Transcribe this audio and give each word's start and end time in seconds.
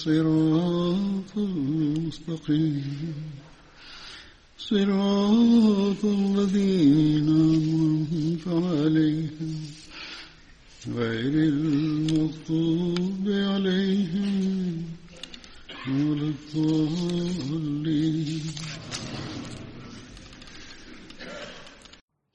الصراط 0.00 1.38
المستقيم 1.38 3.14
صراط 4.58 6.04
الذين 6.04 7.28
أنعمت 7.28 8.48
عليهم 8.48 9.54
غير 10.90 11.34
المغضوب 11.48 13.24
عليهم 13.46 14.84
ولا 15.88 16.28
الضالين 16.28 18.42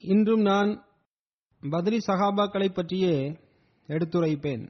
இன்றும் 0.04 0.42
நான் 0.42 0.70
பத்ரி 1.62 1.98
சஹாபாக்களை 2.06 2.68
பற்றியே 2.68 3.40
எடுத்துரைப்பேன் 3.88 4.64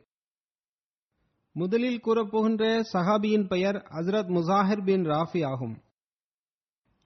முதலில் 1.58 2.02
கூறப்போகின்ற 2.04 2.84
சஹாபியின் 2.94 3.48
பெயர் 3.48 3.76
ஹஸ்ரத் 3.76 4.32
முசாஹிர் 4.38 4.84
பின் 4.84 5.04
ராஃபி 5.04 5.46
ஆகும். 5.46 5.82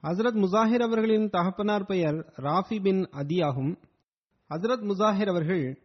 ஹஸ்ரத் 0.03 0.39
முசாஹிர் 0.43 0.81
அவர்களின் 0.81 1.29
தகப்பனார் 1.29 1.85
பெயர் 1.85 2.33
ராஃபி 2.37 2.81
பின் 2.81 3.07
அதி 3.11 3.41
ஆகும். 3.41 3.79
ஹஸ்ரத் 4.49 4.83
முசாஹிர் 4.89 5.29
அவர்கள் 5.29 5.81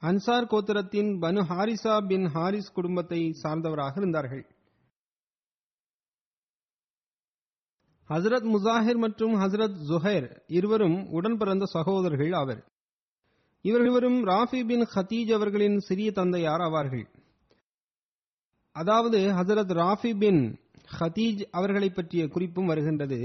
அன்சார் 0.00 0.46
கோத்திரத்தின் 0.46 1.10
பனு 1.20 1.42
ஹாரிசா 1.50 2.06
பின் 2.06 2.24
ஹாரிஸ் 2.24 2.72
குடும்பத்தை 2.72 3.34
சார்ந்தவராக 3.42 3.92
இருந்தார்கள். 3.96 4.46
ஹசரத் 8.08 8.48
முசாஹிர் 8.54 8.96
மற்றும் 8.96 9.34
ஹசரத் 9.34 9.78
ஜுஹைர் 9.88 10.40
இருவரும் 10.46 11.10
உடன் 11.10 11.36
பிறந்த 11.36 11.64
சகோதரர்கள் 11.64 12.32
ஆவர். 12.32 12.64
இவர்கள் 13.60 13.86
இருவரும் 13.86 14.26
ராஃபி 14.26 14.66
பின் 14.66 14.86
ஹதீஜ் 14.94 15.34
அவர்களின் 15.34 15.78
சிறிய 15.78 16.12
தந்தையார் 16.12 16.60
ஆவார்கள். 16.60 17.24
அதாவது 18.76 19.18
ஹசரத் 19.38 19.74
ராஃபி 19.80 20.12
பின் 20.18 20.40
ஹதீஜ் 20.98 21.42
அவர்களை 21.50 21.88
பற்றிய 21.90 22.22
குறிப்பும் 22.28 22.66
வருகின்றது. 22.66 23.18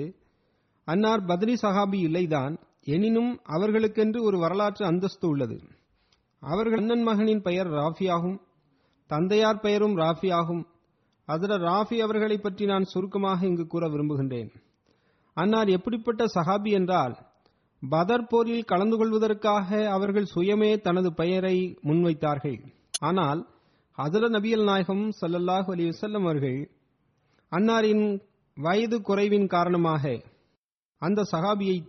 அன்னார் 0.87 1.23
பத்ரி 1.25 1.55
சஹாபி 1.63 1.99
இல்லைதான் 2.07 2.53
எனினும் 2.85 3.31
அவர்களுக்கென்று 3.49 4.19
ஒரு 4.21 4.37
வரலாற்று 4.37 4.83
அந்தஸ்து 4.85 5.27
உள்ளது. 5.27 5.57
அவர்கள் 6.43 6.79
அண்ணன் 6.79 7.03
மகனின் 7.03 7.41
பெயர் 7.41 7.69
ராஃபி 7.71 8.05
ஆகும் 8.09 8.37
தந்தையார் 9.09 9.59
பெயரும் 9.59 9.95
ராஃபி 9.97 10.29
ஆகும் 10.33 10.63
ஹசரத் 11.27 11.65
ராஃபி 11.69 11.97
அவர்களை 11.97 12.37
பற்றி 12.37 12.65
நான் 12.65 12.91
சுருக்கமாக 12.93 13.45
இங்கு 13.45 13.65
கூற 13.67 13.83
விரும்புகின்றேன். 13.87 14.49
அன்னார் 15.37 15.69
எப்படிப்பட்ட 15.69 16.23
சஹாபி 16.35 16.71
என்றால் 16.79 17.13
பதர் 17.83 18.27
போரில் 18.27 18.69
கலந்து 18.71 18.95
கொள்வதற்காக 18.97 19.89
அவர்கள் 19.89 20.31
சுயமே 20.35 20.71
தனது 20.81 21.09
பெயரை 21.13 21.57
முன்வைத்தார்கள். 21.83 22.57
ஆனால் 22.99 23.41
ஹசரத் 24.01 24.33
நபியல் 24.35 24.63
நாயகம் 24.63 25.09
சல்லல்லாஹு 25.21 25.71
அலி 25.71 25.89
வசல்லம் 25.89 26.21
அவர்கள் 26.21 26.71
அன்னாரின் 27.51 28.21
வயது 28.55 29.01
குறைவின் 29.01 29.47
காரணமாக 29.47 30.21
அந்த 30.97 31.25
சகாபியை 31.31 31.87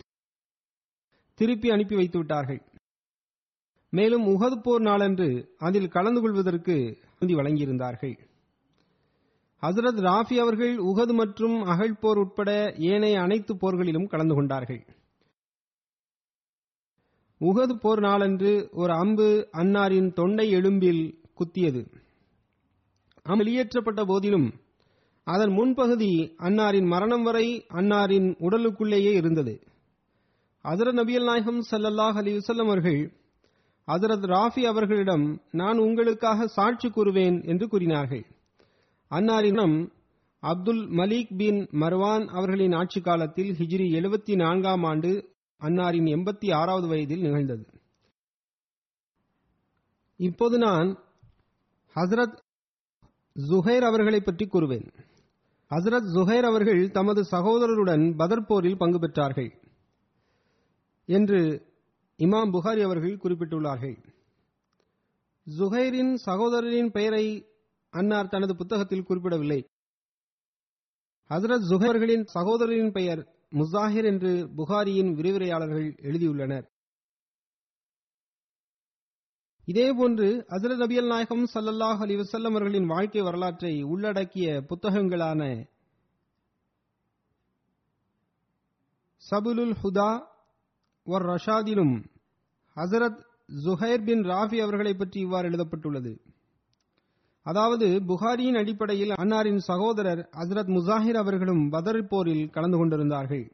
திருப்பி 1.34 1.71
அனுப்பி 1.71 1.95
வைத்து 1.95 2.19
விட்டார்கள். 2.19 2.62
மேலும் 3.91 4.27
உகது 4.27 4.61
போர் 4.62 4.81
நாளன்று 4.81 5.55
அதில் 5.59 5.89
கலந்து 5.89 6.21
கொள்வதற்கு 6.21 6.99
அனுமதி 7.05 7.34
வழங்கியிருந்தார்கள். 7.34 8.19
ஹசரத் 9.62 10.03
ராஃபி 10.09 10.34
அவர்கள் 10.34 10.77
உகது 10.77 11.12
மற்றும் 11.12 11.62
அகழ் 11.62 11.95
போர் 11.95 12.17
உட்பட 12.17 12.75
ஏனைய 12.78 13.21
அனைத்து 13.21 13.55
போர்களிலும் 13.55 14.06
கலந்து 14.06 14.34
கொண்டார்கள். 14.34 14.87
உகது 17.41 17.75
போர் 17.75 18.01
நாளன்று 18.01 18.69
ஒரு 18.72 18.93
அம்பு 18.93 19.49
அன்னாரின் 19.53 20.12
தொண்டை 20.12 20.51
எலும்பில் 20.51 21.22
குத்தியது. 21.38 21.82
வெளியேற்றப்பட்ட 23.22 24.04
போதிலும் 24.04 24.53
அதன் 25.25 25.50
முன்பகுதி 25.50 26.12
அன்னாரின் 26.38 26.87
மரணம் 26.87 27.22
வரை 27.22 27.65
அன்னாரின் 27.69 28.28
உடலுக்குள்ளேயே 28.41 29.12
இருந்தது. 29.12 29.62
அதர 30.65 30.92
நபியல் 30.92 31.25
நாயகம் 31.25 31.60
சல்லல்லாஹ் 31.71 32.16
அலி 32.16 32.37
வசல்லம் 32.37 32.65
அவர்கள் 32.65 33.12
அதரத் 33.87 34.26
ராஃபி 34.26 34.60
அவர்களிடம் 34.60 35.41
நான் 35.50 35.78
உங்களுக்காக 35.78 36.47
சாட்சி 36.47 36.88
கூறுவேன் 36.88 37.47
என்று 37.47 37.69
கூறினார்கள். 37.69 38.26
அன்னாரினம் 39.10 39.91
அப்துல் 40.41 40.88
மலீக் 40.91 41.37
பின் 41.37 41.69
மர்வான் 41.72 42.26
அவர்களின் 42.26 42.72
ஆட்சி 42.72 43.00
காலத்தில் 43.00 43.50
ஹிஜ்ரி 43.50 43.87
எழுபத்தி 44.00 44.34
நான்காம் 44.34 44.82
ஆண்டு 44.82 45.28
அன்னாரின் 45.60 46.09
எண்பத்தி 46.15 46.54
ஆறாவது 46.54 46.87
வயதில் 46.87 47.21
நிகழ்ந்தது. 47.21 47.66
இப்போது 50.16 50.59
நான் 50.59 50.98
ஹசரத் 51.94 52.38
ஜுஹைர் 53.48 53.80
அவர்களை 53.80 54.20
பற்றி 54.20 54.47
கூறுவேன். 54.47 54.86
ஹசரத் 55.70 56.08
ஜுஹைர் 56.14 56.42
அவர்கள் 56.42 56.91
தமது 56.91 57.22
சகோதரருடன் 57.30 58.04
பதர்போரில் 58.16 58.76
பங்கு 58.76 58.98
பெற்றார்கள் 58.98 59.50
என்று 61.04 61.66
இமாம் 62.19 62.53
புகாரி 62.53 62.82
அவர்கள் 62.82 63.16
குறிப்பிட்டுள்ளார்கள். 63.16 63.97
ஜுஹைரின் 65.58 66.14
சகோதரரின் 66.26 66.91
பெயரை 66.91 67.47
அன்னார் 67.91 68.28
தனது 68.28 68.56
புத்தகத்தில் 68.56 69.03
குறிப்பிடவில்லை. 69.03 69.64
ஹசரத் 71.28 71.66
ஜுஹர்களின் 71.70 72.24
சகோதரரின் 72.34 72.91
பெயர் 72.91 73.28
முசாஹிர் 73.50 74.04
என்று 74.04 74.48
புகாரியின் 74.56 75.14
விரிவுரையாளர்கள் 75.14 75.97
எழுதியுள்ளனர். 76.03 76.66
இதேபோன்று 79.68 80.28
அசரத் 80.48 80.80
நபியல் 80.82 81.06
நாயகம் 81.06 81.44
சல்லல்லாஹ் 81.54 82.00
அலி 82.00 82.14
வசல்லம் 82.16 82.50
அவர்களின் 82.50 82.86
வாழ்க்கை 82.86 83.22
வரலாற்றை 83.22 83.82
உள்ளடக்கிய 83.82 84.62
புத்தகங்களான 84.68 85.68
சபுலுல் 89.30 89.74
ஹுதா 89.82 90.10
ஒர் 91.06 91.26
ரஷாதிலும் 91.32 91.94
ஹசரத் 92.76 93.20
ஜுஹைர் 93.64 94.04
பின் 94.04 94.22
ராஃபி 94.22 94.59
அவர்களை 94.62 94.94
பற்றி 94.94 95.20
இவ்வாறு 95.20 95.48
எழுதப்பட்டுள்ளது. 95.48 96.12
அதாவது 97.47 97.86
புகாரியின் 98.06 98.59
அடிப்படையில் 98.59 99.10
அன்னாரின் 99.10 99.56
சகோதரர் 99.56 100.28
ஹசரத் 100.32 100.70
முசாஹிர் 100.76 101.16
அவர்களும் 101.16 101.70
பதர் 101.70 102.09
போரில் 102.09 102.50
கலந்து 102.50 102.76
கொண்டிருந்தார்கள். 102.76 103.44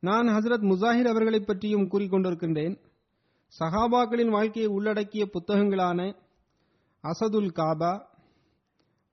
நான் 0.00 0.26
ஹசரத் 0.26 0.66
முசாஹிர் 0.72 1.08
அவர்களை 1.08 1.40
பற்றியும் 1.40 1.88
கூறிக்கொண்டிருக்கின்றேன். 1.90 2.74
சஹாபாக்களின் 3.60 4.28
வாழ்க்கையை 4.28 4.70
உள்ளடக்கிய 4.70 5.24
புத்தகங்களான 5.26 6.00
அசதுல் 7.04 7.52
காபா 7.52 7.92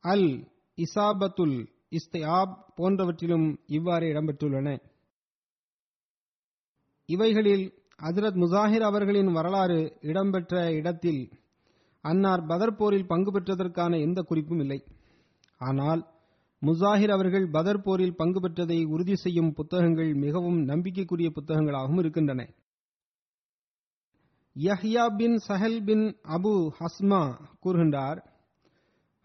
அல் 0.03 0.29
இசாபத்துல் 0.77 1.57
இஸ்தியாப் 1.89 2.53
போன்றவற்றிலும் 2.75 3.47
இவ்வாறு 3.67 4.05
இடம்பெற்றுள்ளன. 4.07 4.67
இவைகளில் 7.05 7.65
ஹஜரத் 7.99 8.39
முசாஹிர் 8.43 8.85
அவர்களின் 8.89 9.31
வரலாறு 9.31 9.79
இடம்பெற்ற 10.01 10.73
இடத்தில் 10.73 11.21
அன்னார் 12.03 12.45
பதர் 12.45 12.75
போரில் 12.75 13.05
பங்கு 13.05 13.31
பெற்றதற்கான 13.31 13.99
எந்த 14.01 14.21
குறிப்பும் 14.21 14.59
இல்லை. 14.59 14.79
ஆனால் 15.57 16.01
முசாஹிர் 16.61 17.09
அவர்கள் 17.09 17.49
பதர் 17.49 17.81
போரில் 17.81 18.15
பங்கு 18.15 18.39
பெற்றதை 18.39 18.79
உறுதி 18.85 19.15
செய்யும் 19.15 19.53
புத்தகங்கள் 19.53 20.13
மிகவும் 20.15 20.59
நம்பிக்கைக்குரிய 20.63 21.29
புத்தகங்களாகவும் 21.37 21.99
இருக்கின்றன. 21.99 22.41
யஹ்யா 24.55 25.15
பின் 25.15 25.41
சஹல் 25.47 25.83
பின் 25.83 26.15
அபு 26.23 26.69
ஹஸ்மா 26.79 27.33
கூறுகின்றார். 27.65 28.23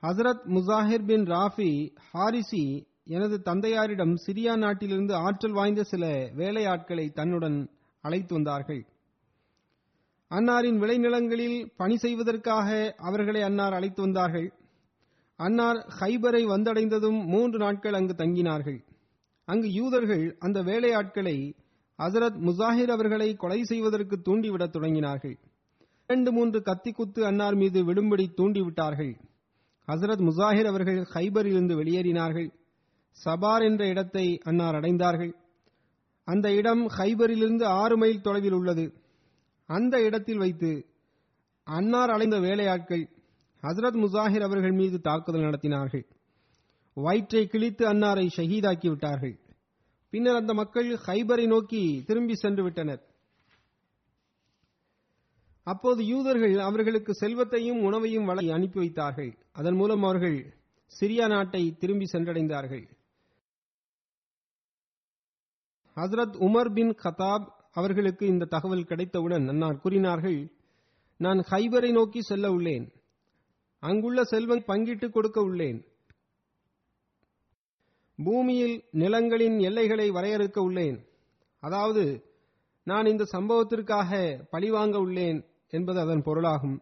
ஹசரத் 0.03 0.45
முசாஹிர் 0.47 1.07
பின் 1.07 1.25
ராஃபி 1.25 1.97
ஹாரிசி 2.11 2.87
எனது 3.05 3.43
தந்தையாரிடம் 3.43 4.15
சிரியா 4.27 4.57
நாட்டிலிருந்து 4.57 5.15
ஆற்றல் 5.15 5.53
வாய்ந்த 5.53 5.83
சில 5.83 6.07
வேலையாட்களை 6.37 7.13
தன்னுடன் 7.13 7.71
அழைத்து 8.01 8.35
வந்தார்கள். 8.35 8.87
அன்னாரின் 10.31 10.79
விளைநிலங்களில் 10.79 11.71
பணி 11.77 11.97
செய்வதற்காக 11.97 12.95
அவர்களை 12.99 13.43
அன்னார் 13.43 13.73
அழைத்து 13.73 14.03
வந்தார்கள். 14.03 14.53
அன்னார் 15.37 15.77
ஹைபரை 15.77 16.43
வந்தடைந்ததும் 16.47 17.27
மூன்று 17.27 17.59
நாட்கள் 17.59 17.93
அங்கு 17.93 18.13
தங்கினார்கள். 18.13 18.85
அங்கு 19.45 19.73
யூதர்கள் 19.73 20.37
அந்த 20.39 20.63
வேலையாட்களை 20.63 21.53
ஹசரத் 21.99 22.39
முசாஹிர் 22.39 22.91
அவர்களை 22.91 23.35
கொலை 23.35 23.63
செய்வதற்கு 23.63 24.17
தூண்டிவிடத் 24.17 24.77
தொடங்கினார்கள். 24.77 25.39
இரண்டு 26.07 26.33
மூன்று 26.33 26.63
கத்தி 26.63 26.93
குத்து 26.93 27.27
அன்னார் 27.27 27.55
மீது 27.55 27.85
விடும்படி 27.85 28.27
தூண்டிவிட்டார்கள். 28.37 29.21
ஹசரத் 29.87 30.29
முசாஹிர் 30.29 30.67
அவர்கள் 30.67 31.07
ஹைபரிலிருந்து 31.15 31.75
வெளியேறினார்கள். 31.75 32.51
சபார் 33.25 33.63
என்ற 33.63 33.87
இடத்தை 33.87 34.41
அன்னார் 34.45 34.75
அடைந்தார்கள். 34.75 35.33
அந்த 36.25 36.53
இடம் 36.53 36.89
ஹைபரிலிருந்து 36.89 37.65
ஆறு 37.65 37.97
மைல் 37.97 38.21
தொலைவில் 38.21 38.53
உள்ளது. 38.53 38.95
அந்த 39.67 40.03
இடத்தில் 40.03 40.39
வைத்து 40.39 40.87
அன்னார் 41.65 42.11
அலைந்த 42.11 42.41
வேலையாட்கள் 42.41 43.09
ஹசரத் 43.63 44.05
முசாஹிர் 44.05 44.43
அவர்கள் 44.43 44.73
மீது 44.73 45.01
தாக்குதல் 45.01 45.41
நடத்தினார்கள். 45.41 46.05
வயிற்றை 46.95 47.47
கிழித்து 47.47 47.93
அன்னாரை 47.93 48.29
ஷஹீதாக்கி 48.37 48.89
விட்டார்கள். 48.89 49.39
பின்னர் 50.17 50.35
அந்த 50.35 50.55
மக்கள் 50.55 50.95
ஹைபரை 51.07 51.47
நோக்கி 51.47 52.03
திரும்பி 52.07 52.35
சென்று 52.35 52.63
விட்டனர். 52.63 53.03
அப்போது 55.63 56.07
யூதர்கள் 56.07 56.59
அவர்களுக்கு 56.59 57.15
செல்வத்தையும் 57.15 57.81
உணவையும் 57.81 58.25
வழங்கி 58.25 58.51
அனுப்பி 58.51 58.79
வைத்தார்கள். 58.79 59.39
அதன் 59.53 59.75
மூலம் 59.75 60.03
அவர்கள் 60.03 60.55
சிரியா 61.01 61.29
நாட்டை 61.29 61.77
திரும்பி 61.79 62.05
சென்றடைந்தார்கள். 62.13 62.89
ஹசரத் 65.97 66.37
உமர் 66.41 66.73
பின் 66.73 66.95
கதாப் 67.03 67.47
அவர்களுக்கு 67.73 68.27
இந்த 68.27 68.45
தகவல் 68.45 68.85
கிடைத்தவுடன் 68.85 69.49
அன்னார் 69.49 69.81
கூறினார்கள் 69.81 70.51
நான் 71.17 71.45
ஹைபரை 71.51 71.93
நோக்கி 71.93 72.23
செல்ல 72.23 72.49
உள்ளேன். 72.49 72.93
அங்குள்ள 73.79 74.25
செல்வம் 74.25 74.65
பங்கிட்டு 74.67 75.11
கொடுக்க 75.11 75.41
உள்ளேன். 75.41 75.85
பூமியில் 78.19 78.77
நிலங்களின் 78.93 79.59
எல்லைகளை 79.59 80.11
வரையறுக்க 80.11 80.59
உள்ளேன். 80.69 80.99
அதாவது 81.63 82.05
நான் 82.87 83.07
இந்த 83.07 83.25
சம்பவத்திற்காக 83.33 84.11
பழிவாங்க 84.51 84.97
உள்ளேன் 84.99 85.39
என்பது 85.73 85.99
அதன் 86.01 86.23
பொருளாகும். 86.23 86.77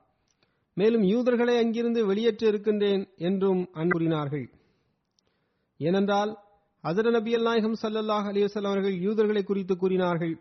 மேலும் 0.76 1.02
யூதர்களை 1.02 1.54
அங்கிருந்து 1.58 2.00
வெளியேற்ற 2.06 2.44
இருக்கின்றேன் 2.48 3.02
என்றும் 3.18 3.62
அன்புறினார்கள் 3.74 4.46
ஏனென்றால் 5.80 6.32
அதர 6.84 7.10
நபி 7.10 7.32
நாயகம் 7.36 7.76
சல்லல்லாஹ் 7.82 8.26
அலிவசல் 8.30 8.68
அவர்கள் 8.70 8.96
யூதர்களை 9.00 9.42
குறித்து 9.44 9.74
கூறினார்கள் 9.76 10.34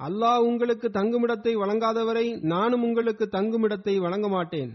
அல்லாஹ் 0.00 0.42
உங்களுக்கு 0.42 0.86
தங்குமிடத்தை 0.88 1.52
வழங்காதவரை 1.62 2.26
நானும் 2.52 2.82
உங்களுக்கு 2.82 3.24
தங்குமிடத்தை 3.26 3.94
வழங்க 3.98 4.28
மாட்டேன். 4.28 4.72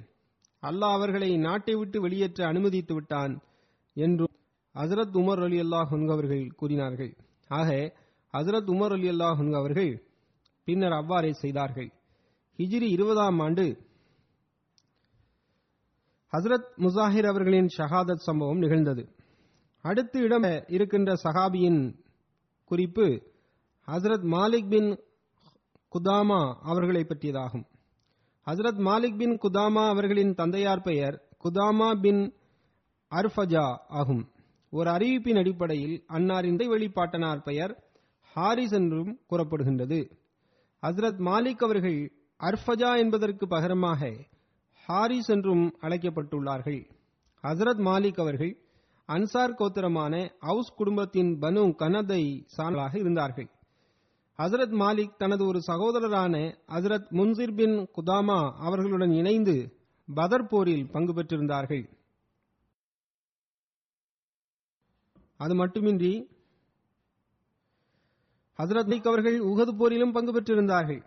அல்லாஹ் 0.63 0.95
அவர்களை 0.97 1.37
நாட்டை 1.37 1.75
விட்டு 1.75 1.97
வெளியேற்ற 2.01 2.39
அனுமதித்து 2.47 2.93
விட்டான் 2.93 3.33
என்றும் 3.95 4.30
ஹசரத் 4.75 5.13
உமர் 5.13 5.43
அலி 5.43 5.61
அல்லாஹ் 5.61 6.11
அவர்கள் 6.11 6.51
கூறினார்கள். 6.55 7.17
ஆக 7.47 7.95
ஹசரத் 8.33 8.69
உமர் 8.73 8.91
அலி 8.91 9.09
அல்லாஹ் 9.09 9.53
அவர்கள் 9.53 10.07
பின்னர் 10.63 10.91
அவ்வாறே 10.91 11.33
செய்தார்கள். 11.33 11.91
ஹிஜிரி 12.57 12.89
இருபதாம் 12.91 13.39
ஆண்டு 13.39 13.89
ஹசரத் 16.31 16.69
முசாஹிர் 16.77 17.25
அவர்களின் 17.25 17.67
ஷஹாதத் 17.77 18.25
சம்பவம் 18.27 18.57
நிகழ்ந்தது. 18.57 19.15
அடுத்து 19.81 20.19
இடம் 20.19 20.65
இருக்கின்ற 20.67 21.13
சஹாபியின் 21.23 21.95
குறிப்பு 22.65 23.21
ஹசரத் 23.87 24.25
மாலிக் 24.25 24.69
பின் 24.69 24.99
குதாமா 25.91 26.55
அவர்களை 26.61 27.03
பற்றியதாகும். 27.03 27.65
ஹசரத் 28.45 28.81
மாலிக் 28.87 29.17
பின் 29.17 29.37
குதாமா 29.37 29.87
அவர்களின் 29.87 30.33
தந்தையார் 30.33 30.81
பெயர் 30.81 31.21
குதாமா 31.43 32.01
பின் 32.01 32.33
அர்ஃபஜா 33.11 33.77
ஆகும். 33.87 34.31
ஒரு 34.73 34.89
அறிவிப்பின் 34.89 35.37
அடிப்படையில் 35.37 36.05
அன்னாரின் 36.09 36.57
வெளிப்பாட்டனார் 36.57 37.43
பெயர் 37.43 37.83
ஹாரிஸ் 38.35 38.71
என்றும் 38.71 39.19
கூறப்படுகின்றது. 39.29 40.11
ஹசரத் 40.81 41.19
மாலிக் 41.19 41.63
அவர்கள் 41.63 42.11
அர்ஃபஜா 42.39 42.97
என்பதற்கு 42.97 43.47
பகரமாக 43.47 44.11
ஹாரிஸ் 44.87 45.29
என்றும் 45.29 45.75
அழைக்கப்பட்டுள்ளார்கள். 45.81 46.89
ஹசரத் 47.43 47.81
மாலிக் 47.87 48.19
அவர்கள் 48.19 48.57
அன்சார் 49.07 49.55
கோத்திரமான 49.59 50.29
அவுஸ் 50.39 50.75
குடும்பத்தின் 50.75 51.39
பனு 51.39 51.75
கனதை 51.75 52.45
சாணலாக 52.57 52.97
இருந்தார்கள். 52.97 53.49
ஹசரத் 54.37 54.75
மாலிக் 54.83 55.17
தனது 55.17 55.45
ஒரு 55.45 55.59
சகோதரரான 55.67 56.55
ஹசரத் 56.67 57.09
முன்சிர் 57.11 57.55
பின் 57.55 57.87
குதாமா 57.95 58.51
அவர்களுடன் 58.55 59.11
இணைந்து 59.11 59.77
பதர் 60.13 60.47
போரில் 60.47 60.91
பங்கு 60.91 61.13
பெற்றிருந்தார்கள். 61.13 61.83
அது 65.43 65.55
மட்டுமின்றி 65.55 66.11
ஹசரத் 68.57 68.87
மாலிக் 68.89 69.07
அவர்கள் 69.07 69.37
உகது 69.39 69.73
போரிலும் 69.79 70.11
பங்கு 70.11 70.31
பெற்றிருந்தார்கள். 70.31 71.01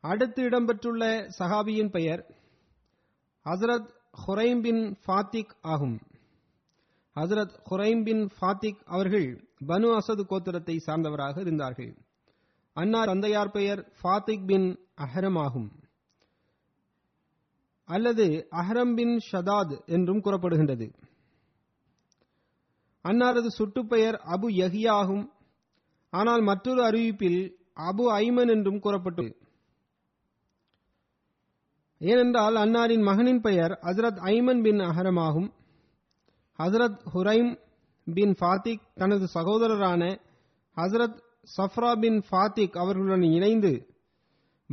அடுத்து 0.00 0.40
இடம்பெற்றுள்ள 0.42 1.04
சஹாபியின் 1.38 1.90
பெயர் 1.90 2.22
ஹசரத் 3.44 3.88
ஹுரைம் 4.26 4.60
பின் 4.60 4.82
ஃபாத்திக் 5.06 5.54
ஆகும். 5.60 5.96
ஹசரத் 7.14 7.54
ஹுரைம் 7.70 8.02
பின் 8.02 8.22
ஃபாத்திக் 8.40 8.80
அவர்கள் 8.84 9.28
பனு 9.66 9.88
அசது 9.96 10.24
கோத்திரத்தை 10.30 10.76
சார்ந்தவராக 10.86 11.40
இருந்தார்கள். 11.40 11.92
அன்னார் 12.76 13.06
தந்தையார் 13.06 13.50
பெயர் 13.50 13.80
ஃபாத்திக் 14.00 14.46
பின் 14.46 14.68
அஹரம் 14.96 15.38
ஆகும். 15.38 15.70
அல்லது 17.84 18.26
அஹரம் 18.50 18.94
பின் 18.94 19.14
ஷதாத் 19.32 19.84
என்றும் 19.86 20.22
கூறப்படுகின்றது. 20.22 20.88
அன்னாரது 23.04 23.50
சுட்டுப்பெயர் 23.58 24.16
அபு 24.34 24.48
யஹியா 24.60 24.90
ஆகும். 24.90 25.32
ஆனால் 26.12 26.42
மற்றொரு 26.42 26.82
அறிவிப்பில் 26.82 27.40
அபு 27.88 28.04
ஐமன் 28.18 28.48
என்றும் 28.48 28.80
கூறப்பட்டது 28.80 29.32
ஏனென்றால் 31.98 32.54
அன்னாரின் 32.54 33.02
மகனின் 33.02 33.40
பெயர் 33.40 33.72
ஹசரத் 33.82 34.20
ஐமன் 34.32 34.62
பின் 34.62 34.78
அஹரம் 34.78 35.20
ஆகும். 35.20 35.48
ஹசரத் 36.58 37.00
ஹுரைம் 37.14 37.50
பின் 38.04 38.34
ஃபாத்திக் 38.40 38.86
தனது 38.94 39.26
சகோதரரான 39.34 40.02
ஹசரத் 40.76 41.18
சஃப்ரா 41.56 41.92
பின் 42.00 42.18
ஃபாத்திக் 42.30 42.78
அவர்களுடன் 42.78 43.22
இணைந்து 43.22 43.72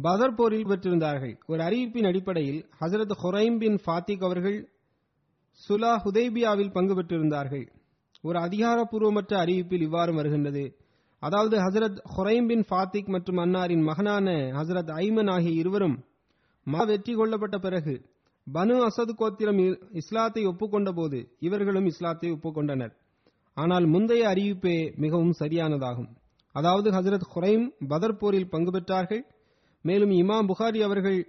பதர் 0.02 0.34
போரில் 0.34 0.68
பெற்றிருந்தார்கள். 0.68 1.36
ஒரு 1.48 1.62
அறிவிப்பின் 1.64 2.08
அடிப்படையில் 2.08 2.62
ஹசரத் 2.80 3.16
ஹுரைம் 3.24 3.58
பின் 3.58 3.80
ஃபாத்திக் 3.86 4.24
அவர்கள் 4.24 4.60
சுலா 5.62 5.94
ஹுதைபியாவில் 6.04 6.72
பங்கு 6.72 6.96
பெற்றிருந்தார்கள். 6.96 7.66
ஒரு 8.24 8.38
அதிகாரப்பூர்வமற்ற 8.40 9.34
அறிவிப்பில் 9.44 9.86
இவ்வாறு 9.88 10.14
வருகின்றது. 10.14 10.64
அதாவது 11.22 11.56
ஹசரத் 11.58 12.00
ஹொரைம் 12.16 12.48
பின் 12.48 12.66
ஃபாத்திக் 12.70 13.10
மற்றும் 13.16 13.38
அன்னாரின் 13.38 13.84
மகனான 13.84 14.28
ஹசரத் 14.58 14.92
ஐமன் 15.04 15.32
ஆகிய 15.32 15.62
இருவரும் 15.62 15.98
மா 16.68 16.82
வெற்றி 16.84 17.14
கொள்ளப்பட்ட 17.14 17.58
பிறகு 17.58 17.96
பனு 18.48 18.76
அசது 18.88 19.14
கோத்திரம் 19.16 19.60
இஸ்லாத்தை 20.02 20.44
ஒப்புக்கொண்ட 20.46 20.90
போது 20.92 21.20
இவர்களும் 21.40 21.86
இஸ்லாத்தை 21.86 22.30
ஒப்புக்கொண்டனர். 22.32 22.94
ஆனால் 23.58 23.86
முந்தைய 23.86 24.24
அறிவிப்பே 24.28 24.78
மிகவும் 24.96 25.34
சரியானதாகும். 25.40 26.10
அதாவது 26.56 26.90
ஹசரத் 26.92 27.28
ஹுரைம் 27.34 27.66
பதர் 27.88 28.18
போரில் 28.18 28.50
பங்கு 28.50 28.72
பெற்றார்கள். 28.72 29.24
மேலும் 29.86 30.14
இமாம் 30.22 30.50
புகாரி 30.52 30.80
அவர்கள் 30.80 31.20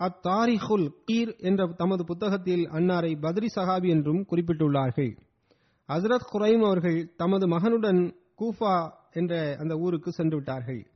அத்தாரிஹுல் 0.00 0.86
கீர் 1.08 1.32
என்ற 1.38 1.66
தமது 1.80 2.04
புத்தகத்தில் 2.04 2.64
அன்னாரை 2.68 3.12
பத்ரி 3.24 3.48
சஹாபி 3.56 3.88
என்றும் 3.88 4.22
குறிப்பிட்டுள்ளார்கள். 4.30 5.12
ஹசரத் 5.90 6.26
ஹுரைம் 6.32 6.64
அவர்கள் 6.64 7.14
தமது 7.16 7.46
மகனுடன் 7.48 8.14
கூஃபா 8.38 8.90
என்ற 9.12 9.56
அந்த 9.58 9.76
ஊருக்கு 9.76 10.12
சென்று 10.12 10.36
விட்டார்கள் 10.36 10.86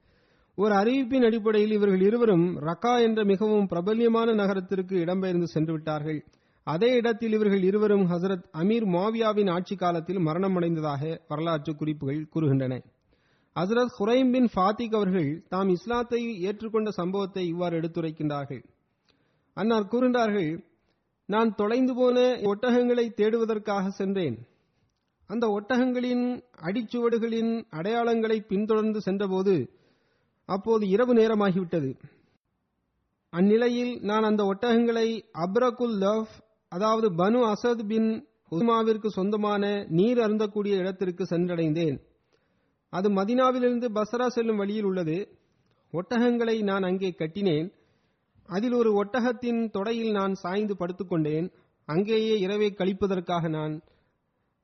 ஒரு 0.55 0.75
அறிவிப்பின் 0.75 1.25
அடிப்படையில் 1.25 1.73
இவர்கள் 1.73 2.01
இருவரும் 2.01 2.61
ரக்கா 2.61 3.01
என்ற 3.03 3.25
மிகவும் 3.25 3.67
பிரபல்யமான 3.67 4.35
நகரத்திற்கு 4.35 4.97
இடம்பெயர்ந்து 4.97 5.43
சென்று 5.43 5.73
விட்டார்கள் 5.73 6.25
அதே 6.63 6.91
இடத்தில் 6.93 7.33
இவர்கள் 7.33 7.63
இருவரும் 7.63 8.05
ஹசரத் 8.11 8.45
அமீர் 8.53 8.87
மாவியாவின் 8.97 9.51
ஆட்சி 9.51 9.77
காலத்தில் 9.77 10.17
மரணமடைந்ததாக 10.17 11.19
வரலாற்று 11.29 11.77
குறிப்புகள் 11.77 12.29
கூறுகின்றன. 12.35 12.81
ஹசரத் 13.57 13.95
ஹுரைம் 13.99 14.31
பின் 14.31 14.49
ஃபாத்திக் 14.55 14.95
அவர்கள் 14.95 15.45
தாம் 15.49 15.69
இஸ்லாத்தை 15.69 16.23
ஏற்றுக்கொண்ட 16.43 16.89
சம்பவத்தை 16.89 17.47
இவ்வாறு 17.47 17.81
எடுத்துரைக்கின்றார்கள். 17.81 18.65
அன்னார் 19.55 19.91
கூறுகின்றார்கள் 19.91 20.65
நான் 21.27 21.55
தொலைந்து 21.55 21.95
போன 21.95 22.21
ஒட்டகங்களை 22.53 23.09
தேடுவதற்காக 23.15 23.89
சென்றேன். 23.89 24.37
அந்த 25.27 25.47
ஒட்டகங்களின் 25.47 26.43
அடிச்சுவடுகளின் 26.63 27.65
அடையாளங்களை 27.71 28.47
பின்தொடர்ந்து 28.47 29.01
சென்றபோது 29.01 29.71
அப்போது 30.45 30.89
இரவு 30.89 31.15
நேரமாகிவிட்டது. 31.15 31.99
அந்நிலையில் 33.31 34.01
நான் 34.01 34.23
அந்த 34.23 34.43
ஒட்டகங்களை 34.43 35.23
அப்ரகுல் 35.33 35.97
லவ் 35.99 36.27
அதாவது 36.69 37.13
பனு 37.13 37.53
அசத் 37.53 37.87
பின் 37.87 38.29
உஸ்மாவிற்கு 38.51 39.07
சொந்தமான 39.07 39.87
நீர் 39.89 40.19
அருந்தக்கூடிய 40.19 40.75
இடத்திற்கு 40.79 41.25
சென்றடைந்தேன். 41.25 41.97
அது 42.89 43.11
மதினாவிலிருந்து 43.11 43.89
பஸ்ரா 43.95 44.27
செல்லும் 44.27 44.57
வழியில் 44.57 44.85
உள்ளது. 44.85 45.39
ஒட்டகங்களை 45.93 46.63
நான் 46.63 46.83
அங்கே 46.83 47.15
கட்டினேன். 47.19 47.73
அதில் 48.47 48.73
ஒரு 48.73 49.05
ஒட்டகத்தின் 49.05 49.71
தொடையில் 49.73 50.11
நான் 50.11 50.35
சாய்ந்து 50.35 50.75
படுத்துக்கொண்டேன். 50.75 51.53
அங்கேயே 51.85 52.39
இரவை 52.39 52.75
கழிப்பதற்காக 52.79 53.49
நான் 53.49 53.81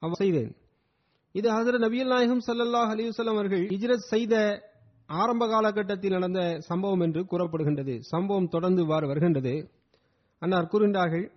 செய்தேன். 0.09 0.57
இது 1.33 1.51
ஹசரத் 1.51 1.83
நபியல் 1.83 2.07
நாயகம் 2.07 2.43
சல்லாஹ் 2.47 2.93
அலைஹி 2.93 3.29
அவர்கள் 3.29 3.67
ஹிஜ்ரத் 3.67 4.09
செய்த 4.13 4.63
ஆரம்ப 5.07 5.49
காலகட்டத்தில் 5.49 6.11
நடந்த 6.11 6.61
சம்பவம் 6.61 7.01
என்று 7.01 7.23
கூறப்படுகின்றது. 7.23 7.99
சம்பவம் 7.99 8.49
தொடர்ந்து 8.49 8.83
இவ்வாறு 8.83 9.07
வருகின்றது. 9.07 9.71
அன்னார் 10.39 10.69
கூறுகின்றார்கள் 10.73 11.31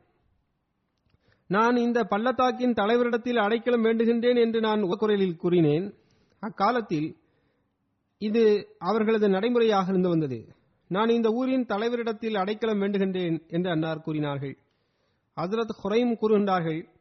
நான் 1.48 1.76
இந்த 1.76 2.04
பள்ளத்தாக்கின் 2.04 2.74
தலைவரிடத்தில் 2.74 3.36
அடைக்கலம் 3.36 3.84
வேண்டுகின்றேன் 3.84 4.42
என்று 4.42 4.60
நான் 4.60 4.82
குரலில் 4.82 5.36
கூறினேன். 5.36 5.94
அக்காலத்தில் 6.40 7.16
இது 8.18 8.68
அவர்களது 8.80 9.30
நடைமுறையாக 9.30 9.90
இருந்து 9.90 10.10
வந்தது. 10.10 10.48
நான் 10.88 11.10
இந்த 11.10 11.30
ஊரின் 11.30 11.66
தலைவரிடத்தில் 11.66 12.38
அடைக்கலம் 12.38 12.82
வேண்டுகின்றேன் 12.82 13.48
என்று 13.48 13.70
அன்னார் 13.72 14.02
கூறினார்கள். 14.02 14.58
ஹசரத் 15.36 15.76
ஹுரைம் 15.84 16.18
கூறுகின்றார்கள் 16.22 16.92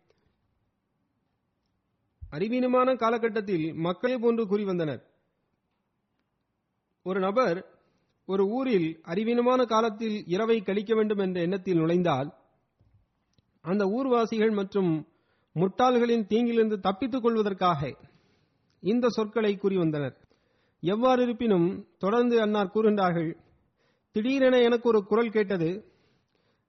அறிவீனமான 2.33 2.97
காலகட்டத்தில் 2.97 3.75
மக்களே 3.75 4.17
போன்று 4.19 4.47
கூறி 4.47 4.65
வந்தனர். 4.65 5.03
ஒரு 7.07 7.21
நபர் 7.21 7.59
ஒரு 8.29 8.45
ஊரில் 8.49 9.01
அறிவீனமான 9.03 9.65
காலத்தில் 9.65 10.17
இரவை 10.27 10.61
கழிக்க 10.61 10.95
வேண்டும் 10.95 11.19
என்ற 11.19 11.41
எண்ணத்தில் 11.41 11.77
நுழைந்தால் 11.77 12.29
அந்த 13.61 13.85
ஊர்வாசிகள் 13.85 14.53
மற்றும் 14.53 14.91
முட்டாள்களின் 15.57 16.27
தீங்கிலிருந்து 16.29 16.77
தப்பித்துக் 16.81 17.23
கொள்வதற்காக 17.23 17.81
இந்த 18.83 19.09
சொற்களை 19.09 19.57
கூறி 19.57 19.77
வந்தனர். 19.77 20.15
எவ்வாறு 20.81 21.23
இருப்பினும் 21.23 21.87
தொடர்ந்து 21.99 22.41
அன்னார் 22.41 22.73
கூறுகின்றார்கள் 22.75 23.31
திடீரென 24.12 24.57
எனக்கு 24.59 24.89
ஒரு 24.89 25.01
குரல் 25.05 25.31
கேட்டது 25.31 25.71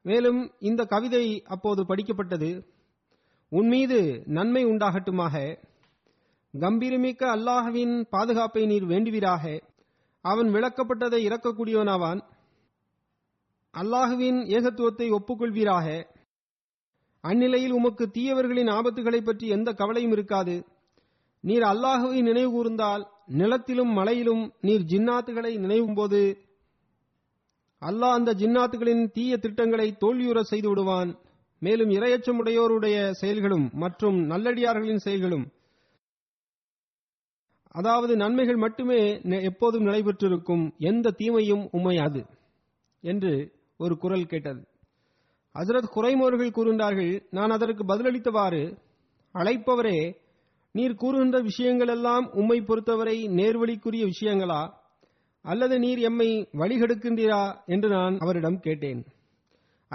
மேலும் 0.06 0.52
இந்த 0.60 0.82
கவிதை 0.86 1.26
அப்போது 1.46 1.82
படிக்கப்பட்டது 1.84 2.50
உன் 3.58 3.68
மீது 3.68 3.98
நன்மை 4.36 4.62
உண்டாகட்டுமாக. 4.66 5.36
கம்பீரமிக்க 6.54 7.22
அல்லாஹ்வின் 7.36 7.94
பாதுகாப்பை 8.14 8.64
நீர் 8.72 8.86
வேண்டுவீராக. 8.92 9.44
அவன் 10.26 10.50
விளக்கப்பட்டதை 10.56 11.20
இறக்கக்கூடியவனாவான் 11.28 12.22
அல்லாஹுவின் 13.74 14.40
ஏகத்துவத்தை 14.56 15.08
ஒப்புக்கொள்வீராக. 15.18 15.88
அந்நிலையில் 17.24 17.76
உமக்கு 17.80 18.06
தீயவர்களின் 18.16 18.72
ஆபத்துகளை 18.78 19.20
பற்றி 19.24 19.48
எந்த 19.48 19.70
கவலையும் 19.74 20.12
இருக்காது. 20.12 20.56
நீர் 21.44 21.66
அல்லாஹுவை 21.72 22.20
நினைவு 22.22 22.52
கூர்ந்தால் 22.52 23.04
நிலத்திலும் 23.42 23.92
மலையிலும் 24.00 24.44
நீர் 24.62 24.88
ஜின்னாத்துகளை 24.94 25.54
நினைவும் 25.58 25.98
போது 26.00 26.22
அல்லாஹ் 27.82 28.18
அந்த 28.18 28.32
ஜின்னாத்துகளின் 28.42 29.04
தீய 29.12 29.38
திட்டங்களை 29.38 29.88
தோல்வியுற 30.02 30.42
செய்து 30.52 30.70
விடுவான். 30.70 31.12
மேலும் 31.64 31.90
இரையச்சமுடையோருடைய 31.90 33.12
செயல்களும் 33.12 33.70
மற்றும் 33.74 34.30
நல்லடியார்களின் 34.30 34.96
செயல்களும். 34.96 35.52
அதாவது 37.68 38.16
நன்மைகள் 38.16 38.56
மட்டுமே 38.56 39.18
நெ- 39.18 39.42
எப்போதும் 39.42 39.86
நடைபெற்றிருக்கும் 39.86 40.74
எந்த 40.78 41.12
தீமையும் 41.12 41.70
உமையாது 41.72 42.26
என்று 43.02 43.52
ஒரு 43.78 43.98
குரல் 43.98 44.26
கேட்டது. 44.26 44.68
ஹசரத் 45.54 45.92
குறைமோர்கள் 45.96 46.50
கூறுகின்றார்கள் 46.50 47.28
நான் 47.30 47.50
அதற்கு 47.50 47.84
பதிலளித்தவாறு 47.86 48.78
அழைப்பவரே 49.34 50.16
நீர் 50.72 50.96
கூறுகின்ற 50.96 51.40
விஷயங்கள் 51.40 51.88
எல்லாம் 51.88 52.32
உம்மை 52.34 52.62
பொறுத்தவரை 52.62 53.28
நேர்வழிக்குரிய 53.28 54.10
விஷயங்களா? 54.10 54.74
அல்லது 55.42 55.80
நீர் 55.80 55.98
எம்மை 55.98 56.48
வழிகெடுக்கின்றீரா? 56.54 57.66
என்று 57.66 57.90
நான் 57.90 58.18
அவரிடம் 58.18 58.60
கேட்டேன். 58.60 59.06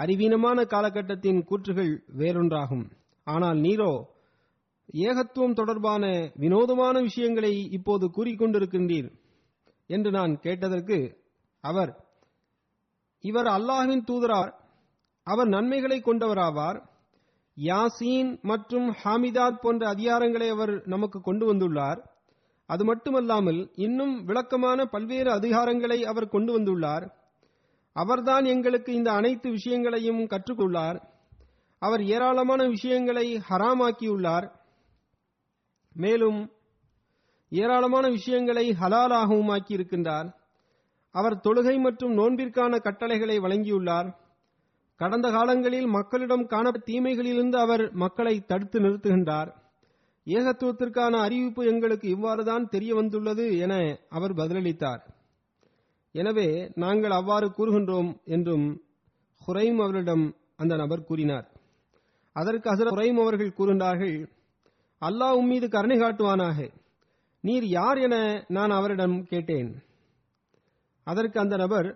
அறிவீனமான 0.01 0.65
காலகட்டத்தின் 0.65 1.41
கூற்றுகள் 1.49 1.93
வேறொன்றாகும். 2.17 2.85
ஆனால் 3.27 3.57
நீரோ 3.57 3.91
ஏகத்துவம் 4.93 5.53
தொடர்பான 5.53 6.31
வினோதமான 6.35 6.95
விஷயங்களை 7.01 7.53
இப்போது 7.71 8.05
கூறிக்கொண்டிருக்கின்றீர் 8.17 9.09
என்று 9.87 10.11
நான் 10.11 10.33
கேட்டதற்கு 10.39 10.97
அவர் 11.63 11.91
இவர் 13.23 13.45
அல்லாஹின் 13.45 14.05
தூதரார் 14.09 14.51
அவர் 15.27 15.47
நன்மைகளை 15.47 15.97
கொண்டவராவார். 16.01 16.79
யாசீன் 17.57 18.29
மற்றும் 18.41 18.87
ஹாமிதாத் 19.03 19.61
போன்ற 19.61 19.87
அதிகாரங்களை 19.87 20.47
அவர் 20.49 20.73
நமக்கு 20.85 21.21
கொண்டு 21.21 21.45
வந்துள்ளார். 21.53 21.99
அது 22.69 22.83
மட்டுமல்லாமல் 22.85 23.61
இன்னும் 23.75 24.15
விளக்கமான 24.25 24.85
பல்வேறு 24.85 25.29
அதிகாரங்களை 25.31 25.99
அவர் 26.03 26.27
கொண்டு 26.29 26.51
வந்துள்ளார். 26.57 27.05
அவர்தான் 28.01 28.45
எங்களுக்கு 28.45 28.93
இந்த 28.93 29.11
அனைத்து 29.11 29.49
விஷயங்களையும் 29.49 30.19
கற்றுக்கொள்ளார். 30.19 30.99
அவர் 31.79 32.03
ஏராளமான 32.03 32.67
விஷயங்களை 32.67 33.41
ஹராமாக்கியுள்ளார். 33.49 34.47
மேலும் 35.93 36.39
ஏராளமான 37.49 38.07
விஷயங்களை 38.09 38.65
ஹலாலாகவும் 38.81 39.51
ஆக்கியிருக்கின்றார். 39.55 40.33
அவர் 41.11 41.41
தொழுகை 41.43 41.79
மற்றும் 41.79 42.17
நோன்பிற்கான 42.17 42.79
கட்டளைகளை 42.79 43.37
வழங்கியுள்ளார். 43.39 44.09
கடந்த 44.95 45.31
காலங்களில் 45.31 45.87
மக்களிடம் 45.87 46.47
காண 46.47 46.71
தீமைகளிலிருந்து 46.85 47.55
அவர் 47.55 47.91
மக்களை 47.93 48.39
தடுத்து 48.39 48.79
நிறுத்துகின்றார். 48.79 49.51
ஏகத்துவத்திற்கான 50.25 51.13
அறிவிப்பு 51.19 51.65
எங்களுக்கு 51.65 52.07
இவ்வாறுதான் 52.07 52.67
தெரிய 52.67 52.95
வந்துள்ளது 52.95 53.57
என 53.57 53.97
அவர் 54.09 54.33
பதிலளித்தார். 54.33 55.17
எனவே 56.15 56.47
நாங்கள் 56.83 57.11
அவ்வாறு 57.11 57.47
கூறுகின்றோம் 57.57 58.11
என்றும் 58.35 58.67
ஹுரைம் 59.41 59.79
அவரிடம் 59.83 60.25
அந்த 60.55 60.73
நபர் 60.75 61.07
கூறினார். 61.09 61.47
அதற்கு 62.35 62.67
ஹசரத் 62.71 62.95
ஹுரைம் 62.95 63.19
அவர்கள் 63.23 63.57
கூறுகின்றார்கள் 63.57 64.15
அல்லாஹ் 65.01 65.37
உம்மீது 65.41 65.67
கருணை 65.69 65.97
காட்டுவானாக. 65.99 66.57
நீர் 67.43 67.67
யார் 67.77 67.97
என 67.97 68.15
நான் 68.47 68.71
அவரிடம் 68.71 69.15
கேட்டேன். 69.25 69.69
அதற்கு 71.07 71.37
அந்த 71.39 71.55
நபர் 71.57 71.87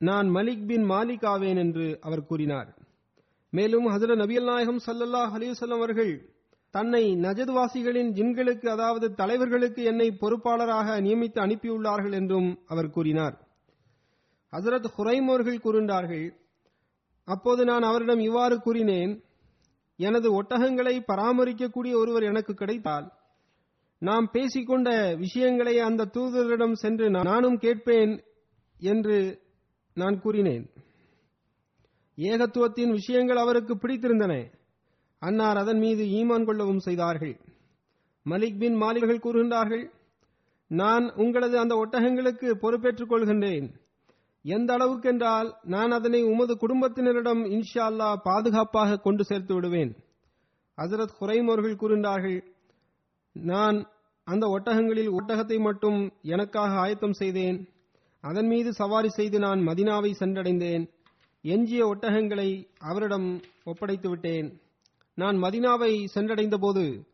நான் 0.00 0.28
மலிக் 0.36 0.66
பின் 0.66 0.84
மாலிக் 0.90 1.26
ஆவேன் 1.26 1.56
என்று 1.56 1.86
அவர் 2.00 2.26
கூறினார். 2.26 2.68
மேலும் 3.52 3.86
ஹசரத் 3.92 4.22
நபியல் 4.22 4.48
நாயகம் 4.50 4.80
சல்லல்லாஹ் 4.86 5.32
அலைஹி 5.36 5.70
அவர்கள் 5.78 6.12
தன்னை 6.74 7.02
நஜத்வாசிகளின் 7.24 8.10
ஜின்களுக்கு 8.18 8.68
அதாவது 8.68 9.06
தலைவர்களுக்கு 9.14 9.82
என்னை 9.84 10.08
பொறுப்பாளராக 10.20 11.00
நியமித்து 11.06 11.38
அனுப்பியுள்ளார்கள் 11.46 12.14
என்றும் 12.20 12.48
அவர் 12.66 12.90
கூறினார். 12.90 13.34
ஹசரத் 14.52 14.88
ஹுரைமோர்கள் 14.96 15.60
கூறினார்கள் 15.60 16.36
அப்போது 17.24 17.64
நான் 17.64 17.82
அவரிடம் 17.82 18.18
இவ்வாறு 18.18 18.60
கூறினேன் 18.60 19.22
எனது 19.96 20.42
ஒட்டகங்களை 20.42 21.02
பராமரிக்கக்கூடிய 21.08 21.94
ஒருவர் 21.94 22.22
எனக்கு 22.22 22.54
கிடைத்தால் 22.54 23.12
நாம் 23.98 24.30
பேசிக்கொண்ட 24.32 25.16
விஷயங்களை 25.16 25.78
அந்த 25.78 26.04
தூதரிடம் 26.04 26.72
சென்று 26.72 27.10
நானும் 27.10 27.58
கேட்பேன் 27.58 28.22
என்று 28.80 29.40
நான் 29.94 30.20
கூறினேன். 30.20 30.70
ஏகத்துவத்தின் 32.16 32.90
விஷயங்கள் 32.90 33.36
அவருக்கு 33.36 33.74
பிடித்திருந்தன. 33.74 34.52
அன்னார் 35.18 35.56
அதன் 35.56 35.78
மீது 35.78 36.04
ஈமான் 36.04 36.44
கொள்ளவும் 36.44 36.78
செய்தார்கள். 36.78 37.40
மலிக் 38.26 38.58
பின் 38.58 38.74
மாலிகர்கள் 38.74 39.24
கூறுகின்றார்கள் 39.24 39.90
நான் 40.68 41.12
உங்களது 41.14 41.58
அந்த 41.58 41.74
ஒட்டகங்களுக்கு 41.74 42.50
பொறுப்பேற்றுக் 42.50 43.12
கொள்கின்றேன். 43.12 43.68
எந்த 44.44 44.76
அளவுக்கென்றால் 44.76 45.54
நான் 45.62 45.90
அதனை 45.90 46.22
உமது 46.22 46.54
குடும்பத்தினரிடம் 46.54 47.42
இன்ஷா 47.46 47.84
அல்லாஹ் 47.90 48.16
பாதுகாப்பாக 48.22 48.96
கொண்டு 48.96 49.24
சேர்த்து 49.24 49.54
விடுவேன். 49.54 49.96
ஹசரத் 50.76 51.18
குறைம் 51.20 51.44
அவர்கள் 51.44 51.76
கூறினார்கள் 51.76 52.44
நான் 53.32 53.86
அந்த 54.24 54.46
ஒட்டகங்களில் 54.46 55.10
ஒட்டகத்தை 55.10 55.60
மட்டும் 55.60 56.12
எனக்காக 56.22 56.72
ஆயத்தம் 56.74 57.12
செய்தேன். 57.12 57.68
அதன் 58.20 58.46
மீது 58.46 58.72
சவாரி 58.72 59.08
செய்து 59.08 59.38
நான் 59.38 59.60
மதினாவை 59.60 60.10
சென்றடைந்தேன். 60.18 60.90
எஞ்சிய 61.42 61.86
ஒட்டகங்களை 61.86 62.66
அவரிடம் 62.78 63.40
ஒப்படைத்து 63.64 64.08
விட்டேன். 64.08 64.60
நான் 65.14 65.36
மதினாவை 65.36 66.06
சென்றடைந்த 66.14 66.54
போது 66.60 67.06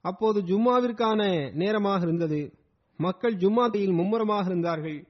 அப்போது 0.00 0.40
ஜும்மாவிற்கான 0.40 1.52
நேரமாக 1.52 2.02
இருந்தது. 2.02 2.52
மக்கள் 2.96 3.36
ஜும்மாத்தையில் 3.36 3.92
மும்முரமாக 3.92 4.46
இருந்தார்கள். 4.46 5.06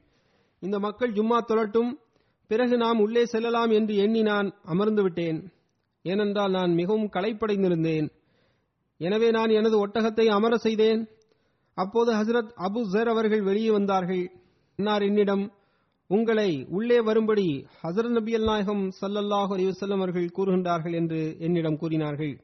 இந்த 0.63 0.77
மக்கள் 0.79 1.17
ஜும்மா 1.19 1.39
தொழட்டும். 1.51 1.91
பிறகு 2.51 2.75
நாம் 2.77 2.99
உள்ளே 3.05 3.23
செல்லலாம் 3.33 3.73
என்று 3.79 3.95
எண்ணி 4.05 4.23
நான் 4.23 4.49
அமர்ந்து 4.73 5.03
விட்டேன் 5.03 5.39
ஏனென்றால் 6.05 6.53
நான் 6.59 6.73
மிகவும் 6.81 7.13
களைப்படைந்திருந்தேன். 7.17 8.07
எனவே 9.01 9.29
நான் 9.37 9.53
எனது 9.59 9.77
ஒட்டகத்தை 9.87 10.27
அமர 10.37 10.55
செய்தேன். 10.57 11.03
அப்போது 11.77 12.11
ஹசரத் 12.19 12.53
அபு 12.67 12.81
ஜர் 12.95 13.11
அவர்கள் 13.13 13.43
வெளியே 13.43 13.71
வந்தார்கள். 13.71 14.25
அன்னார் 14.79 15.05
என்னிடம் 15.09 15.45
உங்களை 16.11 16.51
உள்ளே 16.77 16.99
வரும்படி 17.01 17.49
ஹசரத் 17.83 18.17
நபியல் 18.17 18.49
நாயகம் 18.51 18.83
சல்லல்லாஹு 19.01 19.53
அலிவசல்லம் 19.57 20.03
அவர்கள் 20.03 20.35
கூறுகின்றார்கள் 20.37 20.95
என்று 21.01 21.21
என்னிடம் 21.39 21.79
கூறினார்கள். 21.83 22.35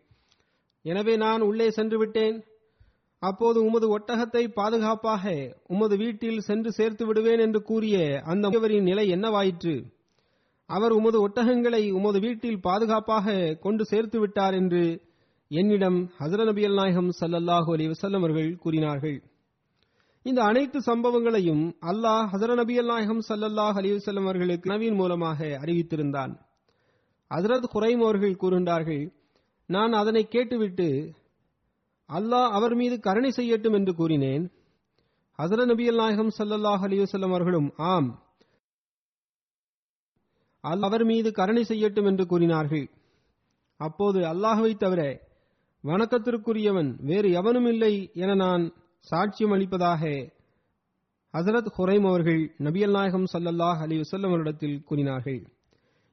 எனவே 0.84 1.14
நான் 1.24 1.42
உள்ளே 1.48 1.68
சென்று 1.78 1.98
விட்டேன். 1.98 2.36
அப்போது 3.22 3.64
உமது 3.64 3.98
ஒட்டகத்தை 3.98 4.42
பாதுகாப்பாக 4.52 5.54
உமது 5.66 5.96
வீட்டில் 5.96 6.40
சென்று 6.40 6.72
சேர்த்து 6.72 7.06
விடுவேன் 7.06 7.38
என்று 7.38 7.62
கூறிய 7.62 8.22
அந்த 8.24 8.48
முதியவரின் 8.48 8.82
நிலை 8.82 9.06
என்னவாயிற்று? 9.08 9.74
அவர் 10.66 10.92
உமது 10.92 11.28
ஒட்டகங்களை 11.28 11.82
உமது 11.92 12.18
வீட்டில் 12.20 12.60
பாதுகாப்பாக 12.60 13.56
கொண்டு 13.60 13.84
சேர்த்து 13.84 14.18
விட்டார் 14.20 14.54
என்று 14.54 14.84
என்னிடம் 15.50 15.98
ஹசர 16.18 16.40
நபியல் 16.44 16.74
நாயகம் 16.74 17.10
சல்லல்லாஹு 17.20 17.70
அலி 17.72 17.84
வசல்லம் 17.88 18.22
அவர்கள் 18.22 18.56
கூறினார்கள். 18.56 19.18
இந்த 20.22 20.42
அனைத்து 20.42 20.78
சம்பவங்களையும் 20.78 21.64
அல்லாஹ் 21.80 22.26
ஹசர 22.32 22.54
நபியல் 22.54 22.90
நாயகம் 22.92 23.22
சல்லல்லாஹ் 23.28 23.76
அலி 23.76 23.90
வசல்லம் 23.92 24.24
அவர்களுக்கு 24.24 24.70
நவீன் 24.70 24.94
மூலமாக 24.94 25.58
அறிவித்திருந்தான். 25.62 26.32
ஹசரத் 27.30 27.72
குரைம் 27.74 28.02
அவர்கள் 28.02 28.40
கூறுகின்றார்கள் 28.42 29.04
நான் 29.66 29.92
அதனை 29.92 30.28
கேட்டுவிட்டு 30.28 30.88
அல்லாஹ் 32.10 32.48
அவர் 32.50 32.74
மீது 32.74 33.00
கருணை 33.00 33.30
செய்யட்டும் 33.36 33.76
என்று 33.78 33.94
கூறினேன். 33.94 34.44
ஹசர 35.38 35.60
நபியல் 35.70 36.00
நாயகம் 36.02 36.30
சல்லல்லாஹு 36.38 36.82
அலிவசல்லம் 36.88 37.34
அவர்களும் 37.34 37.68
ஆம் 37.76 38.08
அல் 40.60 40.82
அவர் 40.82 41.04
மீது 41.04 41.32
கருணை 41.32 41.64
செய்யட்டும் 41.68 42.06
என்று 42.06 42.26
கூறினார்கள். 42.26 42.86
அப்போது 43.76 44.20
அல்லாஹுவை 44.20 44.72
தவிர 44.76 45.02
வணக்கத்திற்குரியவன் 45.84 46.90
வேறு 47.00 47.28
எவனும் 47.30 47.66
இல்லை 47.66 48.10
என 48.14 48.34
நான் 48.34 48.64
சாட்சியம் 49.06 49.54
அளிப்பதாக 49.56 50.02
ஹசரத் 51.34 51.70
ஹுரைம் 51.76 52.06
அவர்கள் 52.08 52.42
நபியல் 52.58 52.90
நாயகம் 52.90 53.26
சல்லல்லாஹ் 53.32 53.80
அலி 53.84 53.96
வசல்லம் 54.02 54.32
அவரிடத்தில் 54.32 54.82
கூறினார்கள். 54.84 55.40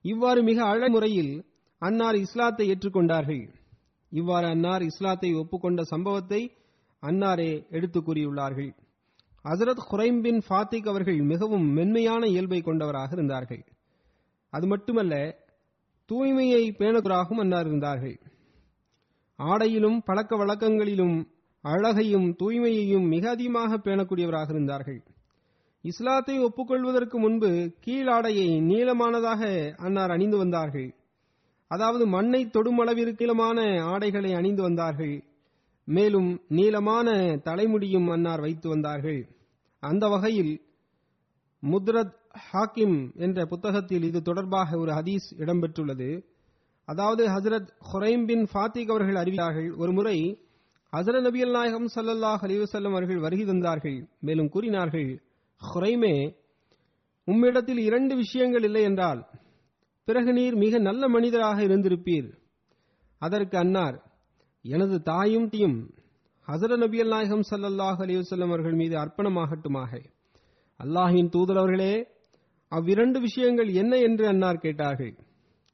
இவ்வாறு 0.02 0.44
மிக 0.44 0.66
அழ 0.66 0.90
முறையில் 0.90 1.34
அன்னார் 1.82 2.16
இஸ்லாத்தை 2.16 2.66
ஏற்றுக்கொண்டார்கள். 2.72 3.46
இவ்வாறு 4.20 4.48
அன்னார் 4.48 4.84
இஸ்லாத்தை 4.84 5.30
ஒப்புக்கொண்ட 5.36 5.82
சம்பவத்தை 5.84 6.42
அன்னாரே 7.04 7.52
எடுத்து 7.70 8.00
கூறியுள்ளார்கள். 8.02 8.72
ஹசரத் 9.46 9.82
ஹுரைம் 9.88 10.20
பின் 10.22 10.42
ஃபாத்திக் 10.48 10.88
அவர்கள் 10.88 11.20
மிகவும் 11.32 11.66
மென்மையான 11.70 12.22
இயல்பை 12.28 12.60
கொண்டவராக 12.62 13.12
இருந்தார்கள். 13.14 13.64
அது 14.54 14.66
மட்டுமல்ல 14.68 15.16
தூய்மையை 16.10 16.64
பேணுகிறாகவும் 16.80 17.42
அன்னார் 17.44 17.68
இருந்தார்கள். 17.68 18.18
ஆடையிலும் 19.40 19.98
பழக்க 20.06 20.34
வழக்கங்களிலும் 20.36 21.18
அழகையும் 21.64 22.28
தூய்மையையும் 22.42 23.08
மிக 23.08 23.30
அதிகமாக 23.30 23.78
பேணக்கூடியவராக 23.78 24.50
இருந்தார்கள். 24.50 25.00
இஸ்லாத்தை 25.84 26.36
ஒப்புக்கொள்வதற்கு 26.40 27.18
முன்பு 27.20 27.50
கீழாடையை 27.86 28.50
நீளமானதாக 28.70 29.42
அன்னார் 29.78 30.12
அணிந்து 30.12 30.38
வந்தார்கள். 30.38 30.90
அதாவது 31.68 32.08
மண்ணை 32.08 32.50
தொடும் 32.50 32.80
ஆடைகளை 33.82 34.34
அணிந்து 34.34 34.62
வந்தார்கள். 34.62 35.24
மேலும் 35.88 36.30
நீளமான 36.48 37.08
தலைமுடியும் 37.46 38.12
அன்னார் 38.12 38.40
வைத்து 38.40 38.70
வந்தார்கள். 38.70 39.22
அந்த 39.80 40.08
வகையில் 40.08 40.54
முத்ரத் 41.64 42.16
ஹாக்கிம் 42.52 43.16
என்ற 43.16 43.46
புத்தகத்தில் 43.46 44.04
இது 44.04 44.22
தொடர்பாக 44.22 44.78
ஒரு 44.78 44.92
ஹதீஸ் 44.92 45.28
இடம்பெற்றுள்ளது. 45.38 46.24
அதாவது 46.86 47.28
ஹசரத் 47.28 47.70
ஹொரைம் 47.94 48.26
பின் 48.26 48.48
ஃபாத்திக் 48.54 48.90
அவர்கள் 48.90 49.16
அறிவித்தார்கள் 49.16 49.78
ஒரு 49.78 49.92
முறை 49.92 50.18
ஹசரத் 50.94 51.26
நபியல் 51.28 51.52
நாயகம் 51.52 51.88
சல்லாஹ் 51.96 52.44
அலிவசல்லம் 52.48 52.96
அவர்கள் 52.96 53.18
வருகை 53.18 53.46
தந்தார்கள். 53.46 54.10
மேலும் 54.20 54.50
கூறினார்கள் 54.50 55.24
ஹொரைமே 55.62 56.36
உம்மிடத்தில் 57.28 57.80
இரண்டு 57.80 58.16
விஷயங்கள் 58.16 58.64
இல்லை 58.64 58.82
என்றால் 58.82 59.22
பிறகு 60.08 60.32
நீர் 60.34 60.56
மிக 60.64 60.80
நல்ல 60.88 61.04
மனிதராக 61.08 61.58
இருந்திருப்பீர். 61.68 62.28
அதற்கு 63.22 63.56
அன்னார் 63.58 63.96
எனது 64.66 64.96
தாயும் 65.04 65.48
டீம் 65.54 65.78
ஹசர 66.48 66.74
நபியல் 66.84 67.12
நாயகம் 67.14 67.46
சல்லல்லாஹ் 67.52 68.02
அலிவசல்லம் 68.06 68.52
அவர்கள் 68.52 68.76
மீது 68.82 68.96
அர்ப்பணமாகட்டுமாக. 69.04 69.92
அல்லாஹின் 70.80 71.32
தூதரவர்களே 71.36 71.94
அவ்விரண்டு 72.72 73.20
விஷயங்கள் 73.20 73.70
என்ன 73.82 73.94
என்று 73.98 74.26
அன்னார் 74.28 74.64
கேட்டார்கள். 74.66 75.14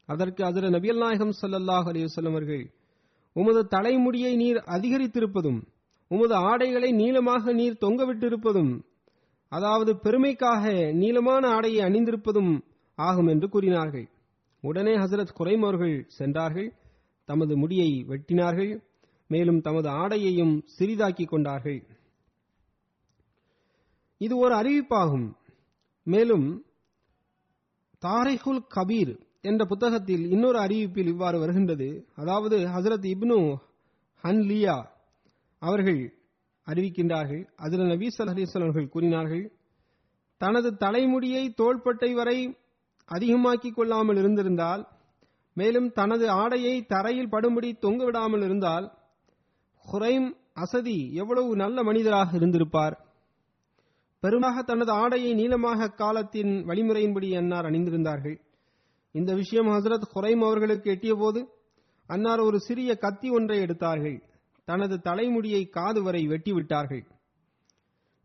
அதற்கு 0.10 0.42
அதிர 0.50 0.70
நபியல் 0.70 1.02
நாயகம் 1.04 1.34
சல்லல்லாஹ் 1.42 1.90
அலிவசல்லம் 1.92 2.36
அவர்கள் 2.36 2.64
உமது 3.36 3.62
தலைமுடியை 3.76 4.34
நீர் 4.36 4.60
அதிகரித்திருப்பதும் 4.76 5.60
உமது 6.12 6.36
ஆடைகளை 6.50 6.90
நீளமாக 7.02 7.54
நீர் 7.60 7.82
தொங்கவிட்டிருப்பதும் 7.84 8.74
அதாவது 9.52 9.92
பெருமைக்காக 10.06 10.64
நீளமான 11.04 11.44
ஆடையை 11.58 11.82
அணிந்திருப்பதும் 11.90 12.52
ஆகும் 12.98 13.30
என்று 13.34 13.48
கூறினார்கள். 13.50 14.08
உடனே 14.62 14.92
ஹசரத் 14.92 15.36
குறைம் 15.40 15.60
அவர்கள் 15.60 16.06
சென்றார்கள். 16.08 16.74
தமது 17.26 17.58
முடியை 17.58 18.06
வெட்டினார்கள். 18.08 18.84
மேலும் 19.28 19.62
தமது 19.62 19.90
ஆடையையும் 19.90 20.64
சிறிதாக்கிக் 20.80 21.28
கொண்டார்கள். 21.28 21.84
இது 24.18 24.38
ஒரு 24.38 24.56
அறிவிப்பாகும். 24.56 25.34
மேலும் 26.04 26.66
தாரிகுல் 28.06 28.66
கபீர் 28.76 29.20
என்ற 29.42 29.66
புத்தகத்தில் 29.66 30.30
இன்னொரு 30.30 30.60
அறிவிப்பில் 30.60 31.08
இவ்வாறு 31.08 31.40
வருகின்றது. 31.40 32.08
அதாவது 32.16 32.58
ஹசரத் 32.58 33.08
இப்னு 33.14 33.56
ஹன்லியா 34.24 34.88
அவர்கள் 35.60 36.14
அறிவிக்கின்றார்கள். 36.66 37.48
அதில் 37.56 37.80
நபீ 37.80 38.08
சல்லீஸ்வல் 38.18 38.62
அவர்கள் 38.62 38.90
கூறினார்கள் 38.90 39.52
தனது 40.38 40.78
தலைமுடியை 40.78 41.54
தோள்பட்டை 41.54 42.14
வரை 42.14 42.58
அதிகமாக்கிக் 43.08 43.76
கொள்ளாமல் 43.76 44.18
இருந்திருந்தால் 44.18 44.88
மேலும் 45.54 45.92
தனது 45.92 46.30
ஆடையை 46.30 46.86
தரையில் 46.86 47.30
படும்படி 47.30 47.80
தொங்க 47.80 48.04
விடாமல் 48.04 48.42
இருந்தால் 48.42 48.98
ஹுரைம் 49.92 50.36
அசதி 50.54 51.14
எவ்வளவு 51.14 51.56
நல்ல 51.56 51.84
மனிதராக 51.84 52.36
இருந்திருப்பார். 52.36 53.06
பெருமாக 54.20 54.62
தனது 54.62 54.92
ஆடையை 54.92 55.34
நீளமாக 55.34 55.88
காலத்தின் 55.88 56.66
வழிமுறையின்படி 56.68 57.38
அன்னார் 57.38 57.66
அணிந்திருந்தார்கள். 57.66 58.38
இந்த 59.12 59.34
விஷயம் 59.34 59.68
ஹசரத் 59.68 60.10
ஹுரைம் 60.16 60.44
அவர்களுக்கு 60.46 60.92
எட்டியபோது 60.92 61.46
அன்னார் 62.08 62.40
ஒரு 62.40 62.60
சிறிய 62.60 62.96
கத்தி 62.96 63.30
ஒன்றை 63.30 63.60
எடுத்தார்கள். 63.60 64.24
தனது 64.66 65.02
தலைமுடியை 65.02 65.66
காது 65.66 66.04
வரை 66.04 66.28
வெட்டிவிட்டார்கள். 66.28 67.04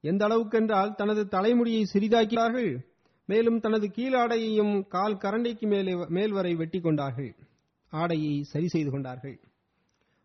எந்த 0.01 0.27
அளவுக்கென்றால் 0.27 0.95
தனது 0.95 1.29
தலைமுடியை 1.29 1.87
சிறிதாக்கினார்கள்? 1.95 2.87
மேலும் 3.29 3.59
தனது 3.61 3.87
கீழாடையையும் 3.97 4.75
கால் 4.89 5.21
கரண்டைக்கு 5.25 5.67
மேலே 5.67 5.95
மேல் 6.17 6.33
வரை 6.33 6.55
வெட்டி 6.55 6.81
கொண்டார்கள். 6.81 7.31
ஆடையை 7.93 8.35
சரி 8.43 8.69
செய்து 8.69 8.91
கொண்டார்கள். 8.91 9.37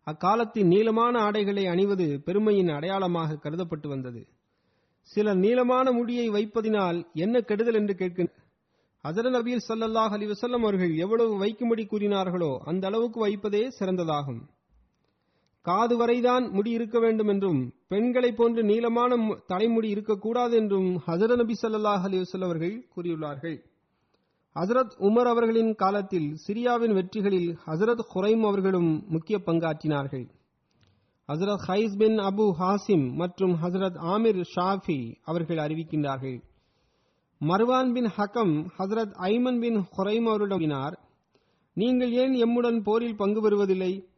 அக்காலத்தின் 0.07 0.67
நீளமான 0.67 1.15
ஆடைகளை 1.19 1.63
அணிவது 1.65 2.05
பெருமையின் 2.25 2.69
அடையாளமாக 2.69 3.39
கருதப்பட்டு 3.43 3.87
வந்தது. 3.87 4.21
சிலர் 5.09 5.37
நீளமான 5.37 5.91
முடியை 5.91 6.29
வைப்பதினால் 6.29 6.99
என்ன 7.13 7.35
கெடுதல் 7.41 7.75
என்று 7.75 7.93
கேட்கின்ற 7.93 8.33
அதர 9.03 9.27
நபீர் 9.35 9.67
சல்லல்லாஹ் 9.67 10.13
அலி 10.15 10.25
வசல்லம் 10.31 10.63
அவர்கள் 10.65 10.93
எவ்வளவு 10.95 11.33
வைக்கும்படி 11.43 11.83
கூறினார்களோ 11.85 12.49
அந்த 12.71 12.83
அளவுக்கு 12.87 13.19
வைப்பதே 13.19 13.61
சிறந்ததாகும். 13.79 14.41
காது 15.61 15.97
வரைதான் 15.97 16.51
முடி 16.51 16.71
இருக்க 16.71 16.99
வேண்டும் 16.99 17.27
என்றும் 17.27 17.73
பெண்களைப் 17.87 18.37
போன்று 18.37 18.63
நீளமான 18.63 19.37
தலைமுடி 19.47 19.89
இருக்கக்கூடாது 19.89 20.57
என்றும் 20.57 21.01
ஹசரத் 21.07 21.35
நபி 21.35 21.53
சல்லாஹ் 21.61 22.05
அலிவசல் 22.07 22.43
அவர்கள் 22.43 22.85
கூறியுள்ளார்கள். 22.95 23.57
ஹசரத் 24.55 24.93
உமர் 24.99 25.27
அவர்களின் 25.33 25.75
காலத்தில் 25.75 26.37
சிரியாவின் 26.47 26.93
வெற்றிகளில் 26.93 27.57
ஹசரத் 27.65 27.99
ஹுரைம் 28.13 28.41
அவர்களும் 28.41 29.03
முக்கிய 29.07 29.41
பங்காற்றினார்கள். 29.45 30.27
ஹசரத் 31.27 31.63
ஹைஸ் 31.67 31.97
பின் 31.97 32.17
அபு 32.17 32.51
ஹாசிம் 32.59 33.13
மற்றும் 33.13 33.53
ஹசரத் 33.63 33.99
ஆமிர் 34.13 34.43
ஷாஃபி 34.55 35.15
அவர்கள் 35.23 35.57
அறிவிக்கின்றார்கள். 35.57 36.43
மர்வான் 37.41 37.93
பின் 37.93 38.09
ஹக்கம் 38.17 38.65
ஹசரத் 38.77 39.13
ஐமன் 39.19 39.59
பின் 39.59 39.77
ஹொரைம் 39.97 40.25
அவர்களிடம் 40.25 40.97
நீங்கள் 41.73 42.11
ஏன் 42.11 42.33
எம்முடன் 42.33 42.83
போரில் 42.83 43.15
பங்கு 43.15 43.41
பெறுவதில்லை? 43.41 44.09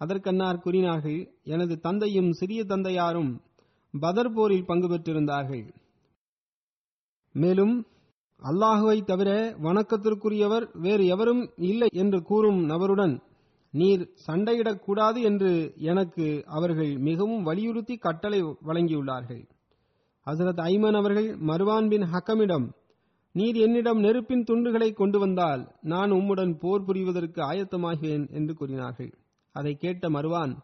அதற்கன்னார் 0.00 0.60
கூறினார்கள் 0.60 1.20
எனது 1.44 1.74
தந்தையும் 1.80 2.30
சிறிய 2.32 2.64
தந்தையாரும் 2.64 3.30
பதர் 3.94 4.32
போரில் 4.32 4.64
பங்கு 4.64 4.88
பெற்றிருந்தார்கள். 4.88 5.66
மேலும் 7.34 7.74
அல்லாஹுவை 8.42 8.98
தவிர 9.04 9.30
வணக்கத்திற்குரியவர் 9.62 10.64
வேறு 10.80 11.06
எவரும் 11.06 11.42
இல்லை 11.70 11.88
என்று 11.92 12.22
கூறும் 12.22 12.60
நபருடன் 12.70 13.14
நீர் 13.74 14.02
சண்டையிடக்கூடாது 14.26 15.18
என்று 15.22 15.52
எனக்கு 15.76 16.26
அவர்கள் 16.46 16.92
மிகவும் 16.98 17.42
வலியுறுத்தி 17.42 17.96
கட்டளை 17.96 18.40
வழங்கியுள்ளார்கள். 18.42 19.42
ஹசரத் 20.26 20.62
ஐமன் 20.70 20.96
அவர்கள் 20.96 21.28
மர்வான் 21.40 21.88
பின் 21.88 22.06
ஹக்கமிடம் 22.12 22.66
நீர் 23.34 23.56
என்னிடம் 23.56 24.00
நெருப்பின் 24.00 24.44
துண்டுகளை 24.44 24.92
கொண்டு 24.92 25.18
வந்தால் 25.18 25.62
நான் 25.82 26.10
உம்முடன் 26.10 26.54
போர் 26.58 26.84
புரிவதற்கு 26.84 27.40
ஆயத்தமாகிறேன் 27.50 28.26
என்று 28.30 28.54
கூறினார்கள். 28.54 29.12
அதை 29.58 29.72
கேட்ட 29.84 30.08
மருவான் 30.08 30.54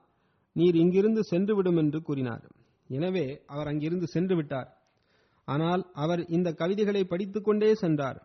நீர் 0.56 0.76
இங்கிருந்து 0.82 1.22
சென்று 1.30 1.52
விடும் 1.56 1.78
என்று 1.82 1.98
கூறினார். 2.02 2.44
எனவே 2.90 3.26
அவர் 3.46 3.70
அங்கிருந்து 3.70 4.06
சென்று 4.14 4.34
விட்டார். 4.36 4.68
ஆனால் 5.48 5.82
அவர் 6.02 6.22
இந்த 6.36 6.48
கவிதைகளை 6.60 7.02
படித்துக்கொண்டே 7.04 7.70
சென்றார். 7.82 8.18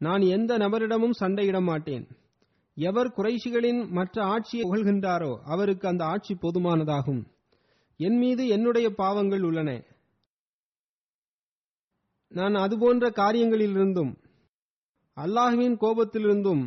நான் 0.00 0.22
எந்த 0.36 0.52
நபரிடமும் 0.58 1.18
சண்டையிட 1.20 1.58
மாட்டேன். 1.68 2.06
எவர் 2.76 3.10
குறைஷிகளின் 3.16 3.80
மற்ற 3.98 4.16
ஆட்சியை 4.34 4.64
புகழ்கின்றாரோ 4.64 5.32
அவருக்கு 5.54 5.86
அந்த 5.88 6.02
ஆட்சி 6.04 6.34
போதுமானதாகும். 6.34 7.22
என் 8.00 8.18
மீது 8.22 8.42
என்னுடைய 8.56 8.88
பாவங்கள் 9.00 9.44
உள்ளன. 9.48 9.70
நான் 12.32 12.56
அதுபோன்ற 12.64 13.06
காரியங்களிலிருந்தும் 13.20 14.12
அல்லாஹுவின் 15.16 15.76
கோபத்திலிருந்தும் 15.82 16.64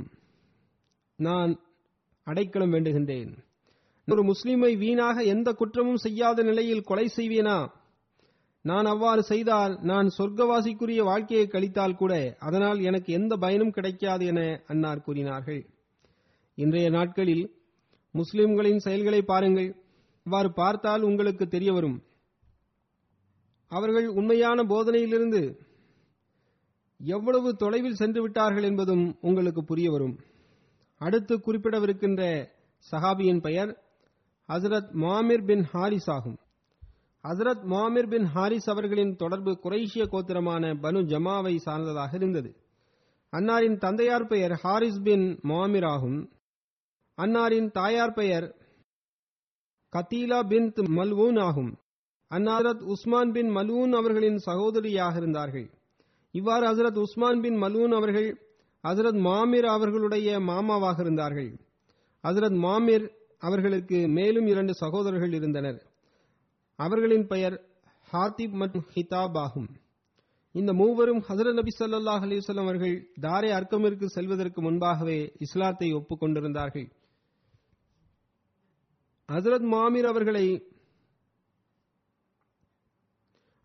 நான் 1.19 1.51
அடைக்கலம் 2.27 2.73
வேண்டுகின்றேன் 2.73 3.31
ஒரு 4.07 4.23
முஸ்லிமை 4.23 4.75
வீணாக 4.75 5.23
எந்த 5.23 5.49
குற்றமும் 5.51 5.95
செய்யாத 5.95 6.43
நிலையில் 6.43 6.83
கொலை 6.83 7.05
செய்வேனா? 7.15 7.57
நான் 8.65 8.85
அவ்வாறு 8.85 9.21
செய்தால் 9.23 9.73
நான் 9.81 10.07
சொர்க்கவாசிக்குரிய 10.17 11.01
வாழ்க்கையை 11.03 11.45
கழித்தால் 11.47 11.95
கூட 11.95 12.13
அதனால் 12.39 12.79
எனக்கு 12.79 13.13
எந்த 13.13 13.33
பயனும் 13.35 13.71
கிடைக்காது 13.71 14.25
என 14.25 14.39
அன்னார் 14.67 15.01
கூறினார்கள். 15.01 15.61
இன்றைய 16.57 16.89
நாட்களில் 16.89 17.43
முஸ்லிம்களின் 18.15 18.79
செயல்களை 18.79 19.21
பாருங்கள். 19.21 19.69
அவ்வாறு 20.25 20.49
பார்த்தால் 20.53 21.01
உங்களுக்கு 21.01 21.47
தெரிய 21.47 21.71
வரும் 21.73 21.97
அவர்கள் 23.71 24.07
உண்மையான 24.09 24.63
போதனையிலிருந்து 24.63 25.41
எவ்வளவு 26.99 27.49
தொலைவில் 27.55 27.99
சென்று 28.01 28.21
விட்டார்கள் 28.21 28.63
என்பதும் 28.63 29.05
உங்களுக்கு 29.21 29.63
புரிய 29.63 29.91
வரும் 29.91 30.15
அடுத்து 31.01 31.35
குறிப்பிடவிருக்கின்ற 31.35 32.47
சஹாபியின் 32.91 33.41
பெயர் 33.41 33.83
ஹசரத் 34.47 34.91
மாமிர் 34.91 35.43
பின் 35.43 35.63
ஹாரிஸ் 35.63 36.09
ஆகும். 36.09 36.37
ஹசரத் 37.23 37.63
மாமிர் 37.63 38.07
பின் 38.07 38.25
ஹாரிஸ் 38.25 38.69
அவர்களின் 38.69 39.15
தொடர்பு 39.15 39.51
குறைஷிய 39.63 40.03
கோத்திரமான 40.07 40.73
பனு 40.73 41.01
ஜமாவை 41.05 41.55
சார்ந்ததாக 41.55 42.15
இருந்தது. 42.15 42.55
அன்னாரின் 43.31 43.77
தந்தையார் 43.77 44.27
பெயர் 44.27 44.51
ஹாரிஸ் 44.51 45.01
பின் 45.03 45.39
மாமிர் 45.41 45.83
ஆகும். 45.83 46.31
அன்னாரின் 47.17 47.71
தாயார் 47.71 48.13
பெயர் 48.13 48.55
கத்தீலா 49.93 50.47
பின் 50.47 50.73
மல்வூன் 50.73 51.39
ஆகும். 51.39 51.79
அன்னாரத் 52.29 52.83
உஸ்மான் 52.83 53.31
பின் 53.31 53.49
மலூன் 53.55 53.95
அவர்களின் 53.95 54.39
சகோதரியாக 54.45 55.15
இருந்தார்கள். 55.15 55.69
இவ்வாறு 56.31 56.65
ஹசரத் 56.67 56.99
உஸ்மான் 56.99 57.41
பின் 57.41 57.61
மலூன் 57.61 57.95
அவர்கள் 57.95 58.29
ஹசரத் 58.83 59.19
மாமிர் 59.19 59.65
அவர்களுடைய 59.65 60.39
மாமாவாக 60.39 61.01
இருந்தார்கள். 61.01 61.59
ஹசரத் 62.23 62.57
மாமிர் 62.57 63.11
அவர்களுக்கு 63.37 64.07
மேலும் 64.07 64.47
இரண்டு 64.47 64.73
சகோதரர்கள் 64.73 65.33
இருந்தனர். 65.33 65.91
அவர்களின் 66.75 67.27
பெயர் 67.27 67.65
ஹாத்திப் 68.11 68.51
மற்றும் 68.51 68.85
ஹிதாப் 68.93 69.37
ஆகும். 69.37 69.69
இந்த 70.51 70.73
மூவரும் 70.73 71.23
ஹசரத் 71.29 71.53
நபி 71.53 71.71
சல்லாஹ் 71.79 72.23
அலைஹி 72.25 72.59
அவர்கள் 72.59 73.11
தாரே 73.21 73.51
அர்க்கமிற்கு 73.59 74.05
செல்வதற்கு 74.05 74.61
முன்பாகவே 74.61 75.31
இஸ்லாத்தை 75.39 75.93
ஒப்புக்கொண்டிருந்தார்கள் 75.93 76.91
ஹசரத் 79.27 79.67
மாமிர் 79.67 80.05
அவர்களை 80.05 80.65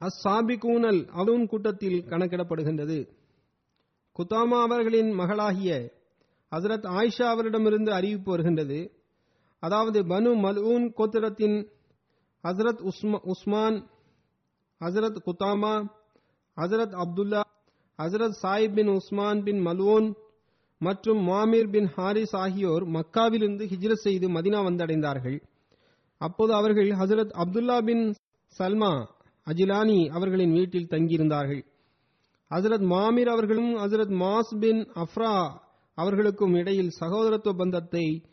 அஸ்ஸாபிகூனல் 0.00 1.08
அவுன் 1.08 1.46
கூட்டத்தில் 1.46 2.04
கணக்கிடப்படுகின்றது. 2.04 3.15
குத்தாமா 4.18 4.62
அவர்களின் 4.62 5.10
மகளாகிய 5.10 5.94
ஹசரத் 6.52 6.86
ஆயிஷா 6.98 7.26
அவரிடமிருந்து 7.28 7.92
அறிவிப்பு 7.92 8.30
வருகின்றது. 8.30 8.78
அதாவது 9.60 10.02
பனு 10.02 10.30
மல்ஊன் 10.44 10.86
கோத்திரத்தின் 10.98 11.56
ஹசரத் 12.44 12.82
உஸ்மா 12.90 13.18
உஸ்மான் 13.22 13.78
ஹசரத் 14.80 15.18
குத்தாமா 15.26 15.74
ஹசரத் 16.56 16.96
அப்துல்லா 17.04 17.40
ஹசரத் 17.98 18.38
சாயிப் 18.42 18.74
பின் 18.74 18.88
உஸ்மான் 18.88 19.42
பின் 19.42 19.66
மல்வோன் 19.66 20.08
மற்றும் 20.78 21.28
மாமீர் 21.28 21.70
பின் 21.70 21.86
ஹாரிஸ் 21.86 22.36
ஆகியோர் 22.36 22.84
மக்காவிலிருந்து 22.84 23.64
ஹிஜ்ரத் 23.66 24.04
செய்து 24.06 24.28
மதினா 24.28 24.60
வந்தடைந்தார்கள். 24.66 25.38
அப்போது 26.20 26.54
அவர்கள் 26.54 26.88
ஹசரத் 26.88 27.32
அப்துல்லா 27.44 27.84
பின் 27.84 28.14
சல்மா 28.58 29.06
அஜிலானி 29.46 30.08
அவர்களின் 30.08 30.52
வீட்டில் 30.52 30.90
தங்கியிருந்தார்கள். 30.90 31.62
ஹசரத் 32.50 32.86
மாமீர் 32.86 33.28
அவர்களும் 33.28 33.76
ஹசரத் 33.76 34.12
மாஸ் 34.22 34.58
பின் 34.60 34.90
அஃப்ரா 34.94 35.50
அவர்களுக்கும் 35.94 36.54
இடையில் 36.54 36.90
சகோதரத்துவ 37.00 37.52
பந்தத்தை 37.56 38.24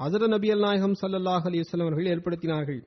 ஹசரத் 0.00 0.28
நபி 0.28 0.50
அல் 0.50 0.58
நாயகம் 0.58 0.92
சல்லாஹ் 1.00 1.46
அலிஸ்லாம் 1.50 1.80
அவர்கள் 1.80 2.04
ஏற்படுத்தினார்கள். 2.04 2.80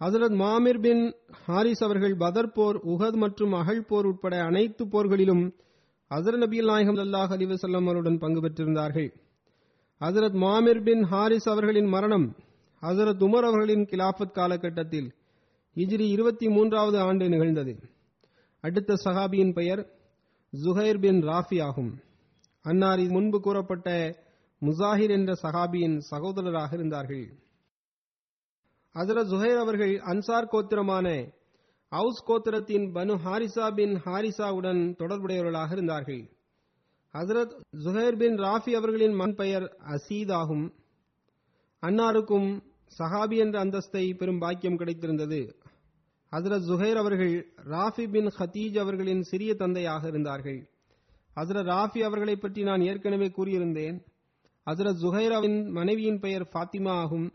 ஹசரத் 0.00 0.36
மாமிர் 0.36 0.80
பின் 0.80 1.14
ஹாரிஸ் 1.44 1.82
அவர்கள் 1.84 2.16
பதர் 2.16 2.52
போர் 2.52 2.76
உஹத் 2.76 3.16
மற்றும் 3.16 3.52
அகழ் 3.52 3.84
போர் 3.84 4.04
உட்பட 4.04 4.42
அனைத்து 4.42 4.84
போர்களிலும் 4.84 5.44
ஹசரத் 6.10 6.36
நபி 6.36 6.58
நாயகம் 6.58 6.96
அல்லாஹ் 6.96 7.34
அலிவசல்லாம் 7.38 7.86
அவருடன் 7.86 8.18
பங்கு 8.18 8.40
பெற்றிருந்தார்கள். 8.40 9.10
ஹசரத் 10.00 10.38
மாமிர் 10.44 10.82
பின் 10.82 11.02
ஹாரிஸ் 11.02 11.48
அவர்களின் 11.48 11.86
மரணம் 11.86 12.36
ஹசரத் 12.82 13.22
உமர் 13.22 13.46
அவர்களின் 13.50 13.84
கிலாஃபத் 13.84 14.30
காலகட்டத்தில் 14.30 15.14
இஜிரி 15.76 16.08
இருபத்தி 16.08 16.48
மூன்றாவது 16.48 16.98
ஆண்டு 16.98 17.28
நிகழ்ந்தது. 17.28 17.94
அடுத்த 18.66 18.94
சஹாபியின் 19.04 19.52
பெயர் 19.52 19.80
ஜுஹைர் 20.62 20.98
பின் 20.98 21.22
ராஃபி 21.22 21.62
ஆகும். 21.62 22.00
அன்னார் 22.62 22.98
முன்பு 22.98 23.40
கூறப்பட்ட 23.40 24.18
முசாஹிர் 24.60 25.10
என்ற 25.10 25.32
சஹாபியின் 25.42 26.00
சகோதரராக 26.10 26.72
இருந்தார்கள். 26.72 27.26
ஹசரத் 28.94 29.28
ஜுஹைர் 29.32 29.58
அவர்கள் 29.58 29.94
அன்சார் 29.98 30.48
கோத்திரமான 30.52 31.32
அவுஸ் 31.88 32.24
கோத்திரத்தின் 32.26 32.86
பனு 32.94 33.14
ஹாரிசா 33.24 33.74
பின் 33.74 33.94
ஹாரிசாவுடன் 33.94 34.96
தொடர்புடையவர்களாக 34.96 35.72
இருந்தார்கள். 35.72 36.30
ஹசரத் 37.12 37.54
ஜுஹைர் 37.84 38.16
பின் 38.16 38.36
ராஃபி 38.36 38.70
அவர்களின் 38.70 39.12
மண் 39.12 39.34
பெயர் 39.34 39.76
அசீத் 39.86 40.32
ஆகும். 40.32 40.74
அன்னாருக்கும் 41.80 42.60
சஹாபி 42.98 43.36
என்ற 43.36 43.64
அந்தஸ்தை 43.64 44.16
பெரும் 44.16 44.38
பாக்கியம் 44.38 44.78
கிடைத்திருந்தது. 44.78 45.64
ஹசரத் 46.36 46.66
ஜுஹைர் 46.68 46.94
அவர்கள் 46.94 47.54
ராஃபி 47.64 48.10
பின் 48.10 48.26
ஹதீஜ் 48.26 48.78
அவர்களின் 48.78 49.22
சிறிய 49.22 49.54
தந்தையாக 49.54 50.08
இருந்தார்கள். 50.08 50.68
ஹசரத் 51.36 51.68
ராஃபி 51.68 51.98
அவர்களை 51.98 52.36
பற்றி 52.36 52.62
நான் 52.62 52.80
ஏற்கனவே 52.80 53.26
கூறியிருந்தேன். 53.26 54.04
ஹசரத் 54.66 55.00
ஜுஹைராவின் 55.02 55.70
மனைவியின் 55.70 56.20
பெயர் 56.20 56.50
ஃபாத்திமா 56.52 56.88
ஆகும். 56.88 57.32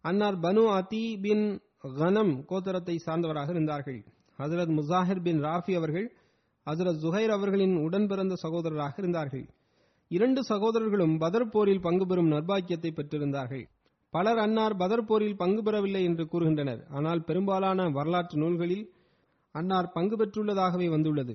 அன்னார் 0.00 0.38
பனு 0.38 0.66
அதி 0.66 1.18
பின் 1.22 1.60
கனம் 1.98 2.44
கோத்தரத்தை 2.48 2.96
சார்ந்தவராக 3.06 3.50
இருந்தார்கள். 3.50 4.04
ஹசரத் 4.38 4.74
முசாஹிர் 4.78 5.22
பின் 5.22 5.42
ராஃபி 5.42 5.76
அவர்கள் 5.76 6.12
ஹசரத் 6.70 7.00
ஜுஹைர் 7.02 7.28
அவர்களின் 7.28 7.76
உடன் 7.76 8.06
பிறந்த 8.06 8.34
சகோதரராக 8.42 8.92
இருந்தார்கள். 8.96 9.48
இரண்டு 10.08 10.44
சகோதரர்களும் 10.44 11.18
பதர் 11.18 11.48
போரில் 11.48 11.80
பங்கு 11.80 12.06
பெறும் 12.06 12.30
நர்பாக்கியத்தை 12.30 12.90
பெற்றிருந்தார்கள். 12.90 13.68
பலர் 14.16 14.40
அன்னார் 14.44 14.74
பதர் 14.82 15.08
போரில் 15.08 15.40
பங்கு 15.42 15.62
பெறவில்லை 15.62 16.02
என்று 16.08 16.24
கூறுகின்றனர். 16.24 16.82
ஆனால் 16.96 17.20
பெரும்பாலான 17.28 17.86
வரலாற்று 17.96 18.36
நூல்களில் 18.42 18.84
அன்னார் 19.54 19.92
பங்கு 19.96 20.16
பெற்றுள்ளதாகவே 20.16 20.86
வந்துள்ளது. 20.94 21.34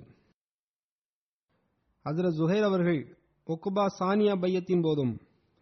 ஹசரத் 2.06 2.38
ஜுஹைர் 2.40 2.68
அவர்கள் 2.70 3.02
ஒக்குபா 3.48 3.86
சானியா 4.00 4.34
பையத்தின் 4.42 4.82
போதும் 4.82 5.14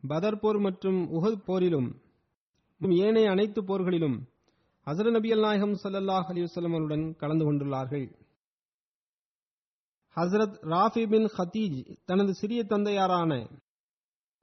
பதர் 0.04 0.40
போர் 0.40 0.60
மற்றும் 0.66 1.00
உஹத் 1.18 1.46
போரிலும் 1.48 1.90
ஏனைய 3.06 3.30
அனைத்து 3.30 3.62
போர்களிலும் 3.62 4.18
ஹசரத் 4.88 5.16
நபி 5.16 5.30
அல் 5.36 5.46
நாயகம் 5.46 5.76
சல்லாஹ் 5.84 6.28
அலிவசல்லம் 6.32 6.76
அவருடன் 6.76 7.06
கலந்து 7.22 7.46
கொண்டுள்ளார்கள். 7.48 8.06
ஹசரத் 10.16 10.58
ராஃபி 10.74 11.04
பின் 11.14 11.28
ஹத்தீஜ் 11.38 11.80
தனது 12.06 12.34
சிறிய 12.34 12.62
தந்தையாரான 12.64 13.32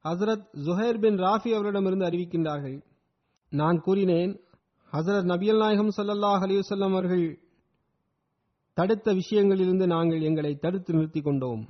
ஹசரத் 0.04 0.46
ஜுஹைர் 0.64 0.98
பின் 0.98 1.16
ராஃபி 1.16 1.54
அவரிடமிருந்து 1.54 2.04
அறிவிக்கின்றார்கள். 2.04 2.82
நான் 3.50 3.80
கூறினேன் 3.80 4.40
ஹசரத் 4.92 5.28
நபியல் 5.30 5.56
நாயகம் 5.56 5.92
சல்லல்லாஹ் 5.96 6.42
அலிவசல்லம் 6.46 6.90
அவர்கள் 6.90 7.38
தடுத்த 8.72 9.12
விஷயங்களிலிருந்து 9.12 9.86
நாங்கள் 9.86 10.20
எங்களை 10.20 10.54
தடுத்து 10.54 10.94
நிறுத்திக் 10.94 11.24
கொண்டோம். 11.24 11.68